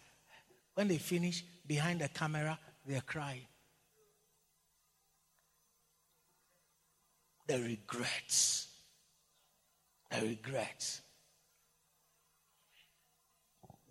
[0.76, 3.48] When they finish behind the camera, they're crying.
[7.48, 8.68] The regrets.
[10.11, 11.02] The regrets.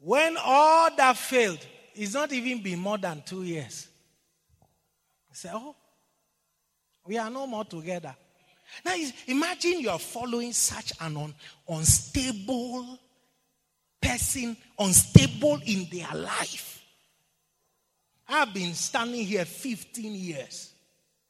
[0.00, 3.88] When all that failed, it's not even been more than two years.
[5.32, 5.74] say, oh,
[7.06, 8.14] we are no more together.
[8.84, 8.94] Now,
[9.26, 11.34] imagine you are following such an un,
[11.68, 12.98] unstable
[14.00, 16.82] person, unstable in their life.
[18.28, 20.72] I've been standing here 15 years.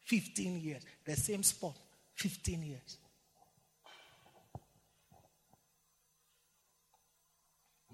[0.05, 0.83] 15 years.
[1.05, 1.77] The same spot.
[2.15, 2.99] 15 years.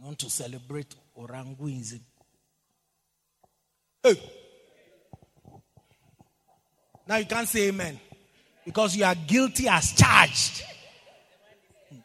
[0.01, 2.01] I want to celebrate Oranguism.
[4.03, 4.19] Hey!
[7.11, 7.99] Now you can't say amen
[8.65, 10.63] because you are guilty as charged.
[11.89, 11.97] Hmm.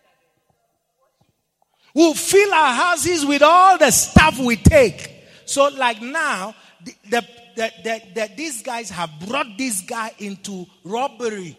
[1.94, 5.12] We'll fill our houses with all the stuff we take.
[5.46, 7.24] So, like now, the, the,
[7.56, 11.56] the, the, these guys have brought this guy into robbery.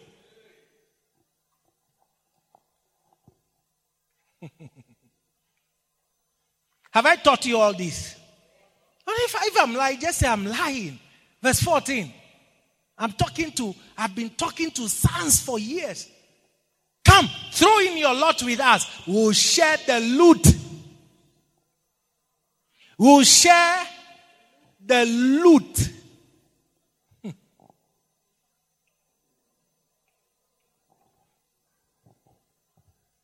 [6.91, 8.13] have I taught you all this?
[9.07, 10.99] If, if I'm lying, just say I'm lying.
[11.41, 12.11] Verse 14.
[12.97, 16.09] I'm talking to, I've been talking to sons for years.
[17.05, 18.87] Come, throw in your lot with us.
[19.05, 20.47] We'll share the loot.
[22.97, 23.83] We'll share
[24.83, 25.91] the loot.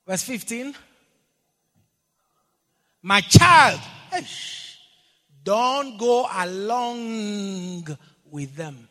[0.07, 0.75] Verse 15.
[3.01, 3.79] My child,
[5.43, 7.97] don't go along
[8.31, 8.87] with them.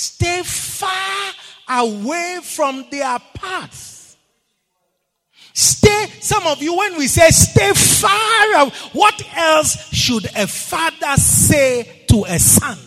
[0.00, 1.32] Stay far
[1.68, 4.16] away from their paths.
[5.52, 12.04] Stay, some of you, when we say stay far, what else should a father say
[12.08, 12.78] to a son?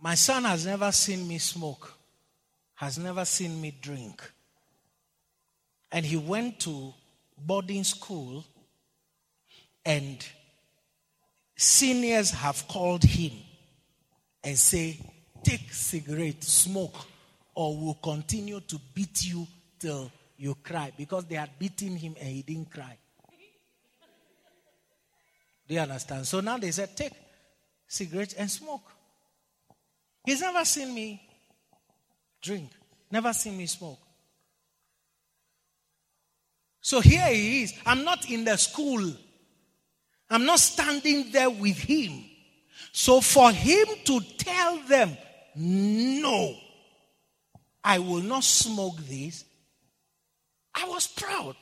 [0.00, 1.94] My son has never seen me smoke,
[2.74, 4.28] has never seen me drink.
[5.92, 6.92] And he went to
[7.38, 8.44] boarding school
[9.86, 10.26] and
[11.56, 13.32] seniors have called him
[14.42, 14.98] and say,
[15.44, 16.96] take cigarette, smoke,
[17.54, 19.46] or we'll continue to beat you
[19.78, 20.92] till you cry.
[20.96, 22.98] Because they had beaten him and he didn't cry.
[25.68, 26.26] Do you understand?
[26.26, 27.12] So now they said, take
[27.86, 28.82] cigarette and smoke.
[30.24, 31.22] He's never seen me
[32.42, 32.70] drink,
[33.10, 34.00] never seen me smoke.
[36.80, 37.74] So here he is.
[37.84, 39.12] I'm not in the school.
[40.28, 42.24] I'm not standing there with him.
[42.92, 45.16] So for him to tell them,
[45.54, 46.56] no,
[47.84, 49.44] I will not smoke this,
[50.74, 51.56] I was proud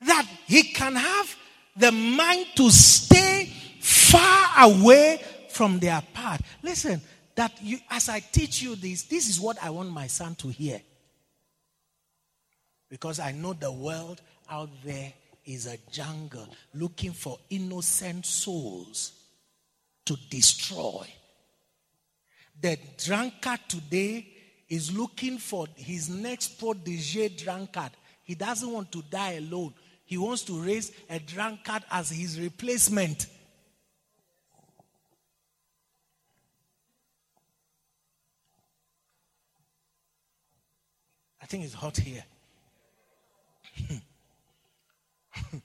[0.00, 1.36] that he can have
[1.76, 5.20] the mind to stay far away
[5.50, 6.42] from their path.
[6.62, 7.00] Listen,
[7.34, 10.48] that you, as I teach you this, this is what I want my son to
[10.48, 10.80] hear.
[12.90, 14.20] Because I know the world
[14.50, 15.12] out there
[15.48, 19.12] is a jungle looking for innocent souls
[20.04, 21.06] to destroy.
[22.60, 24.28] The drunkard today
[24.68, 27.92] is looking for his next protege drunkard.
[28.24, 29.72] He doesn't want to die alone.
[30.04, 33.26] He wants to raise a drunkard as his replacement.
[41.40, 42.24] I think it's hot here.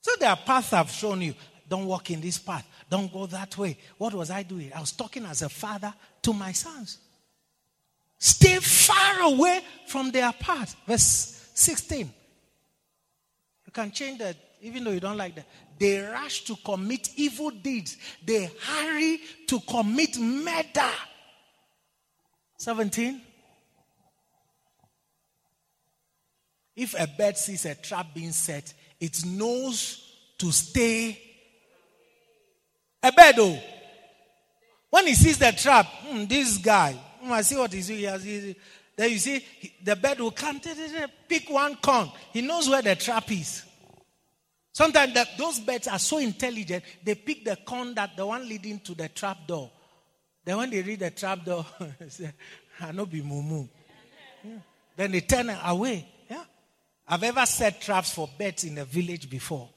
[0.00, 1.34] so there are paths I've shown you.
[1.68, 2.68] Don't walk in this path.
[2.88, 3.78] Don't go that way.
[3.98, 4.72] What was I doing?
[4.74, 5.92] I was talking as a father
[6.22, 6.98] to my sons.
[8.18, 10.76] Stay far away from their path.
[10.86, 12.12] Verse 16.
[13.66, 15.46] You can change that even though you don't like that.
[15.78, 20.90] They rush to commit evil deeds, they hurry to commit murder.
[22.56, 23.20] 17.
[26.76, 30.04] If a bird sees a trap being set, it knows
[30.38, 31.20] to stay.
[33.02, 33.58] A bird, though.
[34.90, 38.20] When he sees the trap, hmm, this guy, hmm, I see what he's doing.
[38.20, 38.56] He
[38.96, 39.44] then you see,
[39.82, 40.60] the bird will come,
[41.28, 42.10] pick one corn.
[42.32, 43.64] He knows where the trap is.
[44.72, 48.80] Sometimes the, those birds are so intelligent, they pick the corn that the one leading
[48.80, 49.70] to the trap door.
[50.44, 51.64] Then when they read the trap door,
[52.80, 53.68] I know be mumu.
[54.44, 54.50] Yeah.
[54.96, 56.06] Then they turn away.
[57.06, 59.68] I've ever set traps for birds in a village before.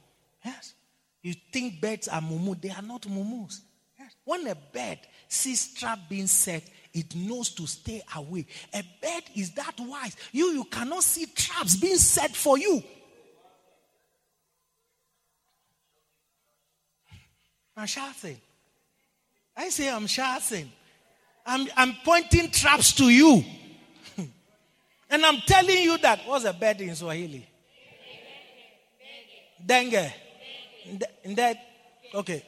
[0.43, 0.73] Yes.
[1.21, 2.59] You think birds are mumu.
[2.59, 3.59] They are not mumus.
[3.99, 4.15] Yes.
[4.23, 6.63] When a bird sees trap being set,
[6.93, 8.45] it knows to stay away.
[8.73, 10.15] A bird is that wise.
[10.31, 12.81] You, you cannot see traps being set for you.
[17.75, 18.37] I'm shouting.
[19.55, 20.71] I say I'm shouting.
[21.45, 23.43] I'm, I'm pointing traps to you.
[25.09, 26.21] And I'm telling you that.
[26.25, 27.47] What's a bed in Swahili?
[29.65, 30.11] Dengue.
[31.25, 31.57] That
[32.13, 32.43] okay.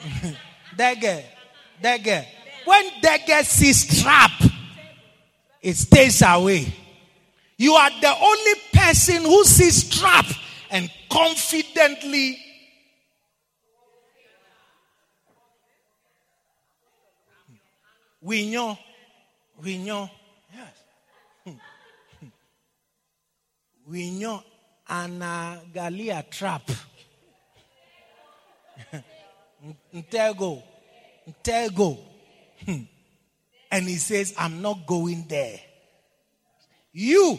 [0.76, 1.24] Dege.
[1.82, 2.26] Dege.
[2.64, 4.32] When Dege sees trap,
[5.62, 6.74] it stays away.
[7.56, 10.26] You are the only person who sees trap
[10.70, 12.38] and confidently
[18.22, 18.78] we know,
[19.62, 20.10] we know
[23.90, 24.42] winyo
[24.88, 26.70] anagalia trap.
[29.94, 30.62] Ntego
[31.28, 31.98] ntego.
[32.64, 32.82] Hmm.
[33.70, 35.60] And he says i'm not going there.
[36.92, 37.38] You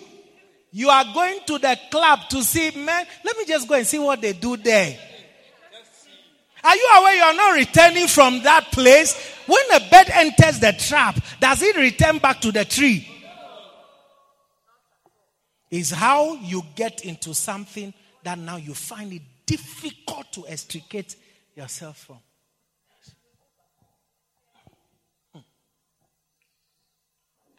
[0.71, 3.05] you are going to the club to see men.
[3.23, 4.97] Let me just go and see what they do there.
[6.63, 9.15] Are you aware you are not returning from that place?
[9.47, 13.10] When a bird enters the trap does it return back to the tree
[15.71, 17.93] is how you get into something
[18.23, 21.15] that now you find it difficult to extricate
[21.55, 22.19] yourself from.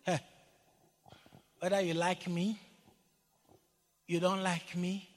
[0.06, 0.14] Hmm.
[1.58, 2.60] Whether you like me,
[4.06, 5.08] you don't like me,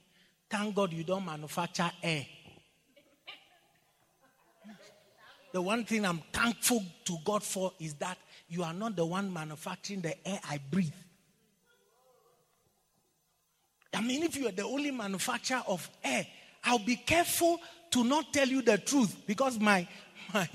[0.48, 2.26] thank God you don't manufacture air.
[5.52, 8.18] The one thing I'm thankful to God for is that
[8.48, 10.92] you are not the one manufacturing the air I breathe.
[13.96, 16.26] I mean, if you are the only manufacturer of air,
[16.62, 17.58] I'll be careful
[17.92, 19.88] to not tell you the truth because my,
[20.34, 20.46] my,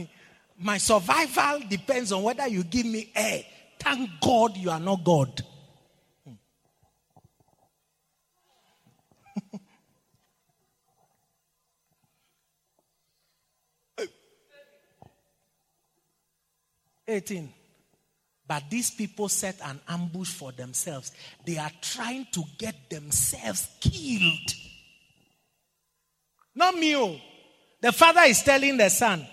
[0.60, 3.44] my survival depends on whether you give me air.
[3.80, 5.42] Thank God you are not God.
[6.24, 6.34] Hmm.
[17.08, 17.52] Eighteen.
[18.52, 21.14] But these people set an ambush for themselves.
[21.46, 24.54] They are trying to get themselves killed.
[26.54, 26.94] Not me.
[26.98, 27.16] Oh.
[27.80, 29.26] The father is telling the son,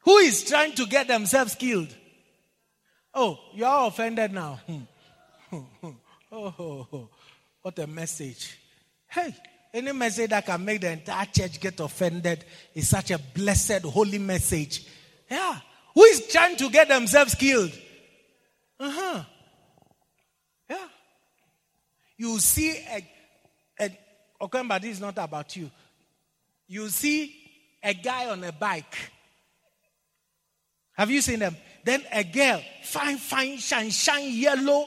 [0.00, 1.94] who is trying to get themselves killed?
[3.14, 4.58] Oh, you are offended now.
[4.66, 4.78] Hmm.
[5.48, 5.58] Hmm.
[5.80, 5.90] Hmm.
[6.32, 7.08] Oh, oh, oh,
[7.62, 8.58] what a message.
[9.06, 9.36] Hey,
[9.72, 12.44] any message that can make the entire church get offended
[12.74, 14.84] is such a blessed, holy message.
[15.30, 15.60] Yeah.
[15.94, 17.70] Who is trying to get themselves killed?
[18.82, 19.22] Uh huh.
[20.68, 20.88] Yeah.
[22.16, 23.06] You see a,
[23.80, 23.98] a
[24.40, 25.70] okay, but this is not about you.
[26.66, 27.32] You see
[27.80, 29.12] a guy on a bike.
[30.96, 31.56] Have you seen them?
[31.84, 34.86] Then a girl, fine, fine, shine, shine, yellow,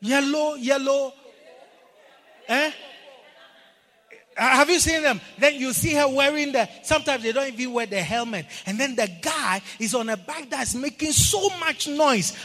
[0.00, 1.12] yellow, yellow.
[2.48, 2.70] Eh?
[4.38, 5.18] Uh, have you seen them?
[5.38, 8.44] Then you see her wearing the, sometimes they don't even wear the helmet.
[8.66, 12.36] And then the guy is on a bike that's making so much noise,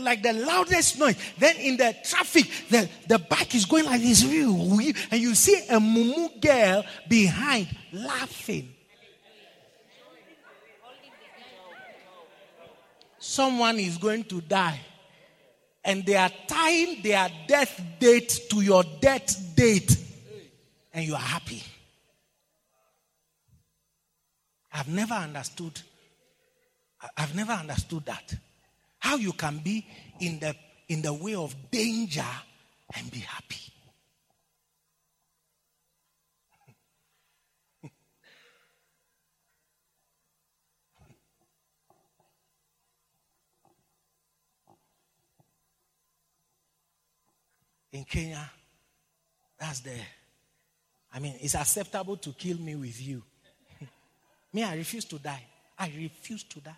[0.00, 1.16] like the loudest noise.
[1.38, 4.22] Then in the traffic, the, the bike is going like this.
[4.22, 8.72] And you see a mumu girl behind laughing.
[13.18, 14.80] Someone is going to die.
[15.84, 20.05] And they are tying their death date to your death date
[20.96, 21.62] and you are happy.
[24.72, 25.82] I've never understood.
[27.16, 28.34] I've never understood that.
[28.98, 29.86] How you can be
[30.20, 30.56] in the
[30.88, 32.24] in the way of danger
[32.94, 33.60] and be happy.
[47.92, 48.50] in Kenya,
[49.58, 49.98] that's the
[51.16, 53.22] I mean, it's acceptable to kill me with you.
[54.52, 55.42] me, I refuse to die.
[55.78, 56.76] I refuse to die.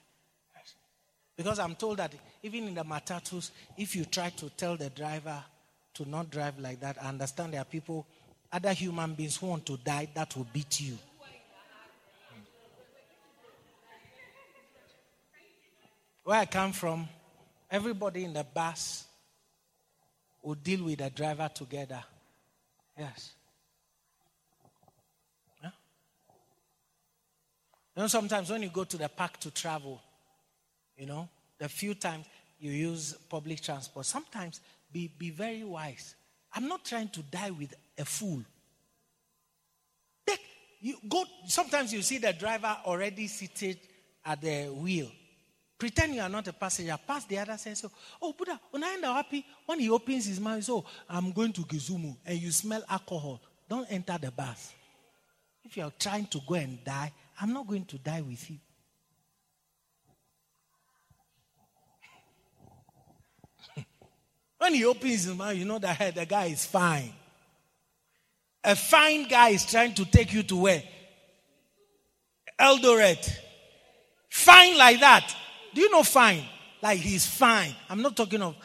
[1.37, 5.43] Because I'm told that even in the matatus, if you try to tell the driver
[5.95, 8.07] to not drive like that, I understand there are people,
[8.53, 10.97] other human beings who want to die, that will beat you.
[16.23, 17.09] Where I come from,
[17.69, 19.05] everybody in the bus
[20.43, 22.05] will deal with the driver together.
[22.97, 23.33] Yes.
[27.99, 30.01] You know, sometimes when you go to the park to travel,
[30.97, 32.27] you know, the few times
[32.61, 34.61] you use public transport, sometimes
[34.93, 36.15] be, be very wise.
[36.53, 38.45] I'm not trying to die with a fool.
[40.25, 40.39] Take,
[40.81, 43.81] you go, sometimes you see the driver already seated
[44.25, 45.11] at the wheel.
[45.77, 46.97] Pretend you are not a passenger.
[47.05, 47.79] Pass the other side.
[47.79, 47.91] So,
[48.23, 51.33] oh, Buddha, when I end up happy, when he opens his mouth, so oh, I'm
[51.33, 53.41] going to Kisumu, and you smell alcohol.
[53.69, 54.73] Don't enter the bus.
[55.65, 58.59] If you are trying to go and die, I'm not going to die with you.
[64.59, 67.13] when he opens his mouth, you know that the guy is fine.
[68.65, 70.83] A fine guy is trying to take you to where?
[72.61, 73.31] Eldoret.
[74.29, 75.35] Fine like that.
[75.75, 76.45] Do you know fine?
[76.83, 77.75] Like he's fine.
[77.89, 78.57] I'm not talking of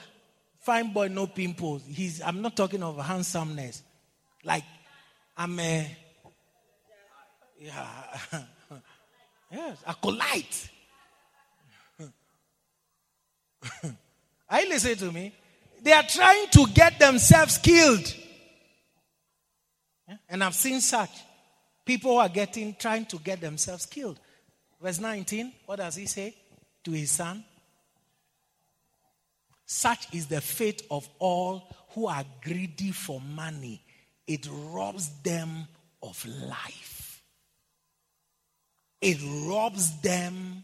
[0.60, 1.84] fine boy, no pimples.
[1.88, 3.84] He's, I'm not talking of handsomeness.
[4.44, 4.64] Like
[5.38, 5.98] I'm a,
[7.60, 8.18] yeah.
[9.54, 10.70] Yes, acolyte.
[14.50, 15.34] Are you listening to me?
[15.82, 18.16] They are trying to get themselves killed.
[20.28, 21.12] And I've seen such.
[21.86, 24.20] People who are getting trying to get themselves killed.
[24.82, 26.36] Verse 19, what does he say
[26.84, 27.44] to his son?
[29.66, 33.84] Such is the fate of all who are greedy for money.
[34.26, 35.68] It robs them
[36.02, 36.93] of life
[39.04, 39.18] it
[39.50, 40.64] robs them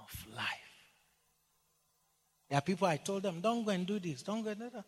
[0.00, 0.46] of life.
[2.48, 4.70] There are people I told them, don't go and do this, don't go and do
[4.70, 4.84] that.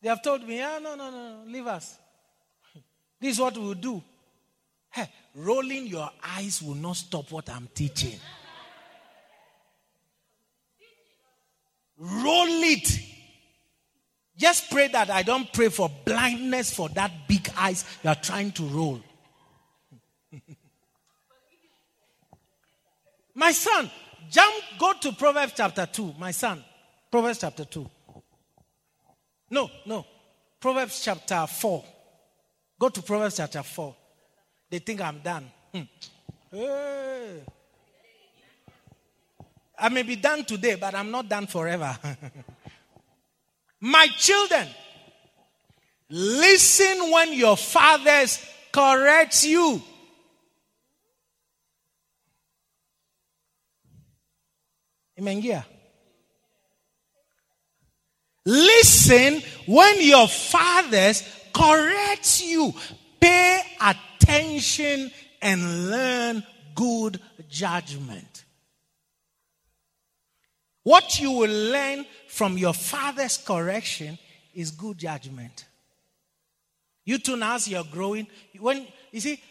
[0.00, 1.98] They have told me, yeah, no, no, no, leave us.
[3.20, 4.02] This is what we'll do.
[4.90, 8.18] Hey, rolling your eyes will not stop what I'm teaching.
[11.98, 12.98] Roll it.
[14.36, 18.52] Just pray that I don't pray for blindness for that big eyes you are trying
[18.52, 19.00] to roll.
[23.34, 23.90] My son,
[24.28, 26.14] jump, go to Proverbs chapter 2.
[26.18, 26.62] My son,
[27.10, 27.88] Proverbs chapter 2.
[29.50, 30.06] No, no.
[30.58, 31.84] Proverbs chapter 4.
[32.78, 33.94] Go to Proverbs chapter 4.
[34.70, 35.50] They think I'm done.
[35.74, 35.82] Hmm.
[36.50, 37.42] Hey.
[39.78, 41.96] I may be done today, but I'm not done forever.
[43.80, 44.68] My children,
[46.10, 49.82] listen when your fathers correct you
[55.20, 55.64] Imeingia?
[58.46, 61.22] Listen when your fathers
[61.52, 62.72] correct you.
[63.20, 65.10] Pay attention
[65.42, 66.44] and learn
[66.74, 68.44] good judgment.
[70.82, 74.18] What you will learn from your father's correction
[74.54, 75.66] is good judgment.
[77.04, 78.26] You too, now as you're growing,
[78.58, 79.42] when you see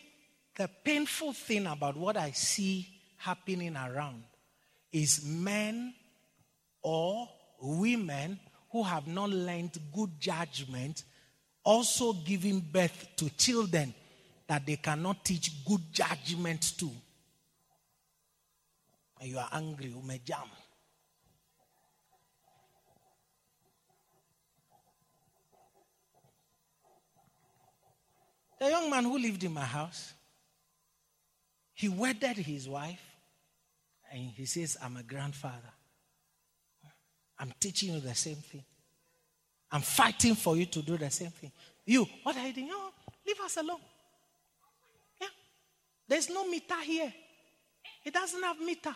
[0.58, 2.88] the painful thing about what I see
[3.18, 4.24] happening around
[4.91, 5.94] is men
[6.82, 7.28] or
[7.61, 8.40] women
[8.72, 11.03] who have not learned good judgment
[11.64, 13.94] also giving birth to children
[14.48, 16.90] that they cannot teach good judgment to.
[19.20, 20.48] And you are angry, umejam.
[28.60, 30.14] The young man who lived in my house,
[31.74, 32.99] he wedded his wife,
[34.11, 35.73] and he says, I'm a grandfather.
[37.38, 38.64] I'm teaching you the same thing.
[39.72, 41.52] I'm fighting for you to do the same thing.
[41.86, 42.69] You, what are you doing?
[42.72, 42.91] Oh,
[43.26, 43.80] leave us alone.
[45.22, 45.27] Yeah.
[46.07, 47.14] There's no meter here.
[48.03, 48.95] It doesn't have meter.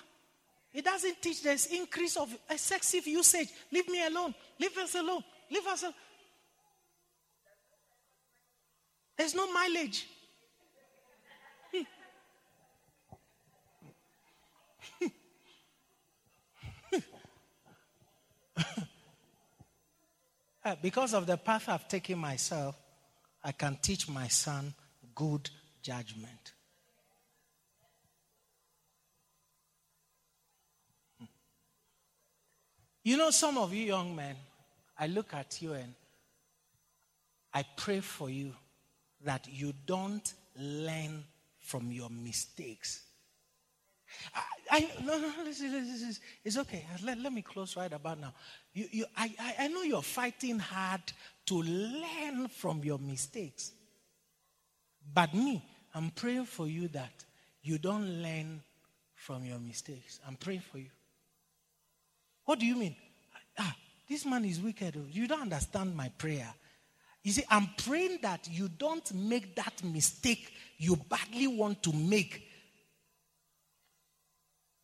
[0.73, 3.49] It doesn't teach there's increase of excessive usage.
[3.71, 4.33] Leave me alone.
[4.59, 5.23] Leave us alone.
[5.51, 5.93] Leave us alone.
[9.15, 10.07] There's no mileage.
[20.81, 22.75] Because of the path I've taken myself,
[23.43, 24.73] I can teach my son
[25.13, 25.49] good
[25.81, 26.53] judgment.
[31.19, 31.25] Hmm.
[33.03, 34.35] You know, some of you young men,
[34.97, 35.93] I look at you and
[37.53, 38.53] I pray for you
[39.25, 41.25] that you don't learn
[41.59, 43.03] from your mistakes.
[44.35, 44.41] I,
[44.71, 45.31] I no, no,
[46.43, 46.85] it's okay.
[47.03, 48.33] Let, let me close right about now.
[48.73, 51.01] You, you, I, I know you're fighting hard
[51.47, 53.71] to learn from your mistakes.
[55.13, 55.63] But me,
[55.93, 57.25] I'm praying for you that
[57.61, 58.61] you don't learn
[59.13, 60.19] from your mistakes.
[60.27, 60.89] I'm praying for you.
[62.45, 62.95] What do you mean?
[63.57, 63.75] Ah,
[64.09, 64.95] this man is wicked.
[65.11, 66.53] You don't understand my prayer.
[67.23, 72.43] You see, I'm praying that you don't make that mistake you badly want to make.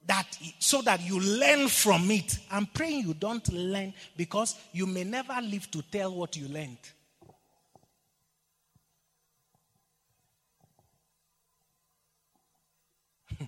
[0.08, 0.26] That
[0.60, 2.40] so that you learn from it.
[2.52, 6.78] I'm praying you don't learn because you may never live to tell what you learned.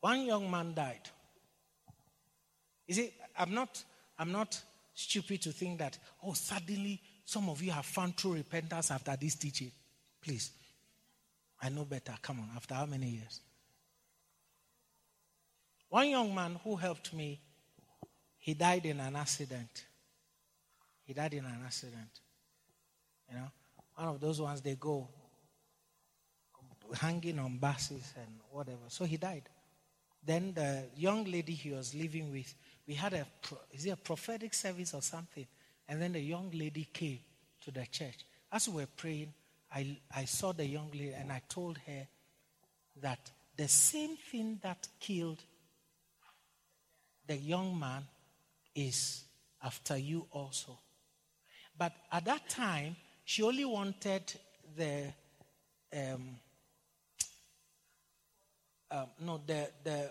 [0.00, 1.08] One young man died.
[2.86, 3.82] You see, I'm not,
[4.18, 4.60] I'm not
[4.94, 9.34] stupid to think that, oh, suddenly some of you have found true repentance after this
[9.34, 9.70] teaching.
[10.20, 10.52] Please.
[11.62, 12.14] I know better.
[12.20, 13.40] Come on, after how many years?
[15.88, 17.40] One young man who helped me,
[18.38, 19.86] he died in an accident.
[21.04, 22.20] He died in an accident.
[23.30, 23.50] You know,
[23.94, 25.08] one of those ones they go
[26.92, 28.78] hanging on buses and whatever.
[28.88, 29.48] So he died.
[30.24, 32.54] Then the young lady he was living with,
[32.86, 33.26] we had a,
[33.72, 35.46] is it a prophetic service or something?
[35.88, 37.20] And then the young lady came
[37.62, 38.24] to the church.
[38.52, 39.32] As we were praying,
[39.74, 42.06] I, I saw the young lady and I told her
[43.02, 45.42] that the same thing that killed
[47.26, 48.04] the young man
[48.74, 49.24] is
[49.62, 50.78] after you also.
[51.76, 54.32] But at that time, she only wanted
[54.76, 55.12] the
[55.92, 56.36] um,
[58.90, 60.10] um, no, the, the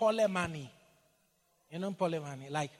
[0.00, 0.68] polymony.
[1.72, 2.70] You know, polymony, like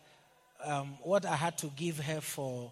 [0.63, 2.71] um, what I had to give her for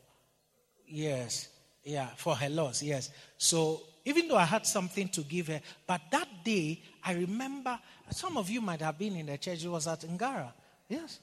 [0.87, 1.49] years.
[1.83, 3.09] Yeah, for her loss, yes.
[3.39, 7.79] So even though I had something to give her, but that day I remember
[8.11, 9.65] some of you might have been in the church.
[9.65, 10.53] It was at Ngara,
[10.91, 11.21] yes.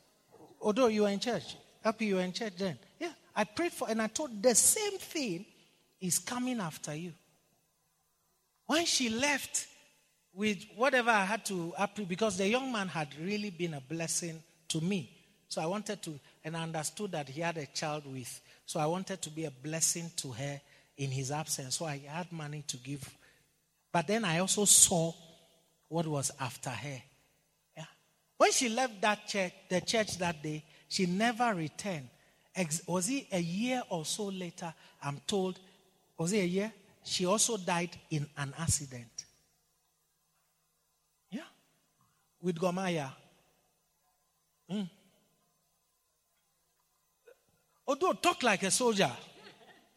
[0.59, 2.79] Although you were in church, happy you were in church then.
[2.99, 5.45] Yeah, I prayed for, and I told the same thing
[6.01, 7.13] is coming after you.
[8.65, 9.67] When she left,
[10.37, 11.73] with whatever I had to
[12.07, 15.11] because the young man had really been a blessing to me.
[15.49, 18.41] So I wanted to, and I understood that he had a child with.
[18.65, 20.61] So I wanted to be a blessing to her
[20.97, 21.77] in his absence.
[21.77, 23.09] So I had money to give.
[23.91, 25.13] But then I also saw
[25.87, 27.01] what was after her.
[27.77, 27.85] Yeah.
[28.37, 32.09] When she left that church, the church that day, she never returned.
[32.55, 34.73] Ex- was it a year or so later?
[35.01, 35.59] I'm told,
[36.17, 36.73] was it a year?
[37.03, 39.25] She also died in an accident.
[41.29, 41.41] Yeah.
[42.41, 43.11] With Gor Mahia.
[44.71, 44.89] Mm.
[47.87, 49.11] Although talk like a soldier.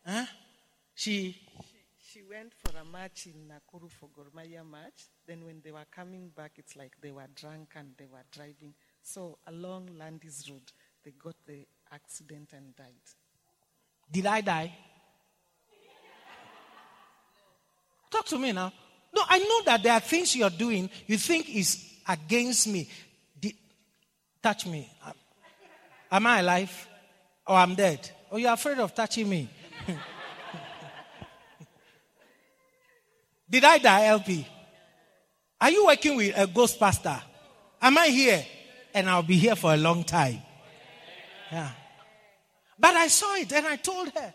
[0.07, 0.25] Huh?
[0.95, 1.37] She
[2.13, 5.09] she went for a march in Nakuru for Gor Mahia march.
[5.27, 8.75] Then when they were coming back, it's like they were drunk and they were driving.
[9.03, 10.73] So along Landis Road,
[11.05, 12.87] they got the accident and died.
[14.11, 14.77] Did I die?
[18.11, 18.73] Talk to me now.
[19.15, 22.89] No, I know that there are things you're doing you think is against me.
[24.43, 24.91] Touch me.
[26.11, 26.89] Am I alive?
[27.47, 28.11] Or I'm dead?
[28.31, 29.49] Oh, or you're afraid of touching me?
[33.51, 34.47] Did I die, LP?
[35.61, 37.21] Are you working with a ghost pastor?
[37.83, 38.45] Am I here?
[38.95, 40.41] And I'll be here for a long time.
[41.51, 41.71] Yeah.
[42.79, 44.35] But I saw it and I told her.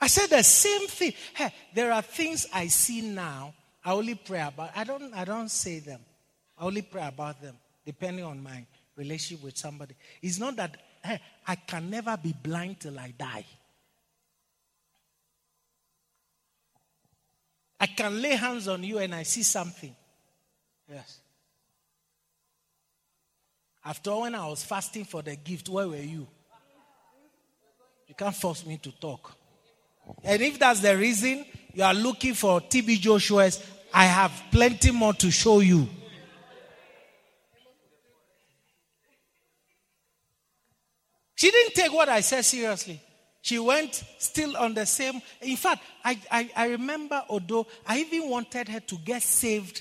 [0.00, 1.12] I said the same thing.
[1.34, 3.54] Hey, there are things I see now.
[3.84, 4.70] I only pray about.
[4.74, 5.12] I don't.
[5.14, 6.00] I don't say them.
[6.58, 7.56] I only pray about them
[7.90, 8.64] depending on my
[8.94, 9.96] relationship with somebody.
[10.22, 13.44] It's not that hey, I can never be blind till I die.
[17.80, 19.92] I can lay hands on you and I see something.
[20.88, 21.18] Yes.
[23.84, 26.28] After when I was fasting for the gift, where were you?
[28.06, 29.34] You can't force me to talk.
[30.22, 31.44] And if that's the reason
[31.74, 35.88] you are looking for TB Joshua's, I have plenty more to show you.
[41.40, 43.00] She didn't take what I said seriously.
[43.40, 45.22] She went still on the same.
[45.40, 49.80] In fact, I, I, I remember, although I even wanted her to get saved,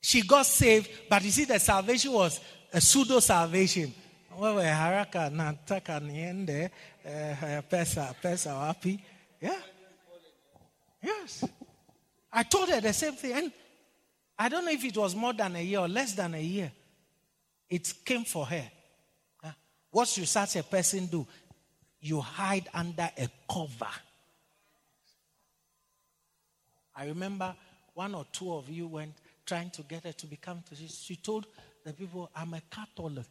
[0.00, 2.40] she got saved, but you see, the salvation was
[2.72, 3.92] a pseudo salvation.
[4.38, 6.70] Wewe haraka nataka niende
[7.04, 8.98] eh, pesa pesa wapi?
[9.42, 9.60] Yeah.
[11.02, 11.44] Yes.
[12.32, 13.32] I told her the same thing.
[13.32, 13.52] And
[14.38, 16.72] I don't know if it was more than a year or less than a year.
[17.68, 18.64] It came for her.
[19.90, 21.26] What should such a person do?
[22.00, 23.92] You hide under a cover.
[26.94, 27.54] I remember
[27.94, 29.14] one or two of you went
[29.46, 30.76] trying to get her to become to.
[30.76, 31.46] She told
[31.84, 33.26] the people, I'm a Catholic.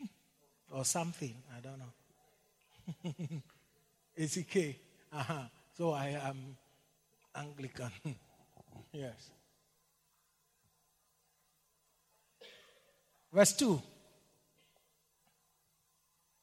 [0.70, 1.34] or something.
[1.56, 3.12] I don't know.
[4.18, 4.76] ACK.
[5.12, 5.42] Uh-huh.
[5.76, 6.56] So I am
[7.34, 7.90] Anglican.
[8.92, 9.30] yes.
[13.32, 13.82] Verse 2.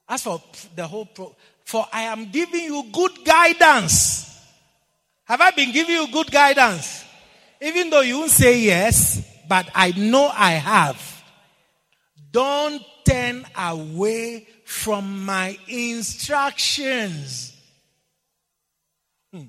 [0.10, 0.42] As for
[0.76, 4.26] the whole pro, for I am giving you good guidance.
[5.26, 7.06] Have I been giving you good guidance?
[7.62, 11.24] Even though you won't say yes, but I know I have.
[12.32, 17.56] Don't turn away from my instructions.
[19.32, 19.44] Hmm.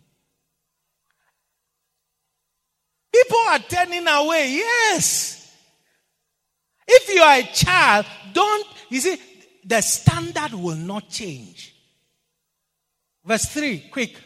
[3.14, 5.54] People are turning away, yes.
[6.86, 8.04] If you are a child,
[8.34, 9.18] don't, you see,
[9.64, 11.74] the standard will not change.
[13.24, 14.16] Verse 3, quick.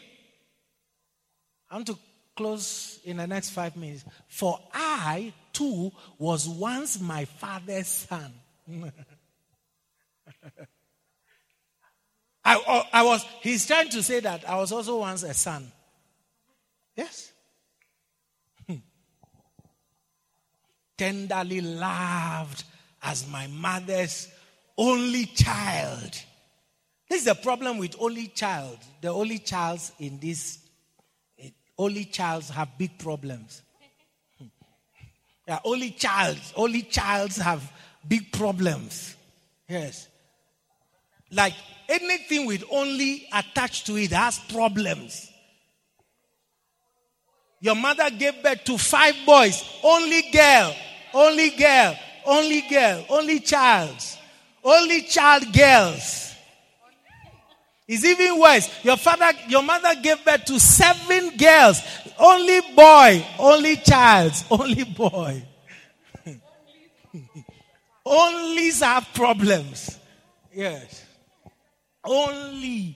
[1.69, 1.97] I want to
[2.35, 4.05] close in the next five minutes.
[4.27, 8.33] For I too was once my father's son.
[12.45, 15.71] I, oh, I was, he's trying to say that I was also once a son.
[16.95, 17.31] Yes.
[20.97, 22.63] Tenderly loved
[23.01, 24.27] as my mother's
[24.77, 26.11] only child.
[27.09, 28.77] This is the problem with only child.
[29.01, 30.59] The only child in this,
[31.39, 33.61] eh, only childs have big problems.
[35.47, 37.71] Yeah, only child, only childs have
[38.07, 39.15] big problems.
[39.69, 40.07] Yes.
[41.31, 41.53] Like
[41.87, 45.29] anything with only attached to it has problems.
[47.59, 50.75] Your mother gave birth to five boys, only girl,
[51.13, 51.95] only girl,
[52.25, 53.95] only girl, only child,
[54.65, 56.33] only child girls.
[57.87, 58.67] It's even worse.
[58.83, 61.79] Your father, your mother gave birth to seven girls,
[62.17, 65.43] only boy, only child, only boy.
[68.05, 69.97] Only have problems.
[70.53, 71.05] Yes.
[72.03, 72.95] Only.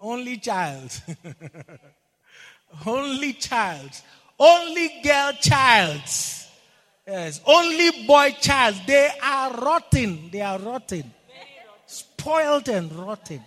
[0.00, 0.90] Only child.
[2.86, 3.90] only child.
[4.38, 6.02] Only girl child.
[7.06, 7.40] Yes.
[7.46, 8.76] Only boy child.
[8.86, 10.30] They are rotten.
[10.30, 11.12] They are rotten.
[11.86, 13.42] Spoiled and rotten.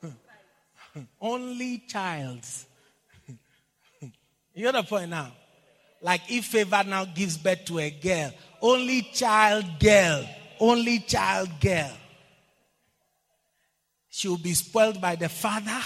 [1.20, 2.46] only child.
[4.00, 4.10] you
[4.56, 5.32] get the point now?
[6.00, 10.24] Like if favor now gives birth to a girl, only child girl,
[10.60, 11.92] only child girl.
[14.08, 15.80] She will be spoiled by the father,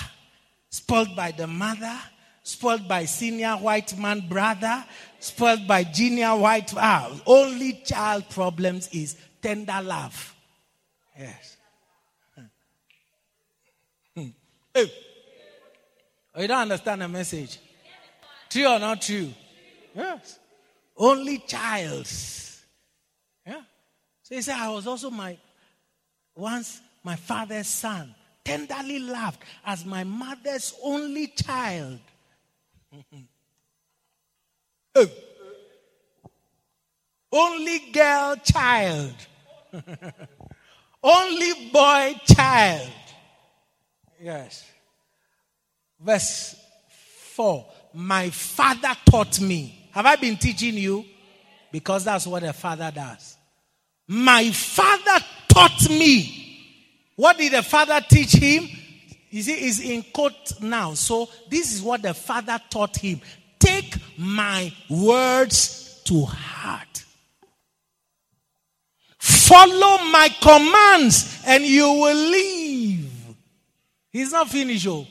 [0.71, 1.97] spoiled by the mother,
[2.43, 4.85] spoiled by senior white man brother,
[5.27, 6.71] spoiled by junior white.
[6.71, 7.21] house.
[7.27, 10.35] only child problems is tender love.
[11.19, 11.57] Yes.
[14.15, 14.29] Hmm.
[14.75, 14.93] Hey.
[16.35, 17.59] Oh, you don't understand the message?
[18.51, 19.33] True or not true?
[19.95, 20.39] Yes.
[20.97, 22.07] Only child.
[23.47, 23.63] Yeah.
[24.23, 25.37] So he said, I was also my
[26.35, 32.01] once my father's son, tenderly loved as my mother's only child.
[34.97, 35.07] oh.
[37.33, 39.15] Only girl child.
[41.03, 42.93] only boy child.
[44.21, 44.65] Yes.
[46.01, 46.57] Verse
[47.35, 49.89] 4 My father taught me.
[49.93, 51.05] Have I been teaching you?
[51.73, 53.37] Because that's what a father does.
[54.09, 56.43] My father taught me.
[57.17, 58.69] What did the father teach him?
[59.31, 60.95] You see, is in court now.
[60.95, 63.21] So this is what the father taught him.
[63.59, 67.05] Take my words to heart.
[69.19, 73.37] Follow my commands and you will live.
[74.13, 74.87] He's not finished.
[74.87, 75.07] Oh.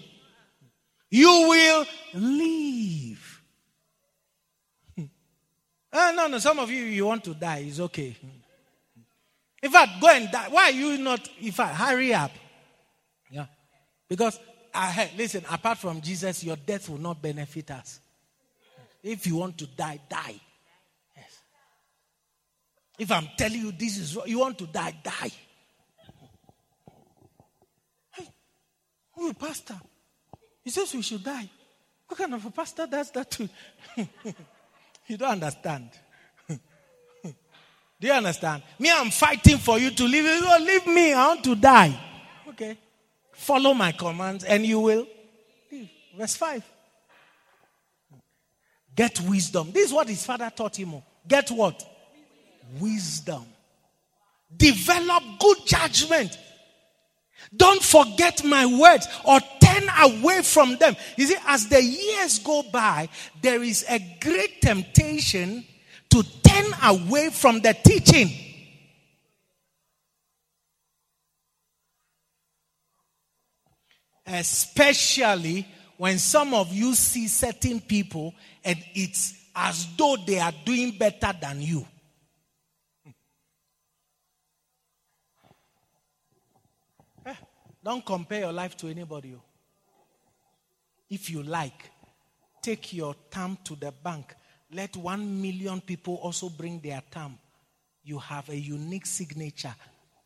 [1.10, 3.42] You will live.
[5.94, 7.66] uh, no, no, some of you, you want to die.
[7.68, 8.16] It's okay.
[9.64, 10.48] In fact, go and die.
[10.50, 11.28] Why are you not?
[11.40, 12.32] In fact, hurry up.
[13.30, 13.46] Yeah.
[14.08, 14.40] Because,
[14.74, 18.00] uh, listen, apart from Jesus, your death will not benefit us.
[19.06, 20.42] If you want to die, die.
[21.16, 21.40] Yes.
[22.98, 25.32] If I'm telling you this is what you want to die, die.
[28.12, 28.28] Hey,
[29.20, 29.76] oh, pastor.
[30.64, 31.48] He says we should die.
[32.08, 33.48] What kind of a pastor does that to
[35.08, 35.18] you?
[35.18, 35.92] don't understand.
[36.50, 36.58] Do
[38.02, 38.64] you understand?
[38.80, 40.26] Me, I'm fighting for you to live.
[40.26, 41.14] You will leave me.
[41.14, 41.96] I want to die.
[42.50, 42.76] Okay.
[43.34, 45.08] Follow my commands and you will
[45.72, 45.90] live.
[46.18, 46.75] Verse 5.
[48.96, 49.72] Get wisdom.
[49.74, 51.02] This is what his father taught him.
[51.28, 51.84] Get what?
[52.80, 53.46] Wisdom.
[54.56, 56.38] Develop good judgment.
[57.56, 60.96] Don't forget my words or turn away from them.
[61.18, 63.10] You see, as the years go by,
[63.42, 65.66] there is a great temptation
[66.10, 68.30] to turn away from the teaching.
[74.26, 75.68] Especially
[75.98, 81.34] when some of you see certain people and it's as though they are doing better
[81.40, 81.86] than you.
[87.26, 87.34] Eh,
[87.84, 89.34] don't compare your life to anybody.
[89.36, 89.42] Oh.
[91.10, 91.92] If you like,
[92.62, 94.36] take your time to the bank
[94.76, 97.38] let one million people also bring their term.
[98.04, 99.74] You have a unique signature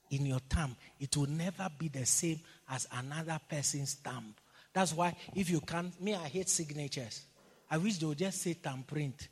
[0.10, 0.76] in your term.
[1.00, 2.40] It will never be the same
[2.70, 4.34] as another person's term.
[4.74, 7.24] That's why if you can't, me, I hate signatures.
[7.70, 9.28] I wish they would just say print.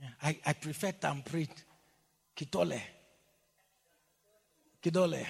[0.00, 0.92] Yeah, I, I prefer
[1.22, 1.50] print.
[2.36, 2.80] Kitole.
[4.82, 5.26] Kidole.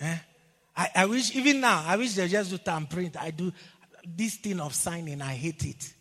[0.00, 0.18] Eh?
[0.76, 3.16] I, I wish, even now, I wish they just do print.
[3.20, 3.52] I do
[4.06, 5.94] this thing of signing, I hate it.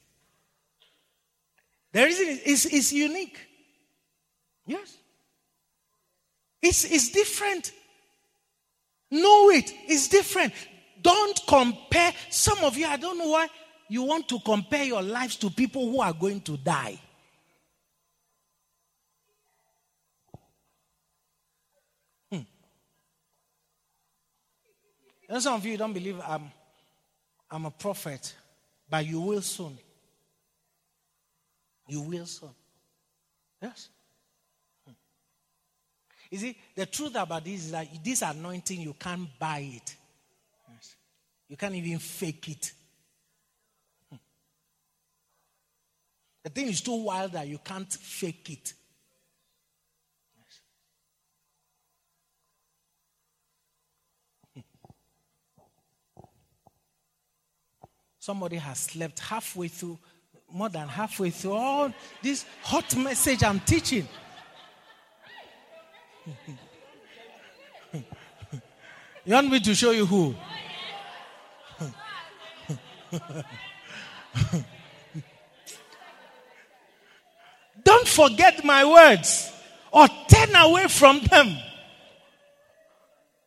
[1.92, 3.40] The reason is, is unique.
[4.66, 4.98] Yes.
[6.62, 7.72] It's, it's different.
[9.10, 9.72] Know it.
[9.88, 10.54] It's different.
[11.08, 12.12] Don't compare.
[12.30, 13.48] Some of you, I don't know why
[13.88, 17.00] you want to compare your lives to people who are going to die.
[22.30, 22.42] Hmm.
[25.40, 26.52] Some of you don't believe I'm,
[27.50, 28.36] I'm a prophet,
[28.90, 29.78] but you will soon.
[31.88, 32.50] You will soon.
[33.62, 33.88] Yes.
[36.30, 39.96] You see, the truth about this is that this anointing, you can't buy it.
[41.50, 42.72] You can't even fake it.
[44.10, 44.18] Hmm.
[46.44, 48.74] The thing is too wild that you can't fake it.
[54.54, 54.62] Hmm.
[58.20, 59.98] Somebody has slept halfway through
[60.52, 64.08] more than halfway through all this hot message I'm teaching.
[66.26, 66.52] Hmm.
[69.26, 70.36] you want me to show you who?
[77.84, 79.52] Don't forget my words
[79.92, 81.58] or turn away from them.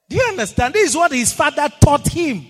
[0.08, 0.74] Do you understand?
[0.74, 2.46] This is what his father taught him.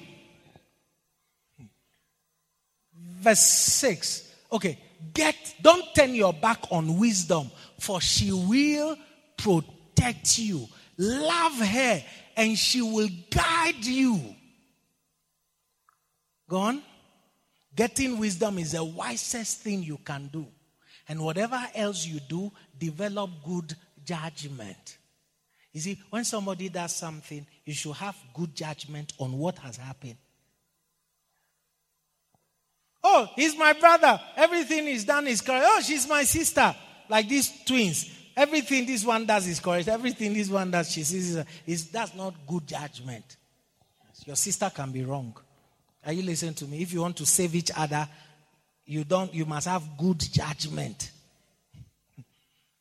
[2.95, 4.79] Verse 6 Okay,
[5.13, 8.97] get, don't turn your back on wisdom, for she will
[9.37, 10.67] protect you.
[10.97, 12.03] Love her,
[12.37, 14.21] and she will guide you.
[16.49, 16.83] Go on.
[17.81, 20.47] Getting wisdom is the wisest thing you can do.
[21.09, 23.75] And whatever else you do, develop good
[24.05, 24.99] judgment.
[25.73, 30.17] You see, when somebody does something, you should have good judgment on what has happened.
[33.03, 34.21] Oh, he's my brother.
[34.37, 35.65] Everything is done is correct.
[35.67, 36.77] Oh, she's my sister.
[37.09, 38.11] Like these twins.
[38.37, 39.89] Everything this one does is correct.
[39.89, 43.39] Everything this one does, she sees is that's not good judgment.
[44.27, 45.35] Your sister can be wrong.
[46.05, 46.83] Are you listening to me?
[46.83, 48.09] If you want to save each other,
[48.87, 51.11] you don't you must have good judgment.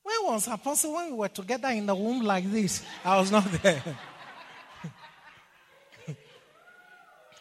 [0.04, 2.84] When was apostle when we were together in the womb like this?
[3.06, 3.84] I was not there.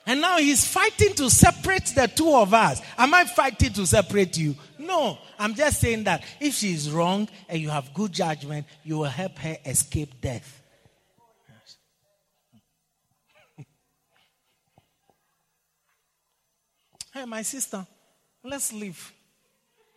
[0.08, 2.80] And now he's fighting to separate the two of us.
[2.96, 4.54] Am I fighting to separate you?
[4.78, 5.18] No.
[5.38, 9.04] I'm just saying that if she is wrong and you have good judgment, you will
[9.04, 10.57] help her escape death.
[17.18, 17.84] Hey, my sister,
[18.44, 19.12] let's leave.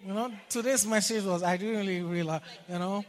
[0.03, 3.05] You know, today's message was, I didn't really realize, you know,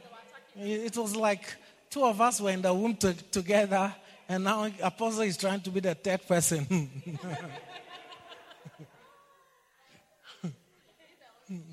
[0.55, 1.57] it was like
[1.89, 3.95] two of us were in the womb to, together
[4.29, 6.91] and now Apostle is trying to be the third person.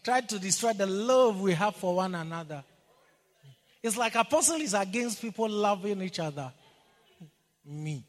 [0.03, 2.63] Try to destroy the love we have for one another.
[3.81, 6.51] It's like Apostle is against people loving each other.
[7.65, 8.03] Me.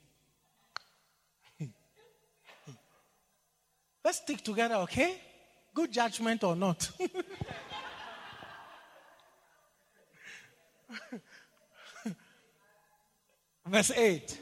[4.04, 5.20] Let's stick together, okay?
[5.74, 6.90] Good judgment or not.
[13.66, 14.38] Verse 8.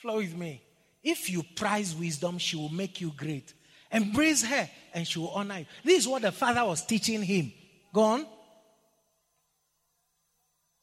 [0.00, 0.62] Flow with me.
[1.02, 3.52] If you prize wisdom, she will make you great.
[3.90, 5.66] Embrace her and she will honor you.
[5.84, 7.52] This is what the father was teaching him.
[7.92, 8.26] Go on.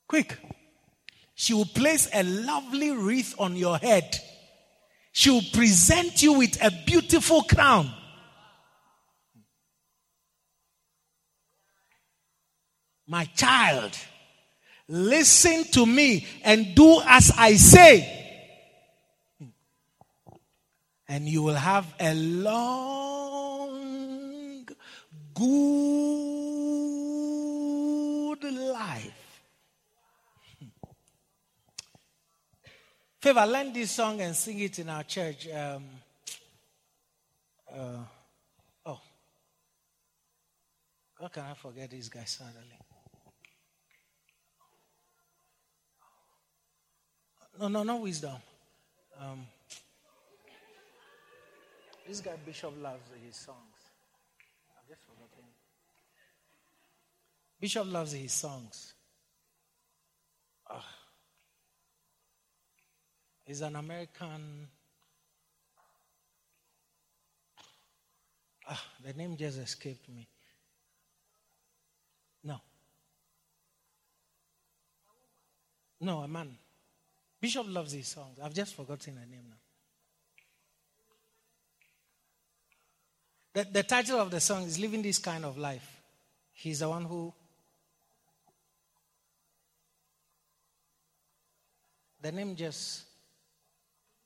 [0.07, 0.37] Quick.
[1.35, 4.19] She will place a lovely wreath on your head.
[5.11, 7.93] She will present you with a beautiful crown.
[13.07, 13.97] My child,
[14.91, 18.15] Listen to me and do as I say.
[21.07, 23.67] And you will have a long,
[25.35, 25.45] good
[28.51, 29.13] life.
[33.19, 35.49] Favor, learn this song and sing it in our church.
[35.49, 35.83] Um,
[37.69, 37.97] uh,
[38.85, 39.01] oh.
[41.19, 42.79] How can I forget this guy suddenly?
[47.59, 48.37] No, no, no wisdom.
[49.19, 49.45] Um,
[52.07, 53.57] this guy Bishop loves his songs.
[54.77, 55.43] I've just forgotten.
[57.59, 58.93] Bishop loves his songs.
[63.49, 64.67] He's an American.
[68.69, 70.27] Ah, the name just escaped me.
[72.43, 72.61] No.
[75.99, 76.55] No, a man.
[77.41, 78.37] Bishop loves his songs.
[78.39, 79.55] I've just forgotten her name now.
[83.53, 86.03] The, the title of the song is Living This Kind of Life.
[86.53, 87.33] He's the one who.
[92.21, 93.08] The name just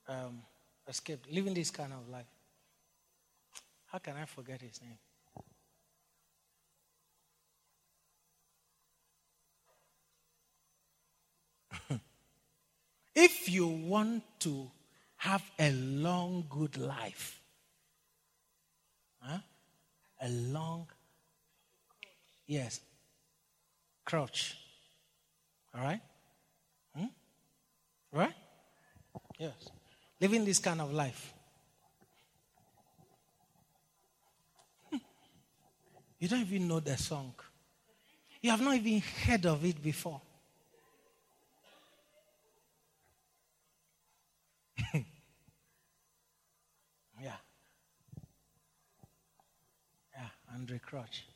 [0.08, 0.42] um,
[0.88, 1.30] escaped.
[1.32, 2.26] Living this kind of life.
[3.86, 4.98] How can I forget his name?
[13.14, 14.70] If you want to
[15.18, 17.40] have a long, good life,
[19.20, 19.38] huh?
[20.20, 20.88] a long,
[22.46, 22.80] yes,
[24.04, 24.56] crouch.
[25.74, 26.00] All right?
[26.96, 27.06] Hmm?
[28.12, 28.34] Right?
[29.38, 29.70] Yes.
[30.24, 31.34] Living this kind of life.
[34.88, 34.96] Hmm.
[36.18, 37.34] You don't even know the song.
[38.40, 40.22] You have not even heard of it before.
[44.94, 45.02] yeah.
[50.14, 51.26] Yeah, Andraé Crouch.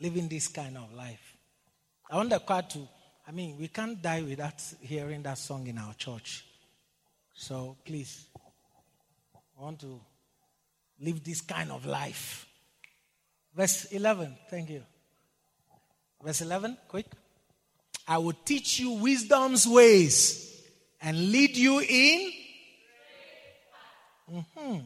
[0.00, 1.36] Living this kind of life.
[2.10, 2.88] I want the choir to,
[3.28, 6.46] I mean, we can't die without hearing that song in our church.
[7.34, 8.24] So please,
[9.58, 10.00] I want to
[10.98, 12.46] live this kind of life.
[13.54, 14.82] Verse 11, thank you.
[16.24, 17.04] Verse 11, quick.
[18.06, 20.62] I will teach you wisdom's ways
[21.02, 22.32] and lead you in.
[24.32, 24.78] Mm-hmm.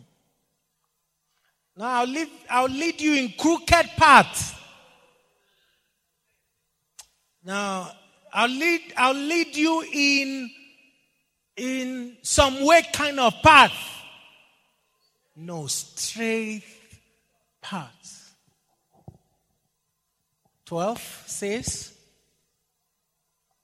[1.77, 4.53] Now I'll lead, I'll lead you in crooked paths.
[7.45, 7.93] Now
[8.33, 10.51] I'll lead, I'll lead you in,
[11.57, 13.73] in some way kind of path.
[15.37, 16.65] No, straight
[17.61, 18.35] path.
[20.65, 21.93] 12 says,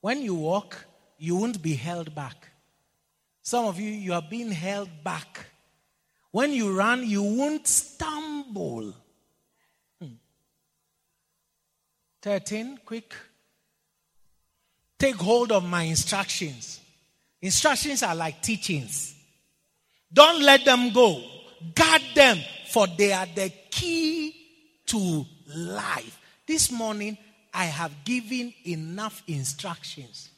[0.00, 0.84] when you walk,
[1.16, 2.48] you won't be held back.
[3.42, 5.46] Some of you, you are being held back.
[6.30, 8.94] When you run, you won't stumble.
[10.00, 10.16] Hmm.
[12.20, 13.14] 13, quick.
[14.98, 16.80] Take hold of my instructions.
[17.40, 19.14] Instructions are like teachings.
[20.12, 21.22] Don't let them go.
[21.74, 22.38] Guard them,
[22.70, 24.34] for they are the key
[24.86, 26.18] to life.
[26.46, 27.16] This morning,
[27.52, 30.30] I have given enough instructions.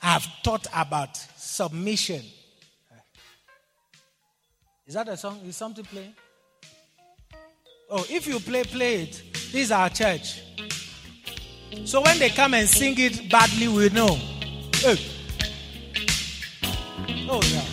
[0.00, 2.22] I've taught about submission.
[4.86, 5.40] Is that a song?
[5.46, 6.14] Is something playing?
[7.88, 9.22] Oh, if you play, play it.
[9.32, 10.42] This is our church.
[11.84, 14.18] So when they come and sing it badly, we know.
[14.74, 14.98] Hey.
[17.28, 17.64] Oh, yeah.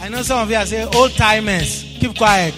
[0.00, 1.84] I know some of you are saying old timers.
[2.00, 2.54] Keep quiet.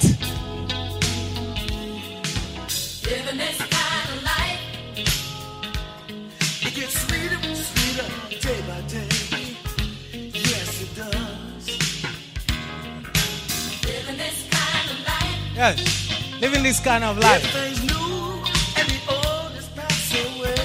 [15.61, 16.41] Yes.
[16.41, 17.45] Living this kind of life.
[17.45, 18.43] Everything's new
[18.79, 20.57] and the old is passed away.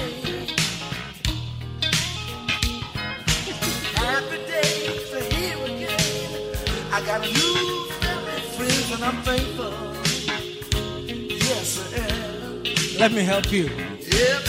[3.92, 6.56] Happy days are here again.
[6.90, 7.84] I got new
[8.56, 9.74] friends and I'm thankful.
[11.04, 12.98] Yes, I am.
[12.98, 13.66] Let me help you.
[13.66, 14.45] Ever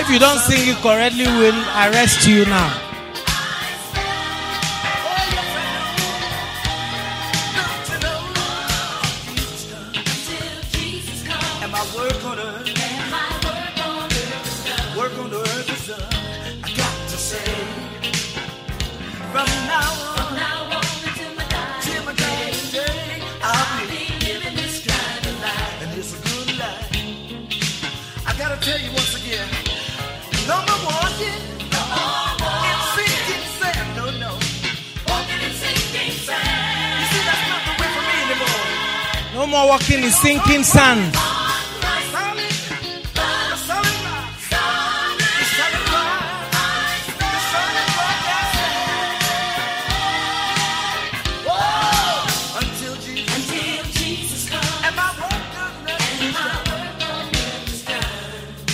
[0.00, 2.87] If you don't sing it correctly, we'll arrest you now.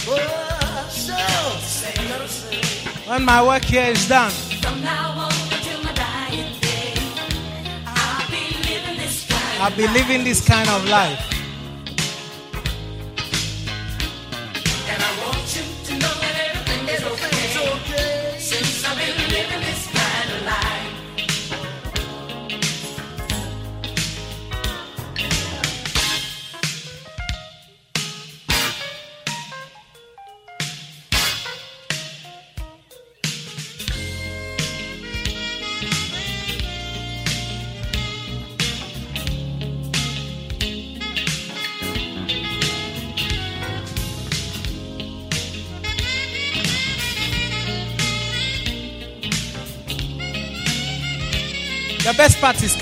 [0.06, 4.32] Oh, so I gotta say, When my work here is done,
[9.64, 11.33] this kind I'll be living this kind of life.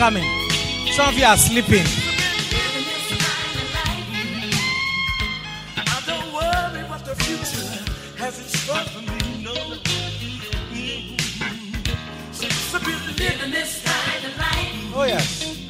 [0.02, 0.24] Living,
[13.16, 14.96] Living this kind of life.
[14.96, 15.68] Oh, yes.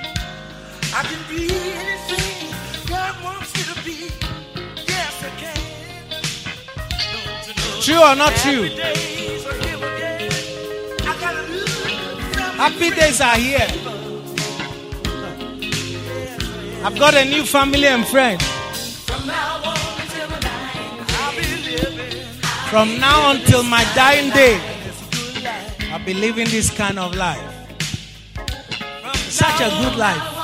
[0.94, 2.54] I can be anything
[2.88, 3.96] God wants me to be.
[4.88, 5.56] Yes, I can.
[7.44, 7.82] Don't you?
[7.82, 8.68] True or not true?
[8.68, 10.32] days are here again.
[11.02, 13.81] I got a new family Happy days are here.
[16.84, 18.42] I've got a new family and friends.
[19.06, 22.18] From now on until my dying I'll be living.
[22.70, 24.60] From now until my dying day.
[25.92, 27.38] I'll be living this kind of life.
[29.30, 30.42] Such a good life.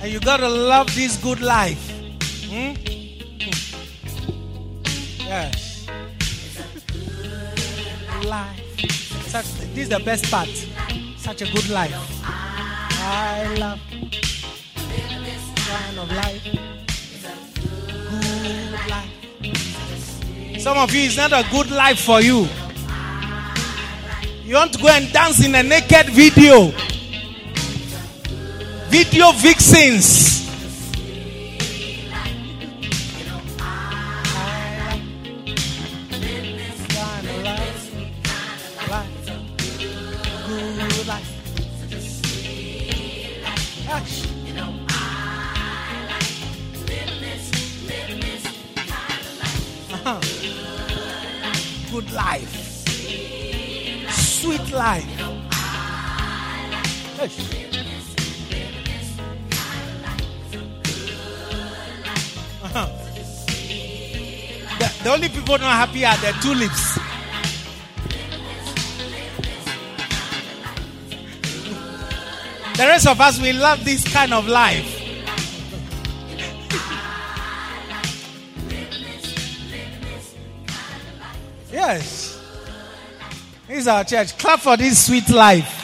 [0.00, 1.91] And you gotta love this good life.
[9.82, 10.48] This is the best part.
[11.16, 11.92] Such a good life.
[12.24, 13.80] I love
[15.66, 16.44] kind of life.
[18.10, 20.60] Good life.
[20.60, 22.46] Some of you, it's not a good life for you.
[24.44, 26.72] You want to go and dance in a naked video.
[28.88, 30.21] Video vixens.
[66.22, 66.94] The tulips.
[72.76, 75.00] The rest of us, we love this kind of life.
[81.72, 82.40] Yes.
[83.66, 84.38] This is our church.
[84.38, 85.80] Clap for this sweet life.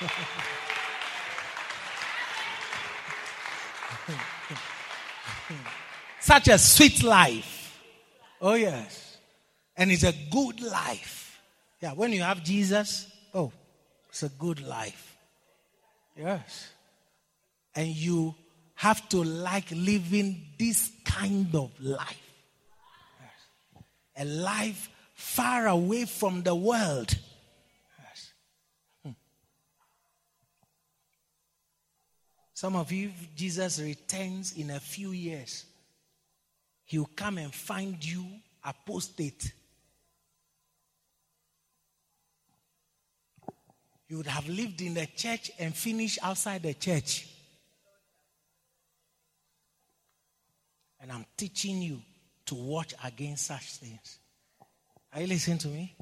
[6.20, 7.78] Such a sweet life.
[8.42, 8.99] Oh, yes.
[9.80, 11.40] And it's a good life.
[11.80, 13.50] Yeah, when you have Jesus, oh,
[14.10, 15.16] it's a good life.
[16.14, 16.68] Yes.
[17.74, 18.34] And you
[18.74, 22.30] have to like living this kind of life.
[23.22, 23.82] Yes.
[24.18, 27.16] A life far away from the world.
[27.98, 28.32] Yes.
[29.02, 29.10] Hmm.
[32.52, 35.64] Some of you, Jesus returns in a few years,
[36.84, 38.26] he'll come and find you
[38.62, 39.54] apostate.
[44.10, 47.28] You would have lived in the church and finished outside the church.
[51.00, 52.02] And I'm teaching you
[52.46, 54.18] to watch against such things.
[55.12, 55.94] Are you listening to me?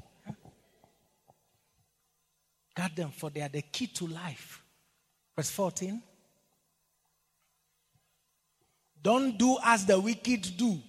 [2.75, 4.63] Guard them, for they are the key to life.
[5.35, 6.01] Verse 14.
[9.03, 10.79] Don't do as the wicked do.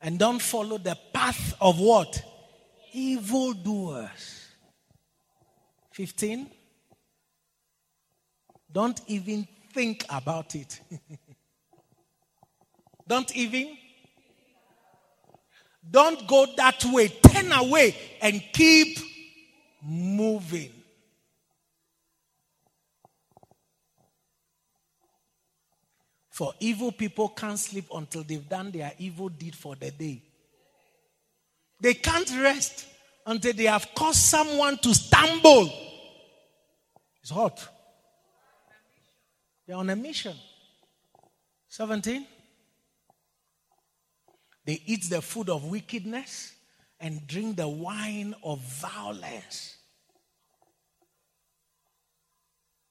[0.00, 2.22] And don't follow the path of what?
[2.90, 4.39] Evildoers.
[5.92, 6.50] 15.
[8.72, 10.80] Don't even think about it.
[13.08, 13.76] don't even.
[15.88, 17.08] Don't go that way.
[17.08, 18.98] Turn away and keep
[19.82, 20.70] moving.
[26.30, 30.22] For evil people can't sleep until they've done their evil deed for the day.
[31.80, 32.86] They can't rest
[33.26, 35.72] until they have caused someone to stumble.
[37.22, 37.66] It's hot.
[39.66, 40.34] They're on a mission.
[41.68, 42.26] 17.
[44.64, 46.52] They eat the food of wickedness
[46.98, 49.76] and drink the wine of violence.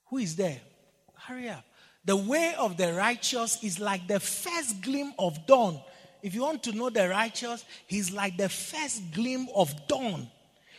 [0.08, 0.60] Who is there?
[1.16, 1.64] Hurry up.
[2.06, 5.80] The way of the righteous is like the first gleam of dawn.
[6.22, 10.28] If you want to know the righteous, he's like the first gleam of dawn,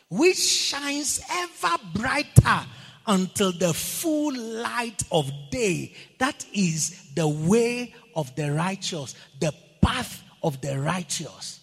[0.09, 2.67] which shines ever brighter
[3.07, 5.95] until the full light of day.
[6.19, 11.61] That is the way of the righteous, the path of the righteous.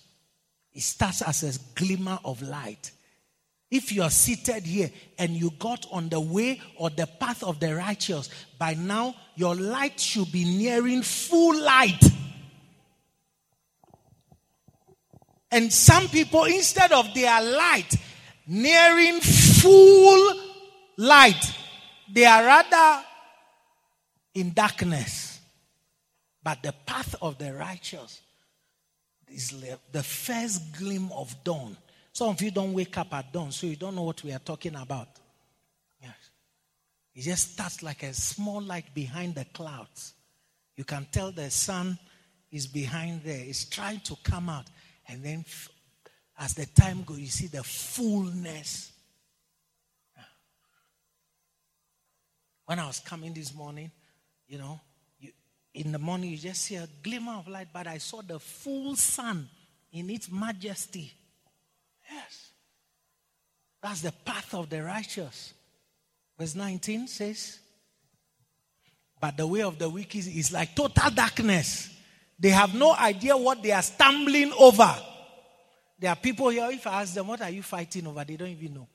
[0.74, 2.92] It starts as a glimmer of light.
[3.70, 7.60] If you are seated here and you got on the way or the path of
[7.60, 12.00] the righteous, by now your light should be nearing full light.
[15.51, 17.95] And some people, instead of their light
[18.48, 20.42] nearing full
[20.98, 21.56] light,
[22.11, 23.03] they are rather
[24.34, 25.40] in darkness.
[26.43, 28.22] But the path of the righteous
[29.30, 29.53] is
[29.92, 31.76] the first gleam of dawn.
[32.14, 34.40] Some of you don't wake up at dawn, so you don't know what we are
[34.40, 35.09] talking about.
[36.01, 36.16] Yes.
[37.14, 40.14] It just starts like a small light behind the clouds.
[40.76, 41.98] You can tell the sun
[42.51, 43.43] is behind there.
[43.45, 44.67] It's trying to come out.
[45.08, 45.45] And then
[46.40, 48.92] as the time goes, you see the fullness.
[52.66, 53.92] When I was coming this morning,
[54.48, 54.80] you know,
[55.19, 55.32] you,
[55.74, 58.95] in the morning you just see a glimmer of light, but I saw the full
[58.95, 59.48] sun
[59.94, 61.11] in its majesty.
[62.11, 62.52] Yes.
[63.82, 65.53] That's the path of the righteous.
[66.38, 67.60] Verse 19 says,
[69.19, 71.97] But the way of the wicked is like total darkness.
[72.40, 74.95] They have no idea what they are stumbling over.
[75.99, 78.24] There are people here, if I ask them, What are you fighting over?
[78.24, 78.88] They don't even know.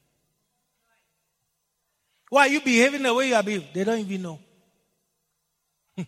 [2.30, 3.68] Why are you behaving the way you are behaving?
[3.74, 4.38] They don't even know.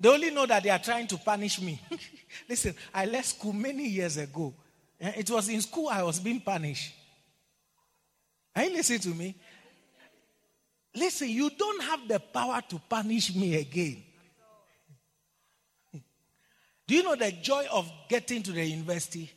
[0.00, 1.80] they only know that they are trying to punish me.
[2.48, 4.52] Listen, I left school many years ago.
[5.00, 6.92] Eh, it was in school I was being punished.
[8.54, 9.36] Are you listening to me?
[10.94, 14.02] Listen, you don't have the power to punish me again.
[16.86, 19.30] Do you know the joy of getting to the university?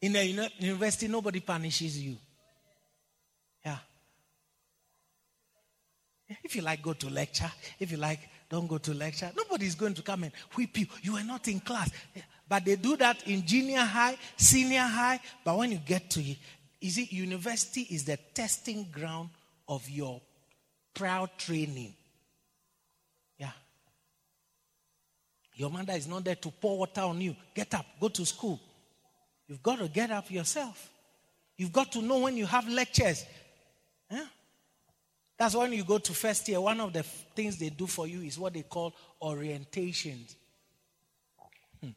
[0.00, 2.16] In the university, nobody punishes you.
[3.64, 3.78] Yeah.
[6.42, 7.50] If you like, go to lecture.
[7.78, 9.30] If you like, don't go to lecture.
[9.34, 10.86] Nobody's going to come and whip you.
[11.02, 11.90] You are not in class.
[12.46, 15.20] But they do that in junior high, senior high.
[15.42, 16.36] But when you get to it,
[16.80, 19.30] is it university is the testing ground
[19.66, 20.20] of your
[20.92, 21.94] proud training.
[23.38, 23.52] Yeah.
[25.54, 27.36] Your mother is not there to pour water on you.
[27.54, 28.60] Get up, go to school.
[29.46, 30.90] You've got to get up yourself.
[31.56, 33.24] You've got to know when you have lectures.
[34.10, 34.24] Huh?
[35.36, 36.60] That's when you go to first year.
[36.60, 40.34] One of the f- things they do for you is what they call orientations.
[41.80, 41.90] Hmm.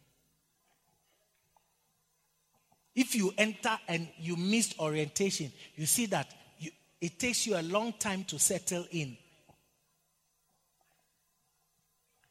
[2.95, 6.27] If you enter and you missed orientation, you see that
[6.60, 6.72] you,
[7.02, 9.18] it takes you a long time to settle in.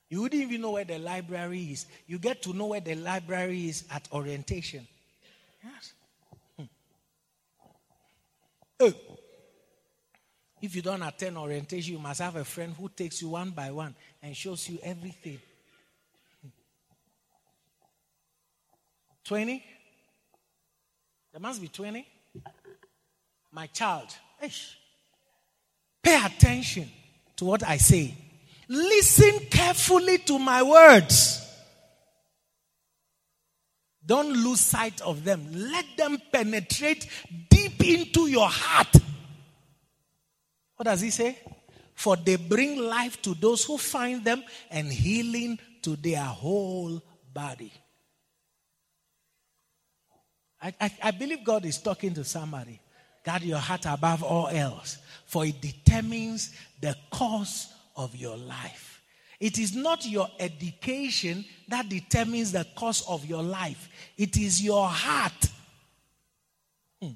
[0.08, 1.86] You wouldn't even know where the library is.
[2.06, 4.86] You get to know where the library is at orientation.
[5.64, 5.92] Yes.
[6.56, 6.64] Hmm.
[8.80, 8.92] Oh.
[10.62, 13.70] If you don't attend orientation, you must have a friend who takes you one by
[13.70, 15.38] one and shows you everything.
[19.24, 19.64] 20?
[21.32, 22.06] There must be 20.
[23.52, 24.08] My child,
[26.02, 26.88] pay attention
[27.36, 28.14] to what I say.
[28.68, 31.42] Listen carefully to my words.
[34.04, 35.48] Don't lose sight of them.
[35.52, 37.08] Let them penetrate
[37.48, 38.94] deep into your heart.
[40.76, 41.38] What does he say?
[41.94, 47.72] For they bring life to those who find them and healing to their whole body.
[50.62, 52.80] I, I, I believe God is talking to somebody.
[53.24, 59.02] Guard your heart above all else, for it determines the course of your life.
[59.38, 64.88] It is not your education that determines the course of your life, it is your
[64.88, 65.50] heart.
[67.00, 67.10] Hmm.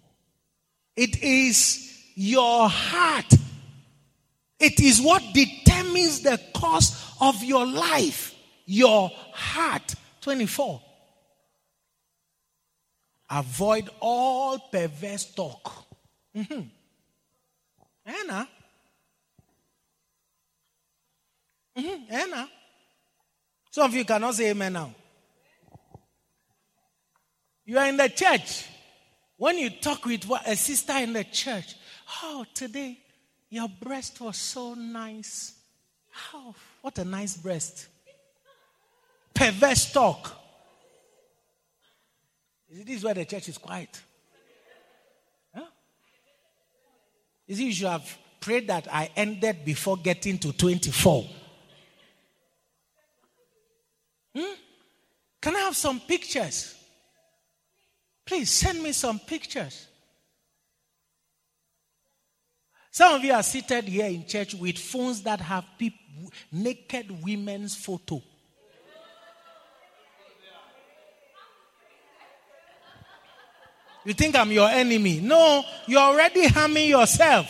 [0.97, 3.35] It is your heart.
[4.59, 8.35] It is what determines the course of your life.
[8.67, 9.95] Your heart.
[10.21, 10.83] 24.
[13.31, 15.87] Avoid all perverse talk.
[16.37, 16.61] Mm-hmm.
[18.05, 18.49] Anna.
[21.81, 22.15] Mm-hmm.
[22.15, 22.49] Anna.
[23.71, 24.95] Some of you cannot say amen now.
[27.65, 28.67] You are in the church.
[29.37, 31.75] When you talk with a sister in the church,
[32.23, 32.99] oh, today
[33.49, 35.55] your breast was so nice.
[36.35, 37.87] Oh, what a nice breast.
[39.33, 40.37] Perverse talk.
[42.71, 44.01] Is this is where the church is quiet.
[45.55, 45.65] Huh?
[47.47, 51.40] You you should have prayed that I ended before getting to 24.
[54.35, 54.55] Hmm?
[55.41, 56.75] Can I have some pictures?
[58.25, 59.87] Please send me some pictures.
[62.93, 65.65] Some of you are seated here in church with phones that have
[66.53, 68.23] naked women's photo.
[74.05, 75.21] You think I'm your enemy?
[75.21, 77.49] No, you're already harming yourself.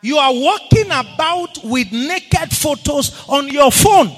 [0.00, 4.10] You are walking about with naked photos on your phone.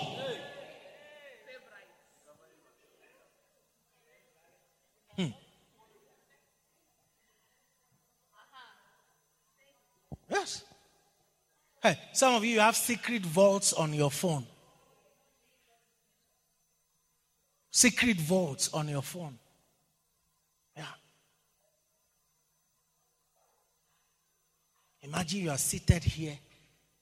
[10.35, 10.65] Yes.
[11.81, 14.45] Hey, some of you have secret vaults on your phone.
[17.71, 19.39] Secret vaults on your phone.
[20.77, 20.85] Yeah.
[25.03, 26.37] Imagine you are seated here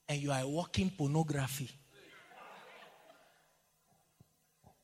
[0.07, 1.69] and you are walking pornography.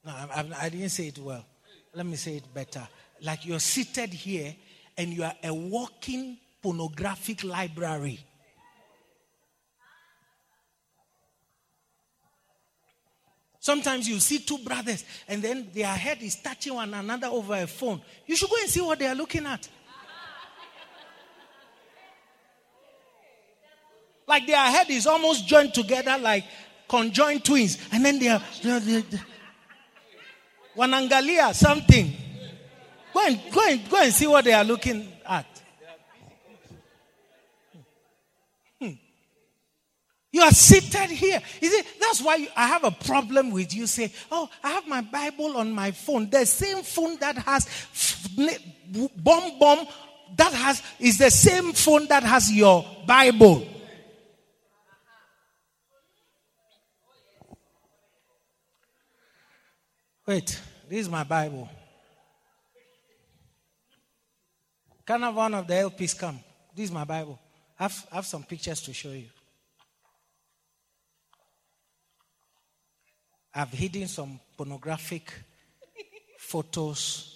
[0.04, 1.46] No, I, I, I didn't say it well.
[1.94, 2.88] Let me say it better.
[3.22, 4.56] Like you're seated here
[4.98, 8.20] and you are a walking pornographic library.
[13.70, 17.68] Sometimes you see two brothers and then their head is touching one another over a
[17.68, 18.02] phone.
[18.26, 19.70] You should go and see what they are looking at.
[24.28, 26.46] Like their head is almost joined together like
[26.88, 27.78] conjoined twins.
[27.92, 29.04] And then they are, they are, they are
[30.76, 32.12] Wanangalia something.
[33.14, 35.46] Go and, go, and, go and see what they are looking at.
[40.32, 41.42] You are seated here.
[41.60, 43.88] You see, that's why I have a problem with you.
[43.88, 46.30] Say, oh, I have my Bible on my phone.
[46.30, 47.68] The same phone that has
[49.16, 49.88] bomb bomb
[50.38, 53.66] that has is the same phone that has your Bible.
[60.28, 61.68] Wait, this is my Bible.
[65.04, 66.40] Can I have one of the LPs come?
[66.76, 67.40] This is my Bible.
[67.80, 69.26] I have, I have some pictures to show you.
[73.54, 75.32] I've hidden some pornographic
[76.38, 77.36] photos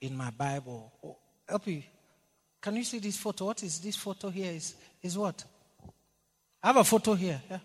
[0.00, 0.92] in my Bible.
[1.04, 1.16] Oh,
[1.48, 1.84] LP,
[2.60, 3.46] can you see this photo?
[3.46, 4.52] What is this photo here?
[4.52, 5.44] Is is what?
[6.62, 7.40] I have a photo here.
[7.50, 7.58] Yeah.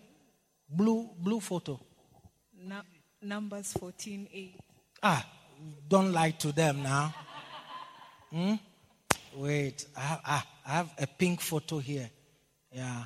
[0.68, 1.80] Blue blue photo.
[2.60, 2.82] Nu-
[3.22, 4.54] Numbers 14 8.
[5.02, 5.26] Ah,
[5.88, 7.14] don't lie to them now.
[8.30, 8.54] Hmm?
[9.34, 12.10] Wait, I have, ah, I have a pink photo here.
[12.72, 13.04] Yeah.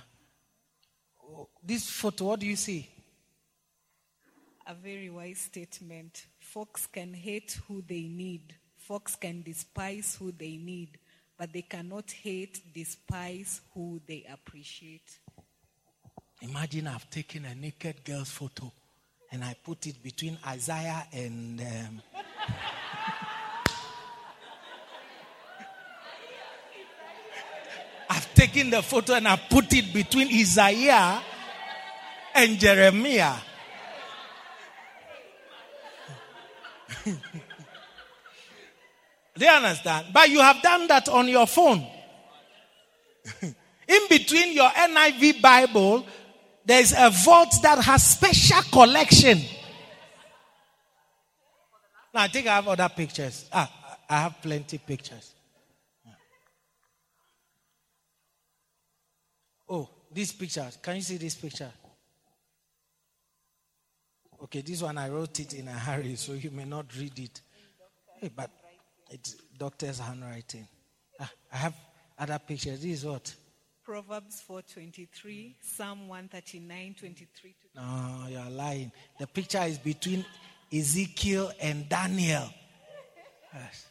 [1.23, 2.89] Oh, This photo, what do you see?
[4.67, 6.27] A very wise statement.
[6.39, 10.99] Folks can hate who they need, folks can despise who they need,
[11.37, 15.19] but they cannot hate, despise who they appreciate.
[16.41, 18.73] Imagine I've taken a naked girl's photo
[19.33, 21.61] and I put it between Isaiah and.
[21.61, 22.03] Um,
[28.11, 31.21] I've taken the photo and I put it between Isaiah
[32.35, 33.37] and Jeremiah.
[39.35, 40.09] Do you understand?
[40.13, 41.87] But you have done that on your phone.
[43.89, 46.07] In between your NIV Bible,
[46.65, 49.39] there's a vault that has special collection.
[52.15, 53.47] Now I think I have other pictures.
[53.53, 55.33] Ah, I have plenty pictures.
[59.69, 60.69] Oh, this picture.
[60.83, 61.71] Can you see this picture?
[64.43, 67.41] Okay, this one I wrote it in a hurry, so you may not read it.
[68.21, 68.51] Hey, but
[69.09, 70.67] it's doctor's handwriting.
[71.21, 71.75] Ah, I have
[72.19, 72.81] other pictures.
[72.81, 73.33] This is what?
[73.85, 78.91] Proverbs 4:23, Psalm 139, 23 to No, you're lying.
[79.19, 80.25] The picture is between
[80.73, 82.49] Ezekiel and Daniel.
[83.55, 83.87] Yes.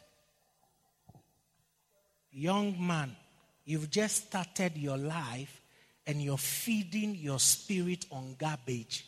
[2.30, 3.16] Young man,
[3.64, 5.62] you've just started your life
[6.06, 9.06] and you're feeding your spirit on garbage.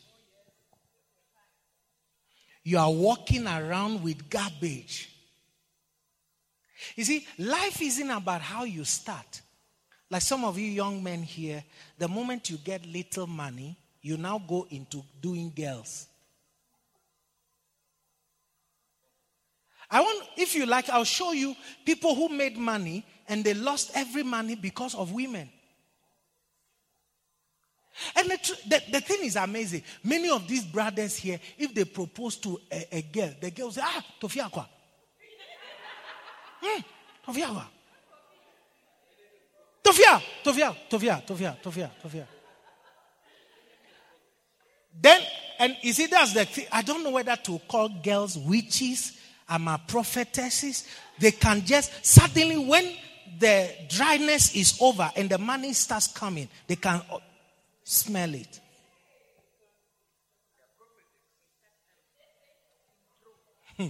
[2.65, 5.11] You are walking around with garbage.
[6.97, 9.43] You see, life isn't about how you start.
[10.11, 11.63] Like some of you young men here,
[11.99, 16.07] the moment you get little money, you now go into doing girls.
[19.91, 23.93] I want, if you like, I'll show you people who made money and they lost
[23.95, 25.51] every money because of women.
[28.17, 29.83] And the, the, the thing is amazing.
[30.03, 33.73] Many of these brothers here, if they propose to a, a girl, the girl will
[33.73, 34.67] say, Ah, Tofia kwa.
[36.61, 36.83] Hmm,
[37.25, 37.67] Tofia kwa.
[39.83, 42.27] Tofia, Tofia, Tofia, Tofia, Tofia, Tofia.
[45.01, 45.21] Then,
[45.59, 46.67] and you see, that's the thing.
[46.73, 50.87] I don't know whether to call girls witches, ama prophetesses.
[51.19, 52.91] They can just suddenly, when
[53.39, 57.03] the dryness is over and the money starts coming, they can
[57.85, 58.61] smell it.
[63.77, 63.89] Hmm.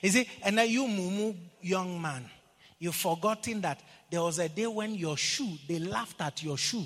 [0.00, 2.24] You see, and then you, mumu, young man,
[2.78, 6.84] you've forgotten that there was a day when your shoe, they laughed at your shoe.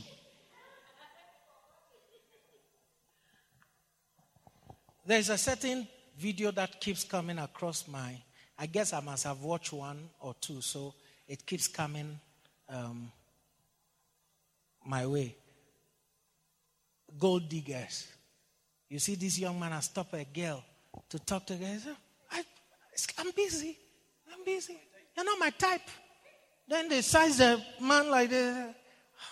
[5.06, 5.86] There's a certain
[6.18, 8.16] video that keeps coming across my.
[8.58, 10.94] I guess I must have watched one or two, so
[11.28, 12.18] it keeps coming
[12.68, 13.12] um,
[14.84, 15.36] my way.
[17.18, 18.06] Gold diggers.
[18.88, 20.62] You see, this young man has stopped a girl
[21.08, 21.66] to talk to her.
[21.66, 21.96] He said,
[22.30, 22.42] I,
[23.18, 23.76] I'm busy.
[24.32, 24.76] I'm busy.
[25.16, 25.88] You're not my type.
[26.68, 28.74] Then they size the man like this.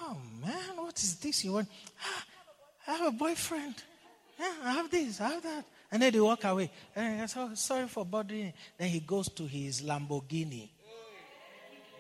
[0.00, 1.68] Oh man, what is this you want?
[2.02, 2.24] "Ah,
[2.88, 3.74] I have a boyfriend.
[4.38, 5.64] Yeah, I have this, I have that.
[5.92, 6.70] And then they walk away.
[6.96, 8.52] And I said, sorry for bothering.
[8.76, 10.68] Then he goes to his Lamborghini.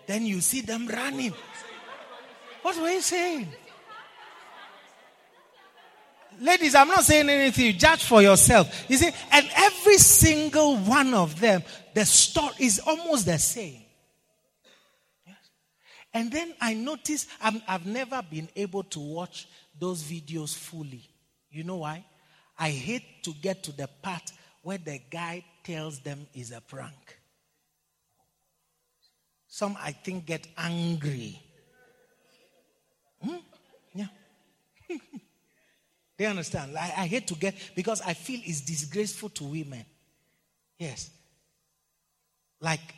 [0.06, 1.32] Then you see them running.
[2.62, 3.48] What were you saying?
[6.40, 7.66] Ladies, I'm not saying anything.
[7.66, 8.84] You judge for yourself.
[8.88, 11.62] You see, and every single one of them,
[11.94, 13.82] the story is almost the same.
[15.26, 15.36] Yes.
[16.12, 19.48] And then I noticed I'm, I've never been able to watch
[19.78, 21.08] those videos fully.
[21.50, 22.04] You know why?
[22.58, 24.32] I hate to get to the part
[24.62, 27.18] where the guy tells them is a prank.
[29.48, 31.40] Some, I think, get angry.
[33.22, 33.36] Hmm?
[33.94, 34.06] Yeah.
[36.16, 36.76] They understand.
[36.76, 39.84] I, I hate to get because I feel it's disgraceful to women.
[40.78, 41.10] Yes.
[42.60, 42.94] Like,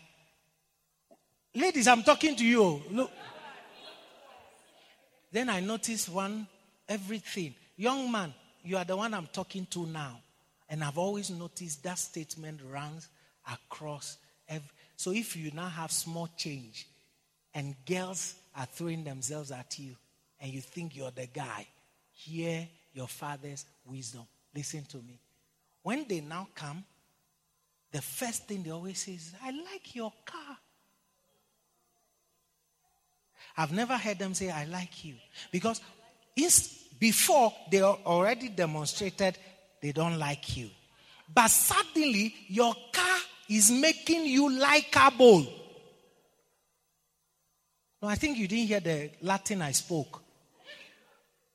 [1.55, 2.83] ladies, I'm talking to you.
[2.91, 3.11] Look.
[5.33, 6.47] Then I notice one,
[6.89, 7.55] everything.
[7.77, 10.21] Young man, you are the one I'm talking to now.
[10.69, 13.09] And I've always noticed that statement runs
[13.51, 14.69] across every.
[14.97, 16.89] So if you now have small change
[17.55, 19.95] and girls are throwing themselves at you
[20.41, 21.67] and you think you're the guy,
[22.13, 24.23] hear your father's wisdom.
[24.55, 25.21] Listen to me.
[25.83, 26.83] When they now come,
[27.93, 30.57] the first thing they always say is, I like your car.
[33.59, 35.15] I've never heard them say, I like you.
[35.53, 35.81] Because
[36.99, 39.39] before they already demonstrated
[39.81, 40.71] they don't like you.
[41.33, 43.19] But suddenly, your car
[43.49, 45.47] is making you likable.
[48.01, 50.23] No, I think you didn't hear the Latin I spoke.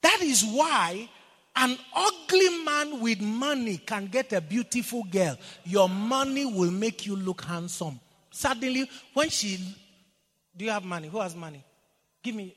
[0.01, 1.09] That is why
[1.55, 5.37] an ugly man with money can get a beautiful girl.
[5.65, 7.99] Your money will make you look handsome.
[8.29, 9.57] Suddenly, when she.
[10.55, 11.07] Do you have money?
[11.07, 11.63] Who has money?
[12.23, 12.55] Give me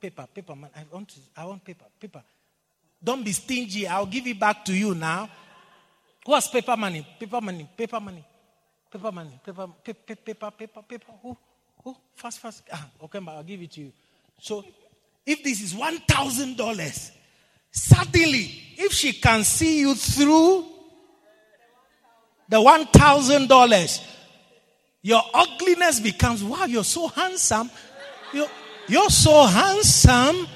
[0.00, 0.70] paper, paper, man.
[0.74, 2.22] I want, to, I want paper, paper.
[3.02, 3.86] Don't be stingy.
[3.86, 5.28] I'll give it back to you now.
[6.24, 7.06] Who has paper money?
[7.18, 8.24] Paper money, paper money,
[8.90, 11.12] paper money, paper, paper, paper, paper, paper.
[11.22, 11.36] Who?
[11.82, 11.96] Who?
[12.14, 12.62] Fast, fast.
[12.72, 13.92] Ah, okay, but I'll give it to you.
[14.38, 14.64] So,
[15.24, 17.12] if this is one thousand dollars,
[17.70, 20.66] suddenly, if she can see you through
[22.48, 24.00] the one thousand dollars,
[25.02, 26.64] your ugliness becomes wow.
[26.64, 27.70] You're so handsome.
[28.32, 28.48] You're,
[28.88, 30.46] you're so handsome.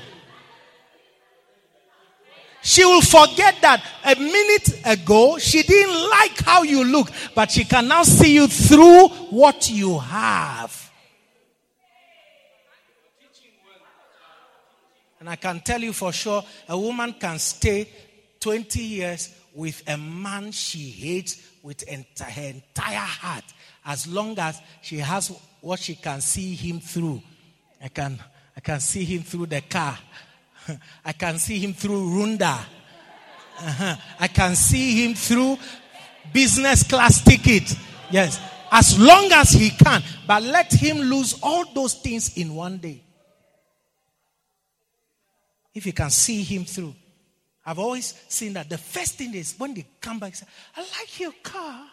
[2.62, 7.64] She will forget that a minute ago she didn't like how you look, but she
[7.64, 10.83] can now see you through what you have.
[15.24, 17.88] And I can tell you for sure, a woman can stay
[18.40, 23.44] 20 years with a man she hates with ent- her entire heart
[23.86, 27.22] as long as she has what she can see him through.
[27.82, 28.22] I can,
[28.54, 29.98] I can see him through the car.
[31.06, 32.58] I can see him through Runda.
[33.60, 33.96] Uh-huh.
[34.20, 35.56] I can see him through
[36.34, 37.74] business class ticket.
[38.10, 38.38] Yes.
[38.70, 40.02] As long as he can.
[40.26, 43.00] But let him lose all those things in one day.
[45.74, 46.94] If you can see him through.
[47.66, 50.46] I've always seen that the first thing is when they come back, say,
[50.76, 51.86] I like your car.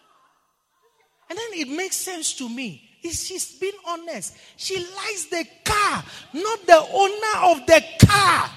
[1.29, 2.89] And then it makes sense to me.
[3.03, 4.37] Is she's been honest.
[4.57, 6.03] She likes the car,
[6.33, 8.49] not the owner of the car.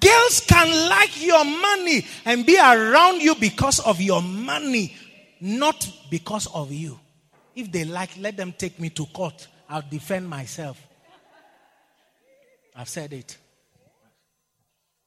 [0.00, 4.94] Girls can like your money and be around you because of your money,
[5.40, 6.98] not because of you.
[7.54, 9.46] If they like, let them take me to court.
[9.68, 10.80] I'll defend myself.
[12.74, 13.38] I've said it.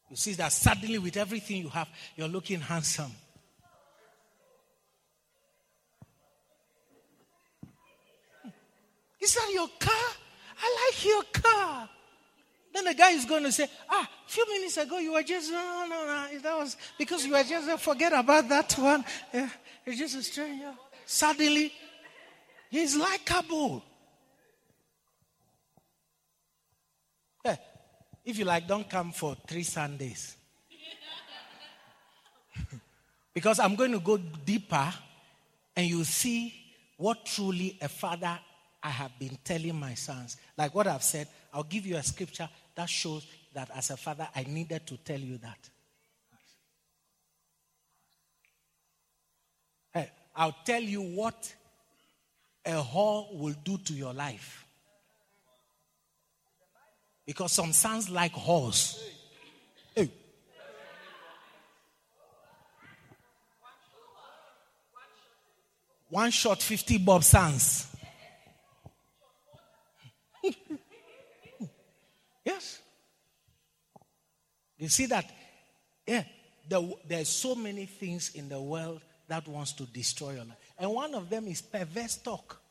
[0.10, 3.12] You see that suddenly, with everything you have, you're looking handsome.
[9.20, 10.16] Is that your car?
[10.62, 11.90] I like your car.
[12.74, 15.52] Then the guy is going to say, Ah, a few minutes ago you were just,
[15.52, 16.40] no, no, no.
[16.40, 19.04] That was because you were just, forget about that one.
[19.34, 19.50] Yeah,
[19.86, 20.74] you're just a stranger.
[21.06, 21.74] Suddenly,
[22.70, 23.84] he's likable.
[27.44, 27.56] Yeah.
[28.28, 30.36] If you like, don't come for three Sundays.
[33.34, 34.94] because I'm going to go deeper
[35.74, 36.54] and you see
[36.98, 38.38] what truly a father
[38.84, 40.36] I have been telling my sons.
[40.58, 44.28] Like what I've said, I'll give you a scripture that shows that as a father,
[44.36, 45.70] I needed to tell you that.
[49.94, 51.56] Hey, I'll tell you what
[52.66, 54.67] a whore will do to your life.
[57.28, 58.98] Because some sons like whores.
[59.94, 60.10] Hey.
[66.10, 67.94] One shot, 50 bob sons.
[72.46, 72.80] yes.
[74.78, 75.30] You see that?
[76.08, 76.24] Yeah.
[76.70, 80.58] The, there's so many things in the world that wants to destroy your life.
[80.80, 82.62] And one of them is perverse talk.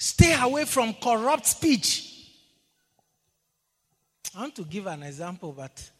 [0.00, 2.04] Stay away from corrupt speech.
[4.36, 5.90] I want to give an example, but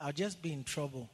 [0.00, 1.10] I'll just be in trouble.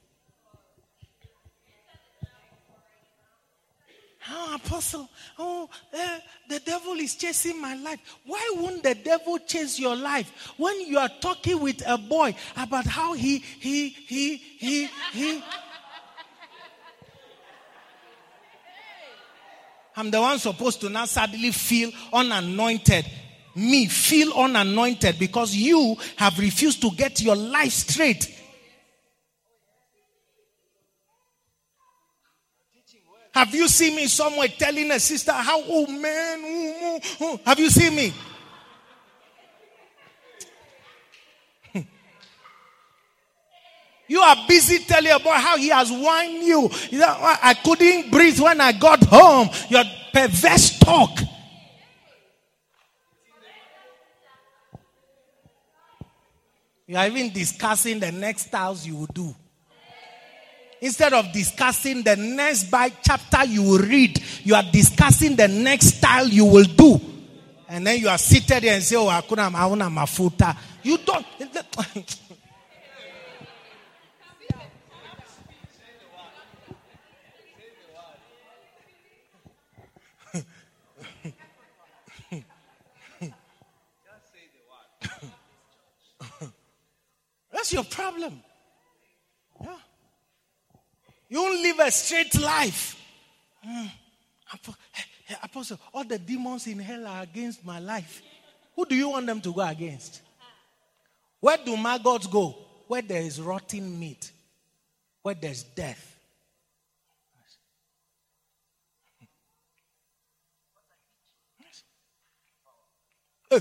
[4.31, 5.09] Oh, apostle,
[5.41, 6.19] oh, uh,
[6.49, 7.99] the devil is chasing my life.
[8.25, 12.87] Why won't the devil chase your life when you are talking with a boy about
[12.87, 15.43] how he, he, he, he, he?
[19.97, 23.05] I'm the one supposed to now suddenly feel unanointed.
[23.55, 28.37] Me feel unanointed because you have refused to get your life straight.
[33.33, 37.41] Have you seen me somewhere telling a sister how, oh man, oh, oh, oh.
[37.47, 38.13] have you seen me?
[44.11, 46.69] You are busy telling about how he has whined you.
[47.01, 49.49] I couldn't breathe when I got home.
[49.69, 51.17] Your perverse talk.
[56.89, 59.33] You are even discussing the next styles you will do.
[60.81, 65.99] Instead of discussing the next by chapter you will read, you are discussing the next
[65.99, 67.01] style you will do.
[67.69, 70.57] And then you are seated there and say, Oh, hakuna mauna mafuta.
[70.83, 72.27] You don't.
[87.61, 88.41] That's your problem.
[89.63, 89.77] Yeah.
[91.29, 92.99] You don't live a straight life.
[93.69, 93.91] Mm.
[94.55, 94.75] Apo-
[95.43, 98.23] Apostle, all the demons in hell are against my life.
[98.75, 100.23] Who do you want them to go against?
[101.39, 102.57] Where do maggots go?
[102.89, 104.33] Where there is rotting meat,
[105.21, 106.17] where there's death.
[113.51, 113.61] Eh.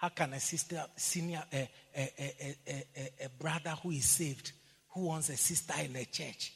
[0.00, 4.52] How can a sister, senior, a, a, a, a, a, a brother who is saved,
[4.88, 6.54] who wants a sister in the church,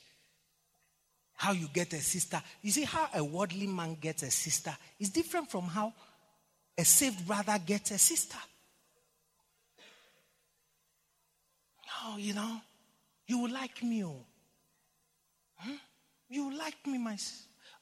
[1.34, 2.40] how you get a sister?
[2.62, 5.92] You see, how a worldly man gets a sister is different from how
[6.78, 8.38] a saved brother gets a sister.
[12.06, 12.62] Oh, you know,
[13.26, 14.24] you will like me, oh.
[15.56, 15.74] Hmm?
[16.30, 17.18] You will like me, my,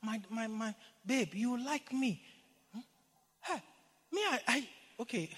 [0.02, 0.74] my, my, my
[1.06, 1.34] babe.
[1.34, 2.20] You will like me.
[2.74, 2.80] Hmm?
[3.42, 3.62] Hey,
[4.10, 4.68] me, I, I
[5.02, 5.28] okay.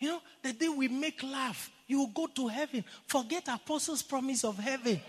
[0.00, 2.84] You know, the day we make laugh, you will go to heaven.
[3.06, 5.00] Forget apostles' promise of heaven.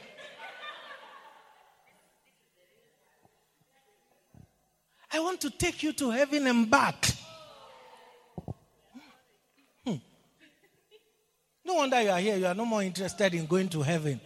[5.12, 7.06] I want to take you to heaven and back.
[9.86, 9.96] Hmm.
[11.66, 12.38] No wonder you are here.
[12.38, 14.22] You are no more interested in going to heaven.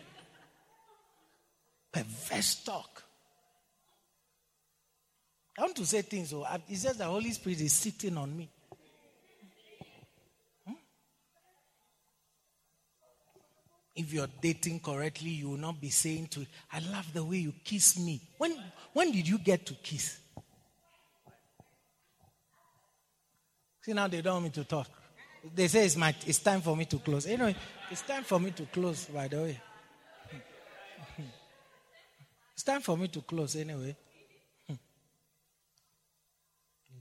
[1.91, 2.92] Perverse talk.
[5.57, 6.31] I want to say things.
[6.31, 8.49] So it's just the Holy Spirit is sitting on me.
[10.65, 10.73] Hmm?
[13.95, 17.53] If you're dating correctly, you will not be saying to, I love the way you
[17.63, 18.19] kiss me.
[18.37, 18.55] When,
[18.93, 20.19] when did you get to kiss?
[23.81, 24.87] See, now they don't want me to talk.
[25.53, 27.27] They say it's, my, it's time for me to close.
[27.27, 27.55] Anyway,
[27.91, 29.61] it's time for me to close, by the way.
[32.53, 33.95] It's time for me to close anyway.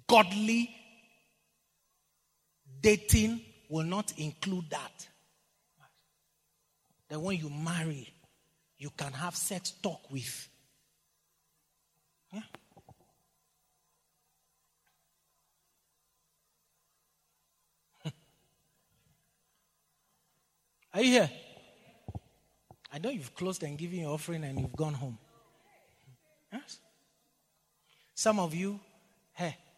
[0.07, 0.75] Godly
[2.81, 5.09] dating will not include that.
[7.09, 8.09] That when you marry,
[8.79, 10.49] you can have sex talk with.
[12.33, 12.41] Yeah.
[20.95, 21.31] Are you here?
[22.93, 25.17] I know you've closed and given your offering and you've gone home.
[26.53, 26.79] Yes?
[28.15, 28.79] Some of you,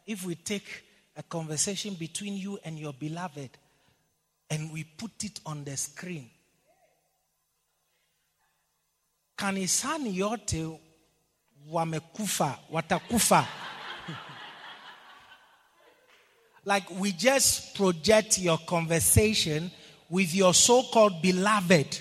[0.07, 0.85] if we take
[1.17, 3.51] a conversation between you and your beloved
[4.51, 6.29] and we put it on the screen,
[9.37, 10.81] kanisani yote
[11.71, 13.47] wamekufa, watakufa.
[16.65, 19.71] like we just project your conversation
[20.11, 21.99] with your so-called beloved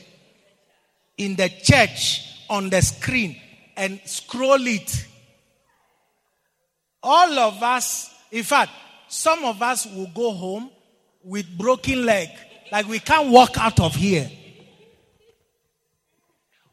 [1.17, 3.35] in the church on the screen
[3.75, 5.07] and scroll it.
[7.03, 8.71] All of us, in fact,
[9.09, 10.71] some of us will go home
[11.23, 12.29] with broken leg,
[12.71, 14.31] like we can't walk out of here.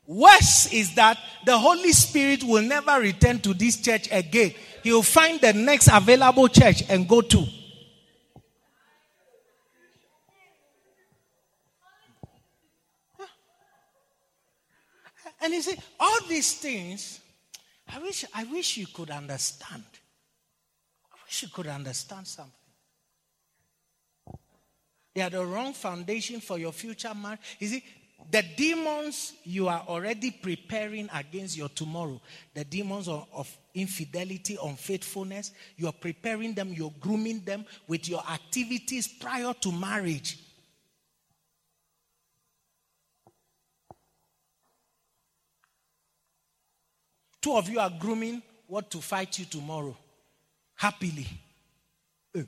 [0.07, 4.55] Worse is that the Holy Spirit will never return to this church again.
[4.83, 7.47] He will find the next available church and go to.
[15.43, 17.21] And you see, all these things,
[17.89, 19.85] I wish, I wish you could understand.
[21.39, 22.53] You could understand something.
[25.15, 27.41] They are the wrong foundation for your future marriage.
[27.59, 27.85] You see,
[28.31, 32.21] the demons you are already preparing against your tomorrow,
[32.55, 38.23] the demons of, of infidelity, unfaithfulness, you are preparing them, you're grooming them with your
[38.29, 40.39] activities prior to marriage.
[47.41, 49.97] Two of you are grooming what to fight you tomorrow.
[50.81, 51.29] Happily.
[52.35, 52.43] Eh.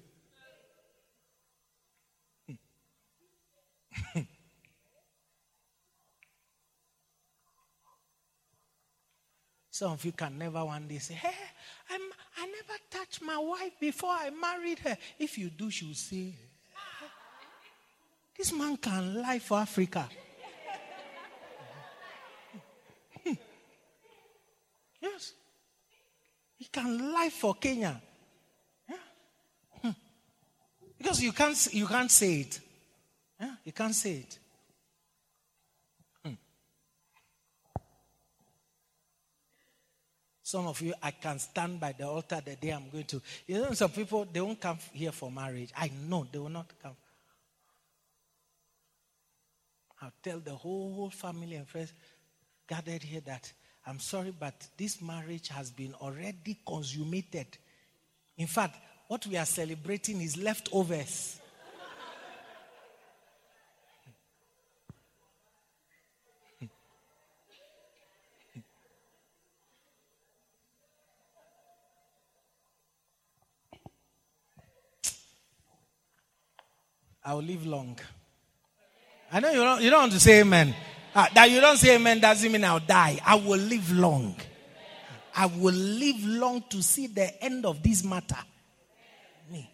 [9.71, 11.29] Some of you can never one day say, Hey,
[11.91, 12.01] I'm,
[12.39, 14.97] I never touched my wife before I married her.
[15.19, 16.35] If you do, she will say,
[18.35, 20.09] This man can lie for Africa.
[25.03, 25.35] yes.
[26.57, 28.01] He can lie for Kenya.
[31.03, 32.61] Because you can't, you can't say it.
[33.41, 34.39] Yeah, you can't say it.
[36.25, 36.35] Hmm.
[40.45, 43.21] Some of you, I can stand by the altar the day I'm going to.
[43.49, 45.71] You know, some people, they won't come here for marriage.
[45.77, 46.95] I know they will not come.
[50.01, 51.93] I'll tell the whole family and friends
[52.69, 53.53] gathered here that
[53.89, 57.49] I'm sorry, but this marriage has been already consummated.
[58.39, 58.77] In fact,
[59.09, 61.39] what we are celebrating is leftovers.
[77.25, 77.99] I will live long.
[79.31, 80.75] I know you don't, you don't want to say amen.
[81.15, 83.21] Ah, that you don't say amen doesn't mean I'll die.
[83.25, 84.35] I will live long.
[85.35, 88.37] I will live long to see the end of this matter.
[89.51, 89.71] Me.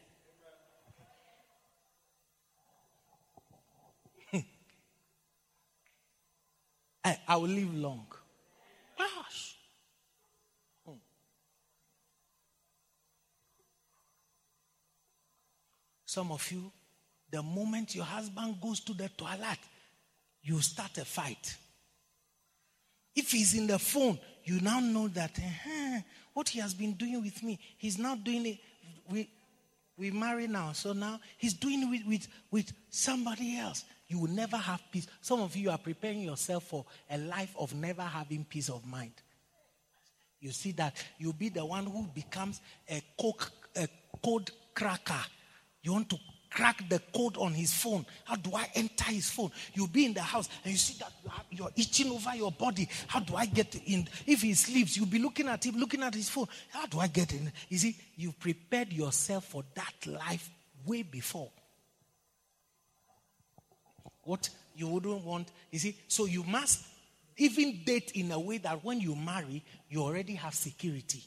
[7.08, 8.06] I, I will live long.
[8.98, 9.56] Gosh.
[10.84, 10.92] Hmm.
[16.04, 16.70] Some of you,
[17.30, 19.58] the moment your husband goes to the toilet,
[20.42, 21.56] you start a fight.
[23.14, 26.00] If he's in the phone, you now know that uh
[26.34, 28.58] what he has been doing with me, he's now doing it.
[29.10, 29.28] We,
[29.96, 33.84] we marry now, so now he's doing it with, with, with somebody else.
[34.08, 35.06] You will never have peace.
[35.20, 39.12] Some of you are preparing yourself for a life of never having peace of mind.
[40.40, 43.88] You see that you'll be the one who becomes a, coke, a
[44.24, 45.20] code cracker.
[45.82, 46.18] You want to
[46.50, 48.06] crack the code on his phone.
[48.24, 49.50] How do I enter his phone?
[49.74, 51.12] You'll be in the house and you see that
[51.50, 52.88] you you're itching over your body.
[53.08, 54.08] How do I get in?
[54.26, 56.46] If he sleeps, you'll be looking at him, looking at his phone.
[56.70, 57.52] How do I get in?
[57.68, 60.48] You see, you prepared yourself for that life
[60.86, 61.50] way before.
[64.28, 66.84] What you wouldn't want, you see, so you must
[67.38, 71.24] even date in a way that when you marry, you already have security.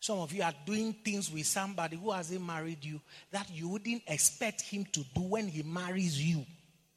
[0.00, 3.00] Some of you are doing things with somebody who hasn't married you
[3.30, 6.44] that you wouldn't expect him to do when he marries you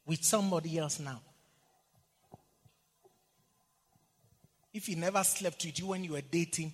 [0.04, 1.22] with somebody else now.
[4.74, 6.74] If he never slept with you when you were dating,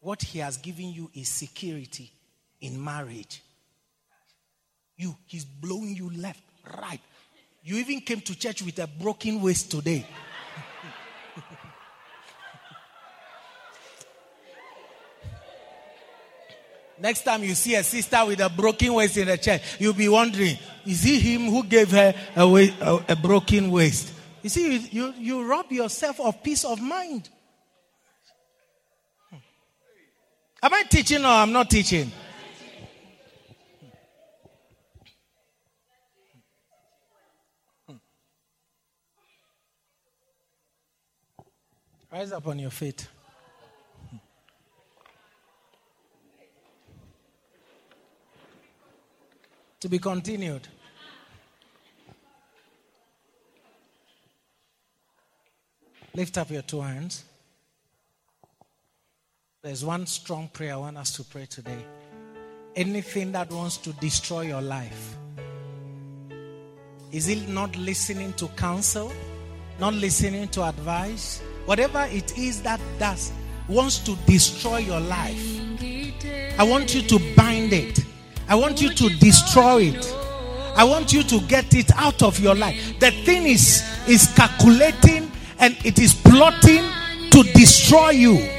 [0.00, 2.12] what he has given you is security
[2.60, 3.40] in marriage.
[4.96, 6.40] You, he's blowing you left,
[6.80, 7.00] right.
[7.64, 10.06] You even came to church with a broken waist today.
[16.98, 20.08] Next time you see a sister with a broken waist in the church, you'll be
[20.08, 20.56] wondering,
[20.86, 24.12] is it him who gave her a, a, a broken waist?
[24.42, 27.28] You see, you, you, you rob yourself of peace of mind.
[29.30, 29.36] Hmm.
[30.62, 32.12] Am I teaching or I'm not teaching?
[42.14, 43.08] Rise up on your feet.
[49.80, 50.68] To be continued.
[56.14, 57.24] Lift up your two hands.
[59.60, 61.84] There's one strong prayer I want us to pray today.
[62.76, 65.16] Anything that wants to destroy your life,
[67.10, 69.12] is it not listening to counsel?
[69.80, 71.42] Not listening to advice?
[71.66, 73.32] Whatever it is that does,
[73.68, 75.60] wants to destroy your life.
[76.58, 78.04] I want you to bind it.
[78.48, 80.14] I want you to destroy it.
[80.76, 82.98] I want you to get it out of your life.
[83.00, 86.84] The thing is is calculating and it is plotting
[87.30, 88.50] to destroy you.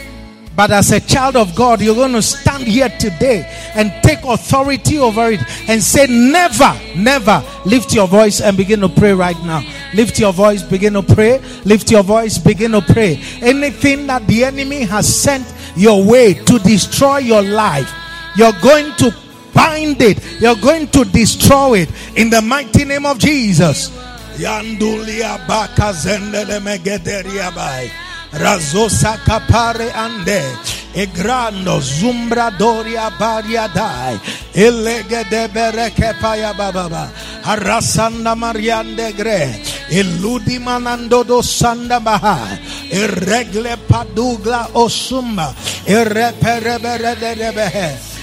[0.56, 3.44] But as a child of God, you're going to stand here today
[3.76, 7.44] and take authority over it and say, Never, never.
[7.66, 9.62] Lift your voice and begin to pray right now.
[9.96, 11.40] Lift your voice, begin to pray.
[11.64, 13.22] Lift your voice, begin to pray.
[13.42, 17.90] Anything that the enemy has sent your way to destroy your life,
[18.36, 19.16] you're going to
[19.54, 23.90] bind it, you're going to destroy it in the mighty name of Jesus.
[24.36, 25.40] Yandulia.
[28.38, 30.44] Razosa kapare ande.
[30.94, 34.20] E Egrando zumbra doria baria dai.
[34.54, 37.12] Elege de bereke paya bababa.
[37.44, 39.62] Arasanda mariande gre.
[39.90, 42.60] Eludi manando do sanda baha.
[42.92, 45.54] Irregle padugla osumba.
[45.86, 48.15] Irreperebere de.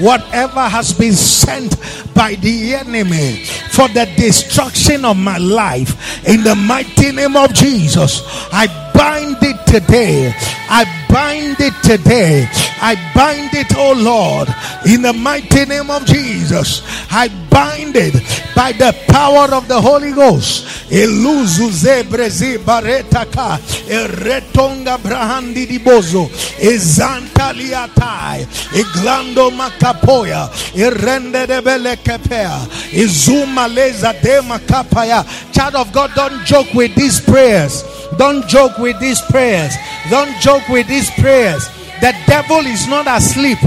[0.00, 1.76] Whatever has been sent
[2.14, 8.22] by the enemy for the destruction of my life, in the mighty name of Jesus,
[8.52, 10.30] I bind it today.
[10.68, 12.46] I bind it today.
[12.82, 14.48] I bind it, oh Lord,
[14.86, 16.82] in the mighty name of Jesus.
[17.10, 18.12] I bind it
[18.54, 20.66] by the power of the Holy Ghost.
[20.90, 26.26] Eluzu zebrezi baretaka eretonga brahandi dibozo
[26.58, 28.42] ezanta liatai
[28.74, 35.24] iglando makapoya irende de bele kepea izuma leza de makapaya.
[35.52, 37.84] Child of God, don't joke with these prayers.
[38.16, 39.74] Don't joke with these prayers.
[40.10, 41.68] Don't joke with these prayers.
[42.00, 43.58] The devil is not asleep.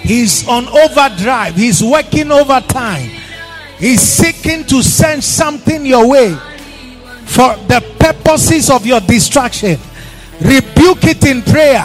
[0.00, 1.54] He's on overdrive.
[1.54, 3.10] He's working overtime.
[3.78, 6.34] He's seeking to send something your way
[7.24, 9.78] for the purposes of your distraction.
[10.40, 11.84] Rebuke it in prayer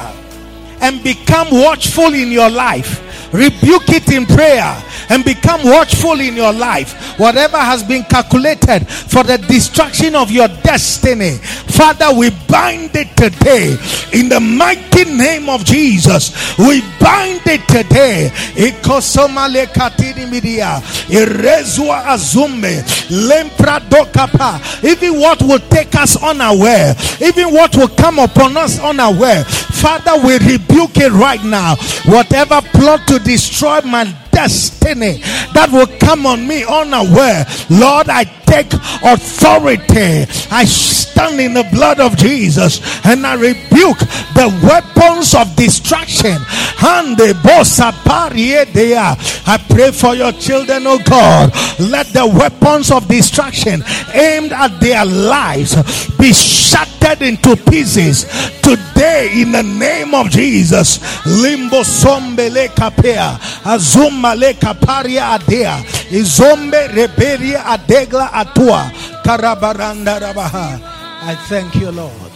[0.82, 3.06] and become watchful in your life.
[3.32, 7.20] Rebuke it in prayer and become watchful in your life.
[7.20, 13.78] Whatever has been calculated for the destruction of your destiny, Father, we bind it today
[14.14, 16.58] in the mighty name of Jesus.
[16.58, 18.32] We bind it today.
[23.10, 24.84] Lempra dokapa.
[24.84, 30.34] Even what will take us unaware, even what will come upon us unaware, Father, we
[30.40, 31.76] rebuke it right now.
[32.06, 34.06] Whatever plot to destroy my
[34.40, 35.18] destiny
[35.54, 38.72] that will come on me unaware, Lord, I take
[39.04, 40.26] authority.
[40.50, 44.00] I stand in the blood of Jesus and I rebuke
[44.40, 45.70] the weapons of dea.
[49.52, 51.52] I pray for your children, oh God.
[51.80, 55.76] Let the weapons of destruction aimed at their lives
[56.18, 58.24] be shattered into pieces
[58.62, 61.00] today in the name of Jesus.
[61.26, 68.92] Limbo sombele kapea, azuma le kaparia adea, izombe reberia adegla atua,
[69.24, 70.80] karabaranda rabaha.
[71.22, 72.32] I thank you, Lord.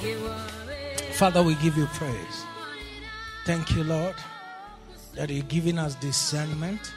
[1.13, 2.45] Father, we give you praise.
[3.45, 4.15] Thank you, Lord,
[5.15, 6.93] that you're giving us discernment.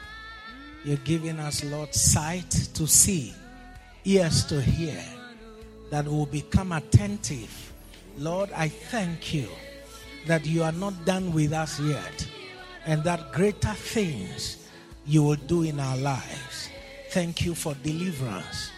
[0.83, 3.33] You're giving us, Lord, sight to see,
[4.05, 5.03] ears to hear,
[5.91, 7.73] that will become attentive.
[8.17, 9.49] Lord, I thank you
[10.27, 12.27] that you are not done with us yet,
[12.85, 14.66] and that greater things
[15.07, 16.69] you will do in our lives.
[17.11, 18.71] Thank you for deliverance.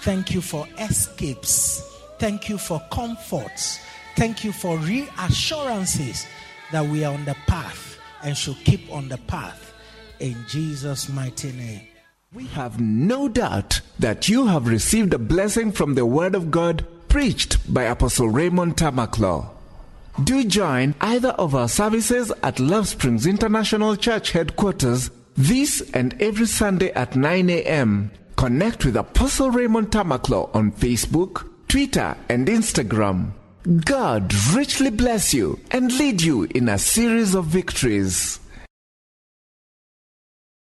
[0.00, 1.82] Thank you for escapes.
[2.18, 3.78] Thank you for comforts.
[4.16, 6.26] Thank you for reassurances
[6.72, 9.74] that we are on the path and should keep on the path.
[10.20, 11.82] In Jesus' mighty name.
[12.32, 16.86] We have no doubt that you have received a blessing from the Word of God
[17.08, 19.50] preached by Apostle Raymond Tamaklo.
[20.22, 26.46] Do join either of our services at Love Springs International Church headquarters this and every
[26.46, 28.10] Sunday at 9 a.m.
[28.36, 33.32] Connect with Apostle Raymond Tamaklo on Facebook, Twitter, and Instagram.
[33.84, 38.38] God richly bless you and lead you in a series of victories.